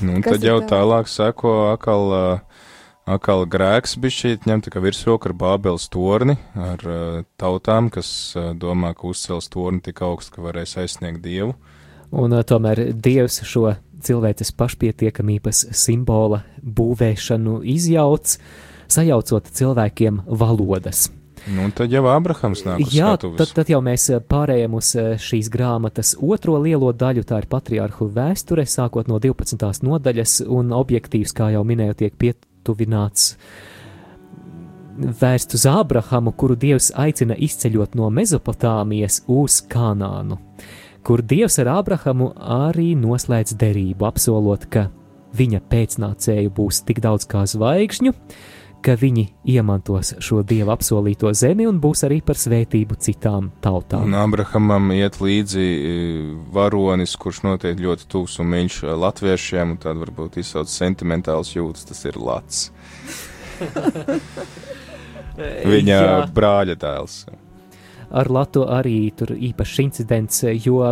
Nu, 0.00 0.16
tad 0.24 0.40
jau 0.44 0.58
tālāk? 0.62 0.70
tālāk 0.70 1.10
sako 1.12 1.50
atkal, 1.74 2.12
uh, 2.14 2.62
atkal 3.10 3.44
grēks 3.50 3.98
bija 4.00 4.16
šī 4.16 4.30
ņemta 4.48 4.72
kā 4.72 4.80
virsroka 4.80 5.28
ar 5.28 5.34
Bābeles 5.36 5.88
torni, 5.92 6.38
ar 6.56 6.84
uh, 6.88 7.18
tautām, 7.40 7.90
kas 7.92 8.08
uh, 8.38 8.52
domā, 8.56 8.94
ka 8.96 9.10
uzcels 9.10 9.50
torni 9.52 9.82
tik 9.84 10.00
augstu, 10.06 10.36
ka 10.36 10.46
varēs 10.46 10.78
aizsniegt 10.80 11.20
Dievu. 11.24 11.54
un 12.10 12.32
uh, 12.32 12.44
tomēr 12.44 12.92
Dievs 12.96 13.42
šo 13.44 13.74
cilvēces 14.00 14.54
pašpietiekamības 14.56 15.66
simbola 15.76 16.42
būvēšanu 16.64 17.60
izjauc, 17.68 18.38
sajaucot 18.92 19.50
cilvēkiem 19.54 20.22
valodas. 20.26 21.08
Nu, 21.48 21.64
tad 21.72 21.92
jau 21.92 22.02
Ābrahams 22.10 22.66
nāk 22.66 22.82
uz 22.84 22.92
Jā, 22.92 23.14
skatuves. 23.14 23.38
tad, 23.40 23.54
tad 23.56 23.70
jau 23.72 23.80
mēs 23.84 24.10
eh, 24.12 24.20
pārējām 24.20 24.76
uz 24.76 24.92
eh, 25.00 25.14
šīs 25.20 25.48
grāmatas 25.52 26.12
otro 26.20 26.58
lielo 26.60 26.90
daļu, 26.92 27.24
tā 27.24 27.40
ir 27.40 27.48
patriarhu 27.50 28.10
vēsture, 28.12 28.66
sākot 28.68 29.08
no 29.08 29.16
12. 29.22 29.80
nodaļas, 29.86 30.40
un 30.44 30.74
objektīvs, 30.76 31.32
kā 31.36 31.48
jau 31.54 31.64
minēju, 31.64 31.96
tiek 32.02 32.18
pietuvināts 32.20 33.32
vērst 35.00 35.56
uz 35.56 35.64
Ābrahamu, 35.70 36.34
kuru 36.36 36.58
Dievs 36.60 36.90
aicina 36.98 37.36
izceļot 37.38 37.96
no 37.96 38.10
Mezopotāmijas 38.12 39.22
uz 39.30 39.62
Kanānu, 39.70 40.36
kur 41.06 41.24
Dievs 41.24 41.56
ar 41.62 41.72
Ābrahamu 41.78 42.34
arī 42.36 42.92
noslēdz 43.00 43.56
derību, 43.60 44.04
apsolot, 44.10 44.68
ka 44.68 44.90
viņa 45.36 45.62
pēcnācēju 45.72 46.52
būs 46.52 46.82
tik 46.84 47.00
daudz 47.00 47.24
kā 47.30 47.46
zvaigžņu, 47.48 48.12
ka 48.84 48.96
viņi 48.98 49.26
iemantos 49.52 50.14
šo 50.24 50.42
Dieva 50.46 50.74
apsolīto 50.76 51.32
zemi 51.36 51.66
un 51.68 51.80
būs 51.82 52.04
arī 52.08 52.20
par 52.24 52.38
svētību 52.40 52.96
citām 53.02 53.50
tautām. 53.64 54.06
Un 54.08 54.16
Abrahamam 54.18 54.90
iet 54.96 55.20
līdzi 55.20 55.66
e, 55.66 55.96
varonis, 56.54 57.16
kurš 57.20 57.42
noteikti 57.46 57.86
ļoti 57.86 58.08
tūs 58.10 58.38
un 58.42 58.50
mīļš 58.54 58.80
e, 58.84 58.96
latviešiem, 59.04 59.74
un 59.74 59.82
tāda 59.82 60.04
varbūt 60.04 60.40
izsauc 60.40 60.72
sentimentāls 60.72 61.54
jūtas, 61.56 61.86
tas 61.90 62.00
ir 62.08 62.18
Lats. 62.20 62.70
Viņa 65.40 66.00
Jā. 66.00 66.16
brāļa 66.34 66.76
dēls. 66.80 67.22
ar 68.10 68.26
Latu 68.32 68.64
arī 68.66 69.12
tur 69.16 69.30
īpašs 69.36 69.76
incidents, 69.84 70.42
jo 70.64 70.82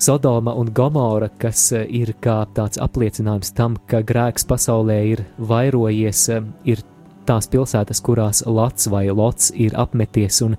Sodoma 0.00 0.54
un 0.56 0.70
Gomora, 0.72 1.28
kas 1.28 1.72
ir 1.72 2.14
kā 2.20 2.46
tāds 2.54 2.80
apliecinājums 2.80 3.52
tam, 3.54 3.76
ka 3.86 4.00
grēks 4.00 4.48
pasaulē 4.48 4.98
ir 5.12 5.24
vairojies, 5.38 6.28
ir 6.64 6.82
tās 7.28 7.48
pilsētas, 7.52 8.02
kurās 8.04 8.42
Lats 8.46 8.88
vai 8.92 9.06
Lots 9.10 9.52
ir 9.54 9.76
apmeties, 9.78 10.42
un 10.46 10.56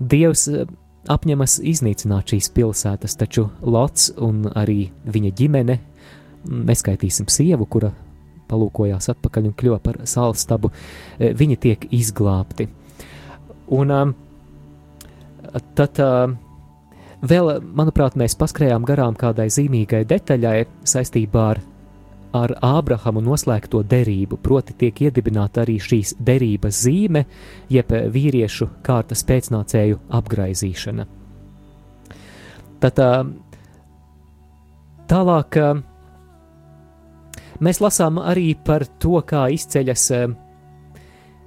Dievs 0.00 0.48
apņemas 1.08 1.60
iznīcināt 1.62 2.32
šīs 2.34 2.50
pilsētas, 2.56 3.16
taču 3.18 3.48
Lots 3.62 4.10
un 4.22 4.44
arī 4.54 4.90
viņa 5.04 5.32
ģimene, 5.38 5.78
neskaitīsim 6.46 7.30
sievu, 7.32 7.66
kura 7.66 7.92
palūkojās 8.50 9.10
atpakaļ 9.14 9.50
un 9.50 9.54
kļuva 9.58 9.78
par 9.82 10.00
salstabu, 10.06 10.70
eh, 11.18 11.34
viņi 11.34 11.56
tiek 11.56 11.86
izglābti. 11.90 12.68
Un 13.74 13.90
um, 13.90 14.12
tad 15.74 15.98
uh, 16.02 16.30
vēl, 17.22 17.56
manuprāt, 17.74 18.16
mēs 18.18 18.36
paskrējām 18.38 18.86
garām 18.86 19.16
kādai 19.18 19.48
zīmīgai 19.50 20.04
detaļai 20.06 20.66
saistībā 20.86 21.46
ar, 21.54 21.62
ar 22.36 22.54
Ābrahamu 22.64 23.22
noslēgto 23.24 23.82
derību. 23.86 24.38
Proti, 24.42 24.76
tiek 24.78 25.00
iedibināta 25.08 25.64
arī 25.64 25.78
šīs 25.82 26.16
derības 26.22 26.80
zīme, 26.86 27.24
jeb 27.72 27.92
vīriešu 28.14 28.68
kārtas 28.86 29.24
pēcnācēju 29.28 30.00
apgraizīšana. 30.18 31.06
Tad 32.82 33.00
tālāk 35.08 35.60
mēs 37.64 37.80
lasām 37.80 38.20
arī 38.20 38.50
par 38.64 38.84
to, 39.00 39.20
kā 39.24 39.46
izceļas 39.54 40.10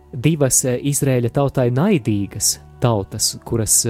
divas 0.09 0.63
Izraēļa 0.65 1.29
tautai 1.35 1.69
naidīgas 1.75 2.55
tautas, 2.81 3.35
kuras 3.45 3.83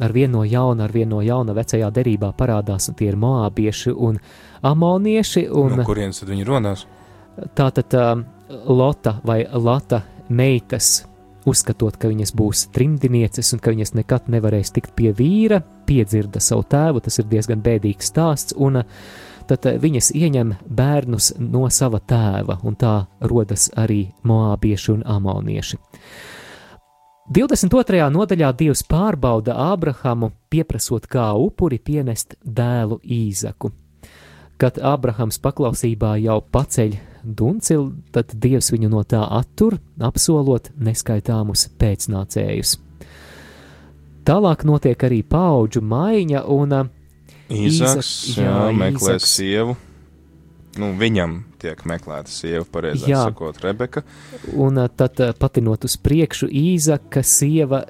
ar 0.00 0.12
vienu 0.12 0.38
no 0.38 0.44
jauna, 0.44 0.84
ar 0.84 0.92
vienu 0.92 1.16
no 1.16 1.22
jauna 1.22 1.54
vecajā 1.54 1.90
derībā 1.94 2.32
parādās, 2.38 2.88
un 2.90 2.98
tie 2.98 3.10
ir 3.12 3.18
moābieši 3.20 3.94
un 3.94 4.18
amonieši. 4.62 5.46
Un, 5.50 5.78
No 5.78 5.86
kurienes 5.86 6.20
tad 6.22 6.32
viņi 6.32 6.46
runās? 6.48 6.86
Tātad 7.54 7.94
uh, 7.98 8.22
Lota 8.70 9.18
vai 9.26 9.42
Lata 9.52 10.02
meitas, 10.28 11.04
uzskatot, 11.46 11.96
ka 12.00 12.08
viņas 12.08 12.32
būs 12.36 12.68
trimdnieces 12.74 13.52
un 13.54 13.60
ka 13.62 13.74
viņas 13.74 13.94
nekad 13.98 14.30
nevarēs 14.32 14.72
tikt 14.74 14.94
pie 14.96 15.12
vīra, 15.16 15.60
piedzirda 15.86 16.40
savu 16.40 16.64
tēvu, 16.68 17.02
tas 17.04 17.20
ir 17.20 17.28
diezgan 17.28 17.62
bēdīgs 17.64 18.08
stāsts, 18.12 18.56
un 18.56 18.80
tad 19.48 19.66
viņas 19.80 20.12
ieņem 20.16 20.54
bērnus 20.64 21.34
no 21.42 21.68
sava 21.68 22.00
tēva, 22.00 22.58
un 22.64 22.78
tā 22.80 22.94
rodas 23.28 23.68
arī 23.76 24.06
moābieši 24.24 24.94
un 24.94 25.04
amonieši. 25.16 25.80
22. 27.24 28.02
nodaļā 28.12 28.50
Dievs 28.52 28.82
pārbauda 28.84 29.54
Ābrahamu, 29.72 30.28
pieprasot 30.52 31.06
kā 31.08 31.30
upuri 31.40 31.78
pienest 31.80 32.34
dēlu 32.44 32.98
Īzaku. 33.00 33.70
Kad 34.60 34.76
Ābrahams 34.76 35.40
paklausībā 35.40 36.18
jau 36.20 36.42
paceļ 36.44 36.98
duncilu, 37.24 37.94
tad 38.12 38.34
Dievs 38.36 38.68
viņu 38.74 38.92
no 38.92 39.00
tā 39.08 39.22
attur, 39.24 39.78
apsolot 39.96 40.68
neskaitāmus 40.76 41.70
pēcnācējus. 41.80 42.76
Tālāk 44.28 44.68
notiek 44.68 45.08
arī 45.08 45.22
paudžu 45.24 45.80
maiņa, 45.80 46.44
un 46.44 46.76
Īzaks, 47.48 47.48
Īzaks, 47.48 48.12
jā, 48.36 48.52
jā, 48.52 48.68
meklē 48.76 49.16
Īzaks. 49.16 49.32
sievu. 49.32 49.78
Nu, 50.80 50.92
viņam 50.98 51.36
tiek 51.62 51.84
meklēta 51.86 52.30
sieva, 52.30 52.64
pareizāk 52.70 53.10
Jā. 53.10 53.24
sakot, 53.28 53.60
Rebeka. 53.62 54.02
Un 54.58 54.80
tad 54.96 55.20
patinot 55.38 55.86
uz 55.86 55.96
priekšu, 56.02 56.48
Īzaka 56.50 57.22
sieva 57.22 57.84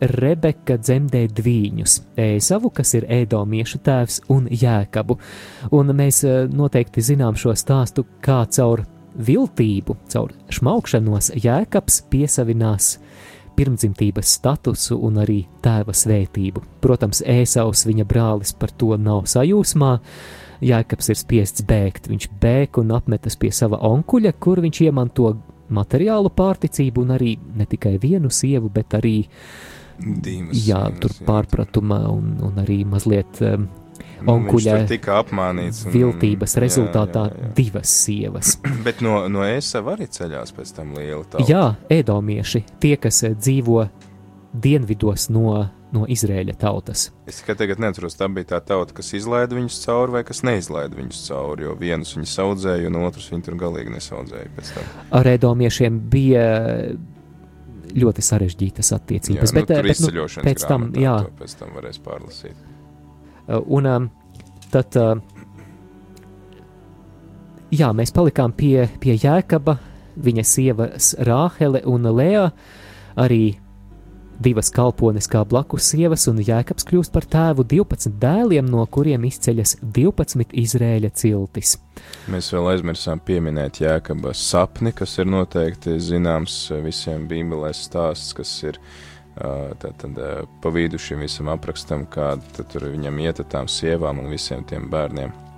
Rebeka 0.00 0.78
dzemdē 0.80 1.26
dviņus- 1.36 2.00
Ēzavu, 2.28 2.70
kas 2.72 2.94
ir 2.94 3.04
ēdomiešu 3.04 3.82
tēvs, 3.84 4.20
un 4.28 4.48
Jēkabu. 4.48 5.18
Un 5.72 5.92
mēs 5.92 6.22
noteikti 6.48 7.04
zinām 7.04 7.36
šo 7.36 7.52
stāstu, 7.52 8.06
kā 8.22 8.46
caur 8.48 8.86
viltību, 9.18 9.96
caur 10.08 10.32
šmaukšanos 10.48 11.34
Jēkabs 11.36 12.02
piesavinās 12.10 12.98
pirmdzimtības 13.56 14.38
statusu 14.38 14.96
un 15.04 15.20
arī 15.20 15.42
tēva 15.60 15.92
svētību. 15.92 16.62
Protams, 16.80 17.20
Ēsaus 17.20 17.84
viņa 17.84 18.06
brālis 18.08 18.54
par 18.56 18.70
to 18.70 18.96
nav 18.96 19.28
sajūsmā. 19.28 19.98
Jēkabs 20.60 21.08
ir 21.12 21.18
spiests 21.18 21.64
bēgt. 21.66 22.08
Viņš 22.10 22.28
bēg 22.42 22.80
un 22.82 22.92
apmetas 22.96 23.36
pie 23.40 23.50
sava 23.54 23.78
onkuļa, 23.88 24.34
kur 24.42 24.60
viņš 24.64 24.82
iemanto 24.88 25.34
materiālu 25.70 26.32
pārticību 26.34 27.04
un 27.04 27.14
arī 27.16 27.36
ne 27.56 27.66
tikai 27.70 27.94
vienu 28.02 28.30
sievu, 28.34 28.70
bet 28.74 28.96
arī 28.98 29.20
Divas 30.00 30.56
jā, 30.56 30.80
sievas, 30.80 30.98
tur 31.02 31.12
jā. 31.12 31.26
pārpratuma 31.28 32.00
un, 32.08 32.32
un 32.46 32.60
arī 32.62 32.78
mazliet 32.88 33.40
um, 33.44 33.66
onkuļa 34.32 34.78
tika 34.88 35.18
apmānīts. 35.20 35.82
un- 35.86 35.92
viltības 35.94 36.56
jā, 36.56 36.62
rezultātā 36.64 37.26
jā, 37.28 37.36
jā. 37.44 37.50
divas 37.58 37.92
sievas. 38.04 38.54
Bet 38.86 39.02
no, 39.04 39.18
no 39.28 39.44
Ēsava 39.44 39.94
arī 39.96 40.08
ceļās 40.12 40.54
pēc 40.56 40.72
tam 40.76 40.94
liela 40.96 41.24
tauta. 41.24 41.44
Jā, 41.48 41.66
ēdomieši, 41.92 42.64
tie, 42.80 42.96
kas 43.00 43.22
eh, 43.28 43.36
dzīvo 43.36 43.84
dienvidos 44.52 45.28
no, 45.30 45.52
no 45.94 46.06
Izrēļa 46.10 46.56
tautas. 46.58 47.08
Es 47.30 47.40
tikai 47.40 47.56
tagad 47.60 47.82
neatceros, 47.82 48.16
tā 48.18 48.28
bija 48.32 48.52
tā 48.54 48.60
tauta, 48.72 48.94
kas 48.96 49.12
izlaida 49.16 49.56
viņus 49.56 49.78
cauri 49.84 50.18
vai 50.18 50.24
kas 50.26 50.42
neizlaida 50.46 50.98
viņus 50.98 51.22
cauri, 51.28 51.66
jo 51.68 51.76
vienus 51.78 52.16
viņi 52.16 52.30
saudzēja, 52.32 52.90
un 52.90 53.00
otrus 53.04 53.30
viņi 53.32 53.46
tur 53.46 53.58
galīgi 53.60 53.94
nesaudzēja. 53.94 54.68
Ar 55.16 55.30
ēdomiešiem 55.34 56.00
bija 56.10 56.46
ļoti 57.90 58.22
sarežģītas 58.22 58.92
attiecības. 58.94 59.50
jā, 59.50 59.54
nu, 59.54 59.60
bet, 59.60 59.70
eh, 59.70 59.82
bet, 59.82 60.00
nu, 60.00 60.08
izceļošanas 60.08 60.46
pēc 60.46 60.66
tam, 60.66 60.88
grāmatā 60.90 61.04
jā. 61.04 61.16
Pēc 61.40 61.56
tam 61.58 61.76
varēs 61.78 62.02
pārlasīt. 62.04 62.66
Un 63.50 63.86
um, 63.90 64.10
tad, 64.70 64.94
jā, 67.74 67.88
mēs 67.96 68.14
palikām 68.14 68.54
pie, 68.54 68.86
pie 69.02 69.16
Jēkaba, 69.18 69.78
viņa 70.20 70.44
sievas 70.46 71.14
Rāhele 71.18 71.82
un 71.88 72.06
Lēja, 72.14 72.50
arī 73.18 73.58
divas 74.42 74.70
kalpones 74.74 75.28
kā 75.30 75.42
blakus 75.48 75.90
sievas, 75.92 76.26
un 76.30 76.40
Jēkabs 76.44 76.86
kļūst 76.88 77.12
par 77.14 77.26
tēvu 77.30 77.66
12 77.68 78.16
dēliem, 78.22 78.66
no 78.70 78.86
kuriem 78.90 79.26
izceļas 79.28 79.76
12 79.82 80.56
Izrēļa 80.64 81.12
ciltis. 81.20 81.76
Mēs 82.32 82.50
vēl 82.54 82.72
aizmirsām 82.72 83.20
pieminēt 83.24 83.82
Jēkabas 83.84 84.40
sapni, 84.52 84.94
kas 84.96 85.18
ir 85.20 85.28
noteikti 85.30 85.98
zināms 86.00 86.62
visiem 86.84 87.28
bībelēs 87.30 87.84
stāsts, 87.90 88.34
kas 88.36 88.54
ir 88.64 88.80
tātad 89.80 90.18
pa 90.60 90.72
vidu 90.74 90.98
šim 91.00 91.22
visam 91.24 91.52
aprakstam, 91.52 92.06
kāda 92.10 92.64
tur 92.72 92.88
viņam 92.90 93.22
iet 93.22 93.44
ar 93.44 93.52
tām 93.52 93.70
sievām 93.70 94.24
un 94.24 94.32
visiem 94.32 94.64
tiem 94.68 94.90
bērniem. 94.90 95.49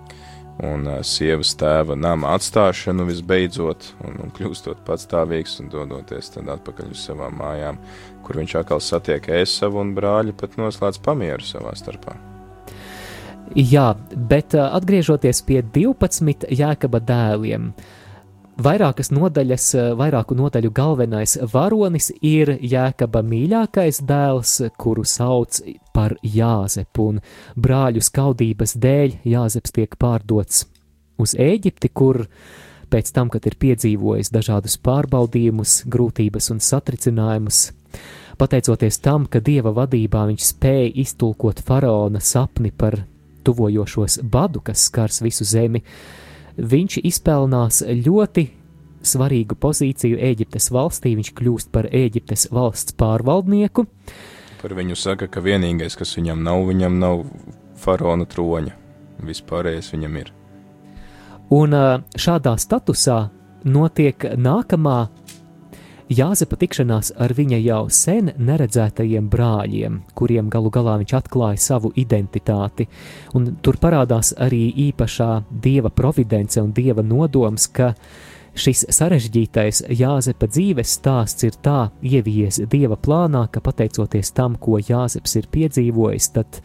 Un 0.61 0.84
ā, 0.84 0.98
sievas 1.07 1.55
tēva 1.57 1.96
nama 1.96 2.34
atstāšanu 2.36 3.07
visbeidzot, 3.09 3.86
un, 4.05 4.18
un 4.26 4.34
kļūstot 4.36 4.82
patstāvīgs 4.86 5.57
un 5.62 5.70
dodoties 5.72 6.28
tad 6.34 6.50
atpakaļ 6.53 6.92
uz 6.92 7.07
savām 7.09 7.38
mājām, 7.40 7.80
kur 8.26 8.38
viņš 8.42 8.59
atkal 8.61 8.82
satiek 8.84 9.30
ēsavu 9.40 9.80
un 9.80 9.94
brāļi 9.96 10.36
pat 10.36 10.59
noslēdz 10.61 11.00
pamieru 11.03 11.46
savā 11.46 11.72
starpā. 11.78 12.18
Jā, 13.59 13.90
bet 14.16 14.55
uh, 14.57 14.70
atgriežoties 14.76 15.42
pie 15.44 15.61
12 15.74 16.46
jēkaba 16.53 17.00
dēliem, 17.05 17.72
vairākas 18.61 19.12
nodaļas, 19.14 19.68
uh, 19.76 19.92
vairāku 19.98 20.36
nodaļu 20.38 20.72
galvenais 20.74 21.36
varonis 21.53 22.11
ir 22.20 22.57
jēkaba 22.61 23.22
mīļākais 23.26 24.03
dēls, 24.09 24.59
kuru 24.80 25.05
sauc 25.09 25.61
par 25.94 26.16
Jāzepu, 26.22 27.09
un 27.14 27.22
brāļu 27.57 28.03
skaudības 28.05 28.76
dēļ 28.80 29.22
Jāzeps 29.28 29.74
tiek 29.76 29.96
pārdots 30.00 30.66
uz 31.22 31.36
Ēģipti, 31.38 31.92
kur 31.92 32.26
pēc 32.92 33.12
tam, 33.16 33.30
kad 33.32 33.46
ir 33.48 33.57
piedzīvojis 33.61 34.32
dažādus 34.32 34.76
pārbaudījumus, 34.84 35.82
grūtības 35.88 36.50
un 36.53 36.61
satricinājumus, 36.61 37.70
pateicoties 38.40 39.00
tam, 39.05 39.24
ka 39.30 39.40
dieva 39.40 39.72
vadībā 39.76 40.26
viņš 40.28 40.48
spēja 40.50 40.90
iztulkot 41.05 41.62
faraona 41.64 42.20
sapni 42.20 42.72
par 42.72 43.00
tuvojošos 43.46 44.20
badu, 44.22 44.62
kas 44.64 44.86
skars 44.88 45.22
visu 45.24 45.46
zemi, 45.48 45.82
viņš 46.57 46.98
izpelnās 47.07 47.82
ļoti 47.86 48.46
svarīgu 49.03 49.57
pozīciju 49.59 50.20
Eģiptes 50.22 50.70
valstī. 50.74 51.14
Viņš 51.18 51.32
kļūst 51.38 51.72
par 51.74 51.88
Eģiptes 51.90 52.48
valsts 52.55 52.94
pārvaldnieku. 52.98 53.86
Par 54.62 54.74
viņu 54.78 54.96
saka, 54.98 55.26
ka 55.26 55.42
vienīgais, 55.42 55.96
kas 55.98 56.14
viņam 56.16 56.44
nav, 56.46 56.62
viņam 56.68 56.98
nav 57.03 57.24
faraona 57.82 58.28
troņa. 58.30 58.76
Vispārējais 59.22 59.92
viņam 59.94 60.18
ir. 60.22 60.32
Un 61.53 61.74
šādā 62.16 62.55
statusā 62.59 63.18
notiek 63.68 64.24
nākamā 64.38 64.98
Jāzepa 66.13 66.59
tikšanās 66.61 67.13
ar 67.25 67.33
viņa 67.33 67.59
jau 67.63 67.83
sen 67.93 68.33
neredzētajiem 68.37 69.29
brāļiem, 69.33 70.01
kuriem 70.19 70.51
galu 70.53 70.73
galā 70.75 70.99
viņš 71.01 71.15
atklāja 71.17 71.61
savu 71.63 71.93
identitāti. 71.97 72.89
Un 73.39 73.55
tur 73.65 73.79
parādās 73.81 74.33
arī 74.37 74.67
īpašā 74.91 75.31
dieva 75.65 75.93
providence 75.95 76.61
un 76.61 76.75
dieva 76.77 77.05
nodoms, 77.07 77.69
ka 77.73 77.95
šis 78.53 78.85
sarežģītais 78.93 79.85
Jāzepa 79.95 80.51
dzīves 80.51 80.99
stāsts 80.99 81.49
ir 81.49 81.57
tā 81.65 81.93
ievies 82.03 82.61
dieva 82.69 82.99
plānā, 83.01 83.47
ka 83.49 83.65
pateicoties 83.65 84.35
tam, 84.37 84.59
ko 84.61 84.83
Jāzeps 84.83 85.39
ir 85.41 85.49
piedzīvojis, 85.55 86.29
tad 86.37 86.61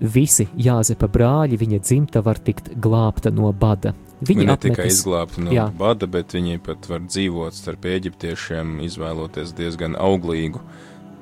visi 0.00 0.48
Jāzepa 0.56 1.06
brāļi, 1.12 1.60
viņa 1.60 1.84
dzimta 1.84 2.24
var 2.24 2.40
tikt 2.42 2.72
glābta 2.74 3.30
no 3.30 3.52
bada. 3.52 3.94
Viņi 4.20 4.46
ne 4.46 4.56
tikai 4.56 4.84
apmetas- 4.84 4.98
izglābti 4.98 5.42
no 5.44 5.50
Jā. 5.52 5.68
jā. 5.68 5.78
bada, 5.78 6.06
bet 6.10 6.32
viņi 6.34 6.58
pat 6.62 6.88
var 6.90 7.00
dzīvot 7.06 7.54
starp 7.54 7.84
eģiptiešiem, 7.86 8.80
izvēloties 8.82 9.52
diezgan 9.54 9.94
auglīgu, 9.94 10.60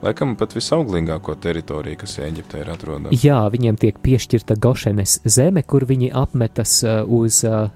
laikam 0.03 0.37
pat 0.37 0.55
visauglīgāko 0.57 1.35
teritoriju, 1.41 1.99
kas 1.99 2.19
Eģiptē 2.19 2.61
ir 2.61 2.71
atrodama. 2.73 3.13
Jā, 3.13 3.43
viņiem 3.53 3.77
tiek 3.81 3.99
piešķirta 4.01 4.57
Gošenes 4.61 5.21
zeme, 5.25 5.63
kur 5.63 5.85
viņi 5.85 6.11
apmetas 6.15 6.83
uh, 6.85 7.03
uz 7.05 7.43
uh, 7.45 7.69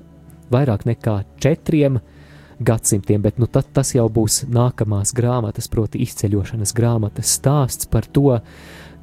vairāk 0.51 0.87
nekā 0.89 1.25
četriem 1.41 2.01
gadsimtiem, 2.61 3.23
bet 3.23 3.39
nu, 3.41 3.47
tad, 3.47 3.71
tas 3.73 3.95
jau 3.95 4.09
būs 4.13 4.45
nākamās 4.53 5.15
grāmatas, 5.17 5.69
proti, 5.73 6.03
izceļošanas 6.05 6.75
grāmatas 6.77 7.33
stāsts 7.39 7.89
par 7.89 8.05
to, 8.05 8.41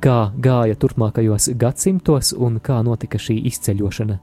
kā 0.03 0.17
gāja 0.37 0.77
turpmākajos 0.79 1.51
gadsimtos 1.59 2.33
un 2.37 2.61
kā 2.63 2.79
notika 2.85 3.19
šī 3.21 3.39
izceļošana 3.49 4.17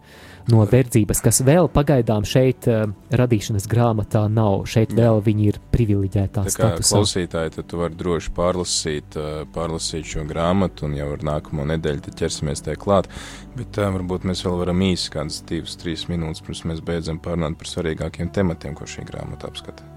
no 0.53 0.65
verdzības, 0.69 1.23
kas 1.25 1.41
vēl 1.47 1.71
pagaidām 1.73 2.27
šeit 2.29 2.69
uh, 2.69 2.85
radīšanas 3.17 3.67
grāmatā 3.71 4.27
nav. 4.33 4.67
Šeit 4.69 4.93
vēl 4.97 5.23
viņi 5.25 5.49
ir 5.53 5.61
privileģētā 5.73 6.45
statusā. 6.53 6.99
klausītāji, 6.99 7.55
tad 7.57 7.71
tu 7.71 7.81
vari 7.81 7.97
droši 8.01 8.35
pārlasīt, 8.37 9.17
ā, 9.17 9.47
pārlasīt 9.55 10.11
šo 10.13 10.27
grāmatu, 10.29 10.89
un 10.89 10.99
jau 10.99 11.09
ar 11.17 11.25
nākamo 11.31 11.65
nedēļu 11.73 12.05
tad 12.09 12.21
ķersimies 12.21 12.65
tai 12.67 12.77
klāt. 12.81 13.09
Bet 13.57 13.73
tā, 13.79 13.89
varbūt 13.95 14.29
mēs 14.29 14.45
vēl 14.45 14.61
varam 14.61 14.85
īsi 14.85 15.13
kādas 15.15 15.41
divas, 15.49 15.79
trīs 15.81 16.07
minūtes, 16.13 16.45
pirms 16.45 16.65
mēs 16.69 16.85
beidzam 16.85 17.23
pārunāt 17.25 17.57
par 17.61 17.73
svarīgākiem 17.73 18.33
tematiem, 18.35 18.77
ko 18.77 18.89
šī 18.89 19.09
grāmata 19.09 19.49
apskata. 19.49 19.94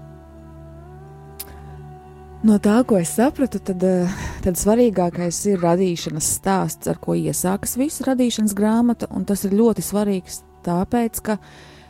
No 2.38 2.54
tā, 2.62 2.76
ko 2.86 3.00
es 3.02 3.10
sapratu, 3.16 3.58
tad, 3.58 3.82
eh, 3.82 4.18
tad 4.44 4.54
svarīgākais 4.54 5.40
ir 5.50 5.58
radīšanas 5.58 6.26
stāsts, 6.38 6.86
ar 6.86 7.00
ko 7.02 7.16
iesākas 7.18 7.74
visa 7.76 8.04
radīšanas 8.06 8.54
grāmata. 8.54 9.08
un 9.10 9.24
Tas 9.24 9.44
ir 9.44 9.50
ļoti 9.58 9.82
svarīgs 9.82 10.44
tāpēc, 10.62 11.20
ka, 11.20 11.38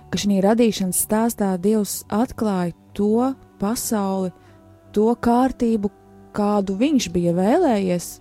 ka 0.08 0.18
šī 0.18 0.40
radīšanas 0.40 1.04
stāstā 1.04 1.60
Dievs 1.60 2.04
atklāja 2.08 2.72
to 2.94 3.34
pasauli, 3.60 4.32
to 4.92 5.14
kārtību, 5.20 5.90
kādu 6.32 6.78
viņš 6.78 7.12
bija 7.12 7.34
vēlējies 7.36 8.20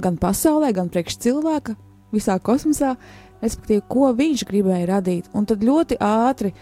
gan 0.00 0.18
pasaulē, 0.18 0.72
gan 0.74 0.88
priekš 0.88 1.16
cilvēka, 1.16 1.76
visā 2.12 2.40
kosmosā, 2.40 2.96
respektīvi, 3.40 3.82
ko 3.88 4.10
viņš 4.12 4.44
gribēja 4.50 4.88
radīt. 4.96 5.30
Un 5.32 5.46
tad 5.46 5.62
ļoti 5.62 6.00
ātri 6.00 6.52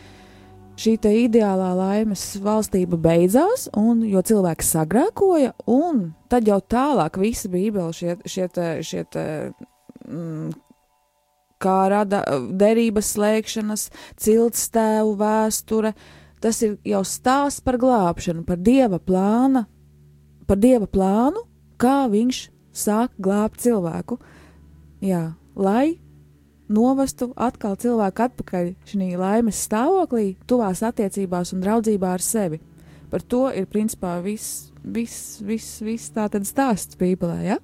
šī 0.81 0.97
ideālā 1.27 1.71
laimes 1.77 2.23
valstība 2.41 2.99
beidzās, 3.01 3.69
un, 3.77 4.03
jo 4.09 4.23
cilvēks 4.25 4.73
sagrēkoja, 4.77 5.53
un 5.69 6.11
tad 6.33 6.49
jau 6.49 6.61
tālāk 6.61 7.19
visa 7.21 7.51
Bībele, 7.53 7.93
šie, 7.93 8.17
šie, 8.25 8.49
šie 8.87 9.05
mm, 10.09 10.51
kā 11.61 11.77
rada 11.93 12.23
derības 12.57 13.13
slēgšanas, 13.17 13.89
cilts 14.21 14.69
tēvu 14.73 15.17
vēsture, 15.21 15.93
tas 16.41 16.63
ir 16.65 16.79
jau 16.89 17.03
stāsts 17.05 17.61
par 17.65 17.77
glābšanu, 17.81 18.47
par 18.49 18.61
dieva 18.61 19.01
plāna, 19.03 19.67
par 20.49 20.61
dieva 20.61 20.89
plānu, 20.89 21.45
kā 21.81 22.07
viņš 22.11 22.47
sāk 22.73 23.13
glābt 23.21 23.61
cilvēku. 23.61 24.17
Jā, 25.05 25.35
lai 25.57 26.01
novestu 26.71 27.33
atkal 27.37 27.77
cilvēku 27.81 28.27
atpakaļ 28.29 28.73
šajā 28.89 29.21
laimes 29.21 29.61
stāvoklī, 29.67 30.35
tuvās 30.49 30.85
attiecībās 30.87 31.55
un 31.55 31.65
draudzībā 31.65 32.15
ar 32.17 32.25
sevi. 32.25 32.61
Par 33.11 33.25
to 33.27 33.49
ir 33.51 33.67
principā 33.67 34.21
viss, 34.23 34.71
viss, 34.85 35.41
viss, 35.43 35.81
viss 35.83 36.13
tā 36.15 36.29
tad 36.31 36.47
stāsts 36.47 36.99
Bībelē. 36.99 37.41
Ja? 37.43 37.59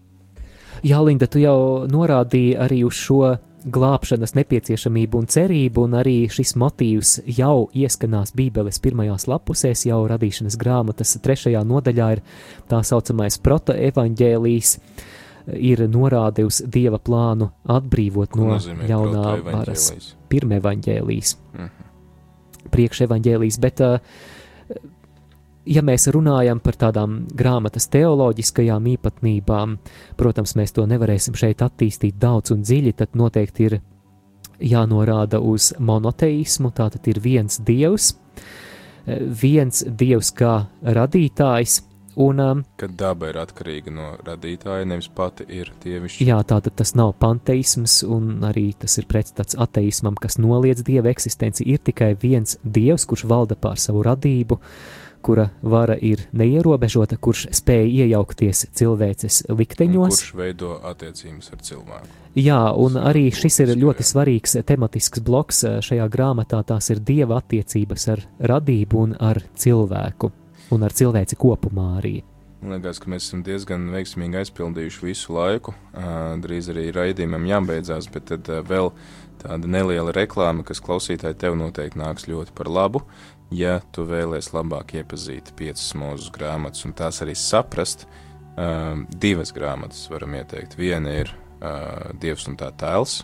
Jā, 0.84 1.00
Linda, 1.06 1.28
tu 1.30 1.40
jau 1.40 1.86
norādīji 1.88 2.56
arī 2.60 2.82
uz 2.84 2.98
šo 2.98 3.36
glābšanas 3.66 4.36
nepieciešamību 4.36 5.18
un 5.22 5.28
cerību, 5.30 5.86
un 5.88 5.96
arī 5.98 6.16
šis 6.30 6.54
motīvs 6.58 7.16
jau 7.38 7.66
ieskanās 7.74 8.34
Bībeles 8.36 8.78
pirmajās 8.82 9.26
lapusēs, 9.30 9.86
jau 9.88 10.04
radīšanas 10.10 10.58
grāmatas 10.60 11.16
trešajā 11.22 11.62
nodaļā 11.66 12.10
ir 12.16 12.22
tā 12.70 12.82
saucamais 12.86 13.40
protoevaņģēlijs, 13.42 14.76
ir 15.54 15.84
norāde 15.88 16.44
uz 16.46 16.62
Dieva 16.66 16.98
plānu 16.98 17.50
atbrīvot 17.70 18.30
Ko 18.30 18.40
no 18.40 18.58
ļaunā 18.58 19.42
varas. 19.44 19.90
protoevaņģēlijs? 19.90 20.14
Pirmevaņģēlijs, 20.28 21.36
Mhm. 21.54 21.68
priekševaņģēlijs, 22.70 23.58
bet 23.62 23.80
uh, 23.80 23.98
ja 25.66 25.82
mēs 25.82 26.06
runājam 26.14 26.60
par 26.62 26.74
tādām 26.78 27.26
grāmatas 27.34 27.88
teoloģiskajām 27.92 28.86
īpatnībām, 28.96 29.76
protams, 30.18 30.54
mēs 30.58 30.72
to 30.74 30.86
nevarēsim 30.86 31.34
šeit 31.38 31.62
attīstīt 31.66 32.18
daudz 32.22 32.50
un 32.54 32.62
dziļi, 32.62 32.94
tad 32.96 33.14
noteikti 33.18 33.68
ir 33.70 33.78
jānorāda 34.60 35.40
uz 35.42 35.72
monoteismu, 35.78 36.70
tātad 36.72 37.06
ir 37.08 37.20
viens 37.20 37.58
dievs, 37.60 38.14
eh, 39.06 39.18
viens 39.20 39.84
dievs 39.84 40.32
kā 40.32 40.66
radītājs, 40.82 41.82
un 42.16 42.40
um, 42.40 42.64
Kad 42.80 42.96
daba 42.98 43.30
ir 43.30 43.38
atkarīga 43.40 43.92
no 43.92 44.10
radītāja, 44.26 44.88
nevis 44.88 45.08
pati 45.12 45.46
ir 45.52 45.72
dievišķa. 45.84 46.26
jā, 46.26 46.38
tātad 46.48 46.76
tas 46.80 46.94
nav 46.98 47.14
panteisms, 47.20 48.00
un 48.08 48.44
arī 48.46 48.70
tas 48.78 48.98
ir 48.98 49.08
pretstats 49.10 49.58
ateismam, 49.58 50.16
kas 50.20 50.40
noliedz 50.40 50.84
dieva 50.86 51.12
eksistenci, 51.12 51.66
ir 51.68 51.82
tikai 51.84 52.14
viens 52.22 52.58
dievs, 52.62 53.04
kurš 53.08 53.26
valda 53.28 53.58
pār 53.60 53.80
savu 53.80 54.04
radību, 54.06 54.60
kura 55.26 55.48
vara 55.62 55.96
ir 55.98 56.22
neierobežota, 56.32 57.18
kurš 57.18 57.48
spēj 57.58 57.88
iejaukties 58.04 58.68
cilvēces 58.78 59.42
Un 59.50 59.58
likteņos. 59.58 60.14
Kurš 60.14 60.36
veido 60.38 60.76
attiecības 60.86 61.50
ar 61.52 61.64
cilvēku? 61.66 62.14
Jā, 62.36 62.60
un 62.76 62.98
arī 63.00 63.30
šis 63.34 63.62
ir 63.64 63.72
ļoti 63.80 64.04
svarīgs 64.04 64.58
tematisks 64.68 65.22
bloks 65.24 65.62
eh, 65.64 65.78
šajā 65.82 66.06
grāmatā. 66.12 66.60
Tās 66.68 66.92
ir 66.92 67.00
dieva 67.00 67.40
attiecības 67.40 68.08
ar 68.12 68.22
radību 68.52 69.02
un 69.06 69.16
ar 69.18 69.40
cilvēku, 69.56 70.30
un 70.74 70.86
ar 70.86 70.94
cilvēci 70.96 71.38
kopumā 71.38 71.90
arī. 72.00 72.16
Man 72.56 72.78
liekas, 72.78 72.98
ka 72.98 73.10
mēs 73.12 73.26
esam 73.28 73.42
diezgan 73.46 73.90
veiksmīgi 73.92 74.40
aizpildījuši 74.40 75.04
visu 75.04 75.34
laiku. 75.36 75.74
Drīz 76.42 76.70
arī 76.72 76.88
raidījumam 76.96 77.44
jābeidzās, 77.46 78.08
bet 78.10 78.30
tad 78.32 78.48
vēl 78.66 78.90
tāda 79.42 79.68
neliela 79.70 80.14
reklāma, 80.16 80.64
kas 80.66 80.80
klausītāji 80.82 81.36
tev 81.42 81.58
noteikti 81.60 82.00
nāks 82.00 82.26
ļoti 82.30 82.56
par 82.56 82.72
labu. 82.72 83.04
Ja 83.54 83.76
tu 83.94 84.06
vēlēsies 84.08 84.54
labāk 84.56 84.96
iepazīt 84.98 85.52
piecas 85.54 85.92
mūža 85.94 86.32
grāmatas 86.34 86.88
un 86.88 86.96
tās 86.96 87.20
arī 87.22 87.36
saprast, 87.38 88.08
divas 89.20 89.52
grāmatas 89.54 90.08
varam 90.10 90.34
ieteikt. 90.40 90.78
Viena 90.80 91.12
ir 91.20 91.30
Dievs 92.20 92.48
un 92.50 92.56
tā 92.58 92.72
tēls. 92.80 93.20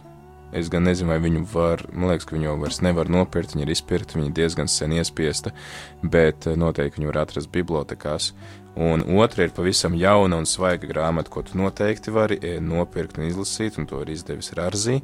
Es 0.53 0.69
gan 0.69 0.85
nezinu, 0.85 1.09
vai 1.09 1.17
viņu 1.25 1.47
var, 1.49 1.81
man 1.97 2.11
liekas, 2.11 2.27
ka 2.29 2.35
viņu 2.37 2.45
jau 2.45 2.57
vairs 2.61 2.83
nevar 2.85 3.09
nopirkt, 3.09 3.55
viņa 3.55 3.65
ir 3.65 3.71
izpirkta, 3.73 4.19
viņa 4.19 4.35
diezgan 4.37 4.69
sen 4.69 4.93
iespiesta, 4.93 5.55
bet 6.05 6.45
ā, 6.45 6.53
noteikti 6.61 7.01
viņu 7.01 7.09
var 7.09 7.23
atrast 7.23 7.49
bibliotekās. 7.55 8.33
Un 8.77 9.05
otra 9.21 9.47
ir 9.47 9.55
pavisam 9.57 9.97
jauna 9.97 10.37
un 10.41 10.49
svaiga 10.49 10.89
grāmata, 10.89 11.33
ko 11.33 11.41
tu 11.45 11.57
noteikti 11.61 12.13
vari 12.13 12.37
eh, 12.41 12.59
nopirkt 12.61 13.17
un 13.17 13.31
izlasīt, 13.31 13.79
un 13.81 13.89
to 13.89 14.03
ir 14.05 14.13
izdevis 14.13 14.53
Rārzī. 14.57 14.99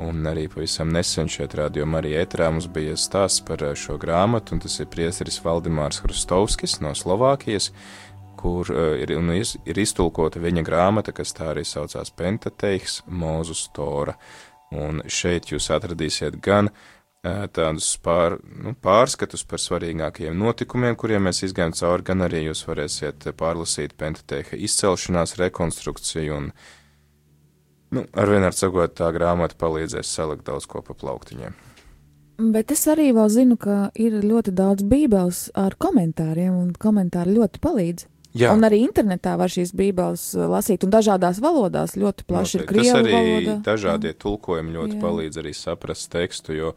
Un 0.00 0.24
arī 0.28 0.46
pavisam 0.52 0.88
nesen 0.92 1.28
šeit 1.32 1.56
rādījumā 1.56 2.00
arī 2.00 2.16
ētrā 2.22 2.48
mums 2.52 2.68
bija 2.72 2.96
stāsts 2.96 3.44
par 3.44 3.64
eh, 3.68 3.76
šo 3.76 3.98
grāmatu, 4.00 4.56
un 4.56 4.64
tas 4.64 4.80
ir 4.80 4.88
priesteris 4.92 5.42
Valdemārs 5.44 6.00
Hrustovskis 6.04 6.80
no 6.80 6.96
Slovākijas, 6.96 7.68
kur 8.36 8.68
ir, 9.00 9.12
ir 9.12 9.78
iztulkota 9.80 10.40
viņa 10.40 10.64
grāmata, 10.64 11.12
kas 11.12 11.36
tā 11.36 11.52
arī 11.52 11.68
saucās 11.68 12.12
Pentateiks 12.16 13.02
Mūzus 13.08 13.68
Tora. 13.76 14.16
Un 14.74 15.04
šeit 15.06 15.52
jūs 15.52 15.68
atradīsiet 15.70 16.40
gan 16.42 16.72
tādus 17.26 17.88
pār, 18.02 18.36
nu, 18.62 18.72
pārskatus 18.82 19.42
par 19.50 19.58
svarīgākajiem 19.58 20.36
notikumiem, 20.38 20.94
kuriem 20.98 21.26
mēs 21.26 21.42
izgājām 21.46 21.74
cauri, 21.74 22.06
gan 22.06 22.22
arī 22.26 22.44
jūs 22.44 22.62
varēsiet 22.68 23.28
pārlasīt 23.38 23.96
Pentateiha 23.98 24.58
izcelšanās 24.68 25.34
rekonstrukciju 25.40 26.36
un 26.36 26.52
Nu, 27.94 28.02
ar 28.18 28.30
vienā 28.30 28.50
sakot, 28.50 28.96
tā 28.98 29.12
grāmata 29.14 29.54
palīdzēs 29.60 30.10
salikt 30.18 30.46
daudz 30.48 30.66
ko 30.70 30.82
pa 30.82 30.96
plauktiņiem. 30.98 31.54
Bet 32.52 32.72
es 32.74 32.82
arī 32.92 33.12
vēl 33.16 33.30
zinu, 33.32 33.56
ka 33.56 33.76
ir 33.96 34.18
ļoti 34.20 34.52
daudz 34.52 34.84
bībeles 34.84 35.46
ar 35.56 35.76
komentāriem, 35.80 36.52
un 36.52 36.74
komentāri 36.76 37.36
ļoti 37.38 37.62
palīdz. 37.62 38.08
Jā, 38.36 38.52
Un 38.52 38.66
arī 38.68 38.82
internetā 38.84 39.36
var 39.40 39.48
šīs 39.52 39.72
bībeles 39.76 40.24
uh, 40.36 40.46
lasīt, 40.52 40.84
un 40.84 40.92
dažādās 40.92 41.40
valodās 41.40 41.94
ļoti 41.96 42.26
plaši 42.28 42.58
ir 42.58 42.64
noteikti. 42.64 42.74
tas 42.74 42.90
krievu 42.92 42.98
arī 43.00 43.14
valoda. 43.16 43.54
dažādie 43.70 44.12
tulkojumi 44.22 44.74
ļoti 44.76 44.96
Jā. 44.98 45.02
palīdz 45.04 45.40
arī 45.42 45.52
saprast 45.56 46.10
tekstu, 46.12 46.52
jo, 46.56 46.72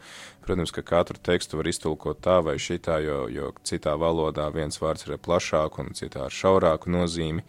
protams, 0.45 0.72
ka 0.76 0.82
katru 0.88 1.20
tekstu 1.24 1.60
var 1.60 1.68
iztulkot 1.72 2.22
tā 2.24 2.39
vai 2.45 2.55
šitā, 2.62 3.01
jo, 3.03 3.20
jo 3.34 3.51
citā 3.68 3.97
valodā 3.99 4.47
viens 4.55 4.80
vārds 4.80 5.05
ir 5.07 5.18
ar 5.18 5.22
plašāku 5.28 5.84
un 5.84 5.91
citā 5.99 6.26
ar 6.30 6.34
šaurāku 6.34 6.89
nozīmi. 6.95 7.43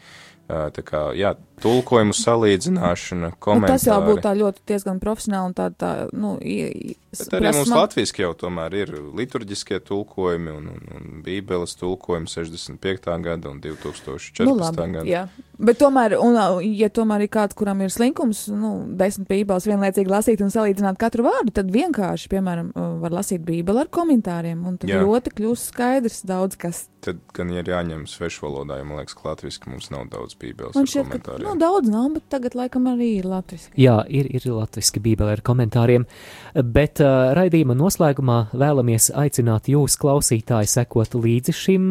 Tā 0.50 0.82
kā, 0.82 1.12
jā, 1.14 1.36
tulkojumu 1.62 2.14
salīdzināšana, 2.16 3.30
Nu, 3.30 3.36
komentāri. 3.40 3.72
tas 3.76 3.86
jau 3.86 4.00
būtu 4.06 4.22
tā 4.24 4.32
ļoti 4.38 4.64
diezgan 4.70 5.00
profesionāli 5.02 5.50
un 5.50 5.54
tā, 5.54 5.68
tā 5.76 5.90
nu, 6.12 6.36
Bet 6.40 7.32
arī 7.34 7.50
mums 7.50 7.66
prasma- 7.66 7.76
latviski 7.82 8.22
jau 8.22 8.34
tomēr 8.38 8.74
ir 8.74 8.90
liturģiskie 9.18 9.80
tulkojumi 9.82 10.50
un, 10.54 10.68
un, 10.70 10.82
un 10.94 11.22
bībeles 11.26 11.74
tulkojumi 11.80 12.30
65. 12.30 13.08
gada 13.24 13.50
un 13.50 13.60
2014. 13.60 14.44
Nu, 14.46 14.54
labi, 14.54 14.86
gada. 14.94 15.04
jā. 15.08 15.24
Bet 15.60 15.76
tomēr, 15.82 16.14
un, 16.22 16.38
ja 16.64 16.88
tomēr 16.88 17.26
ir 17.26 17.28
kāds, 17.34 17.56
kuram 17.58 17.82
ir 17.84 17.90
slinkums, 17.92 18.46
nu, 18.48 18.70
desmit 18.96 19.28
bībeles 19.28 19.66
vienlaicīgi 19.68 20.08
lasīt 20.08 20.40
un 20.40 20.48
salīdzināt 20.54 20.96
katru 21.02 21.26
vārdu, 21.26 21.52
tad 21.52 21.68
vienkārši, 21.74 22.30
piemēram, 22.32 22.70
uh, 22.78 22.94
var 23.02 23.10
lasīt 23.18 23.42
Bībeli 23.44 23.82
ar 23.82 23.90
komentāriem, 23.92 24.62
un 24.70 24.78
tad 24.80 24.88
Jā. 24.88 25.02
ļoti 25.02 25.34
kļūst 25.36 25.74
skaidrs 25.74 26.22
daudz 26.30 26.56
kas. 26.56 26.86
Tad 27.04 27.18
gan 27.36 27.50
ir 27.52 27.64
jāņem 27.64 28.06
svešvalodā, 28.08 28.78
jo 28.80 28.84
man 28.88 29.00
liekas, 29.02 29.14
ka 29.18 29.28
latviešu 29.34 29.68
mums 29.72 29.90
nav 29.92 30.06
daudz 30.12 30.34
bībeles 30.40 30.74
Man 30.76 30.84
ar 30.84 30.90
šķiet, 30.94 31.10
ka 31.10 31.18
komentāriem. 31.18 31.49
Nu, 31.50 31.58
daudz 31.60 31.90
nav, 31.90 32.08
bet 32.14 32.26
tagad 32.32 32.56
laikam 32.58 32.88
arī 32.90 33.10
ir 33.18 33.28
latviski. 33.28 33.74
Jā, 33.80 34.00
ir, 34.08 34.28
ir 34.30 34.46
latviski 34.52 35.02
bībele 35.02 35.36
ar 35.36 35.42
komentāriem, 35.46 36.06
bet 36.54 37.02
uh, 37.02 37.32
raidījuma 37.36 37.76
noslēgumā 37.78 38.40
vēlamies 38.54 39.10
aicināt 39.18 39.70
jūs, 39.72 39.98
klausītāji, 40.00 40.70
sekot 40.70 41.16
līdzi 41.18 41.54
šim 41.56 41.86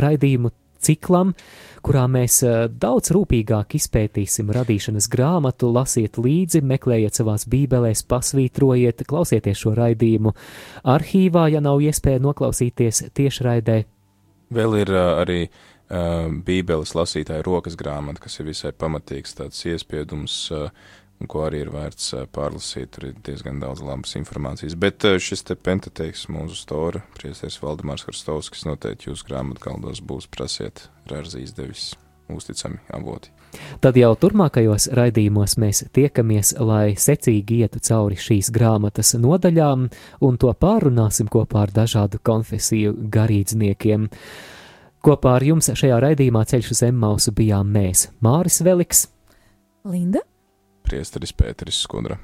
raidījumu 0.00 0.52
ciklam, 0.80 1.32
kurā 1.84 2.06
mēs 2.12 2.40
uh, 2.46 2.66
daudz 2.70 3.12
rūpīgāk 3.16 3.76
izpētīsim 3.80 4.52
radīšanas 4.56 5.08
grāmatu, 5.12 5.72
lasiet 5.74 6.20
līdzi, 6.20 6.62
meklējiet 6.64 7.20
savās 7.20 7.46
bībelēs, 7.50 8.04
pasvītrojiet, 8.10 9.04
klausieties 9.08 9.64
šo 9.64 9.74
raidījumu 9.78 10.34
arhīvā, 10.88 11.48
ja 11.54 11.64
nav 11.64 11.82
iespēja 11.84 12.22
noklausīties 12.24 13.08
tiešraidē. 13.16 13.82
Vēl 14.50 14.80
ir 14.80 14.90
uh, 14.90 15.20
arī 15.22 15.42
uh, 15.46 15.66
Bībeles 15.90 16.94
lasītāja 16.94 17.42
rokas 17.42 17.74
grāmata, 17.78 18.22
kas 18.22 18.38
ir 18.38 18.46
visai 18.46 18.70
pamatīgs 18.70 19.34
tāds 19.40 19.64
iespiedums, 19.66 20.36
un 21.20 21.28
ko 21.28 21.42
arī 21.44 21.64
ir 21.64 21.72
vērts 21.74 22.12
uh, 22.16 22.28
pārlasīt. 22.32 22.92
Tur 22.94 23.10
ir 23.10 23.16
diezgan 23.26 23.60
daudz 23.60 23.82
labas 23.84 24.14
informācijas. 24.16 24.76
Bet 24.80 25.04
uh, 25.04 25.18
šis 25.20 25.44
te 25.48 25.56
pentateiks 25.58 26.28
mūsu 26.32 26.56
stora, 26.56 27.02
priesties 27.18 27.58
Valdemārs 27.62 28.06
Harstovskis, 28.08 28.64
noteikti 28.68 29.10
jūsu 29.10 29.28
grāmatu 29.28 29.66
galdos 29.66 30.00
būs 30.00 30.30
prasiet 30.32 30.86
Rārzīs 31.10 31.52
devis 31.56 31.90
uzticami 32.30 32.80
avoti. 32.94 33.34
Tad 33.82 33.96
jau 33.98 34.12
turpmākajos 34.14 34.86
raidījumos 34.94 35.56
mēs 35.58 35.82
tiekamies, 35.96 36.54
lai 36.62 36.94
secīgi 36.94 37.64
ietu 37.64 37.82
cauri 37.82 38.18
šīs 38.20 38.52
grāmatas 38.54 39.16
nodaļām 39.18 39.88
un 40.26 40.38
to 40.38 40.52
pārunāsim 40.54 41.30
kopā 41.30 41.64
ar 41.66 41.74
dažādu 41.74 42.22
konfesiju 42.22 42.94
garīdzniekiem. 43.10 44.06
Kopā 45.00 45.38
ar 45.38 45.44
jums 45.44 45.70
šajā 45.72 45.96
raidījumā 46.04 46.42
ceļš 46.44 46.74
uz 46.74 46.82
Emmausu 46.84 47.32
bijām 47.32 47.70
mēs, 47.72 48.10
Māris 48.20 48.60
Veliks, 48.60 49.06
Linda? 49.88 50.20
Priesteris 50.84 51.32
Pēteris 51.32 51.80
Skudra. 51.80 52.18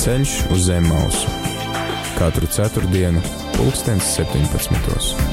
Ceļš 0.00 0.38
uz 0.54 0.62
zem 0.70 0.86
mausu 0.88 1.40
katru 2.20 2.46
ceturtdienu, 2.52 3.20
pulkstens 3.56 4.14
17. 4.20 5.29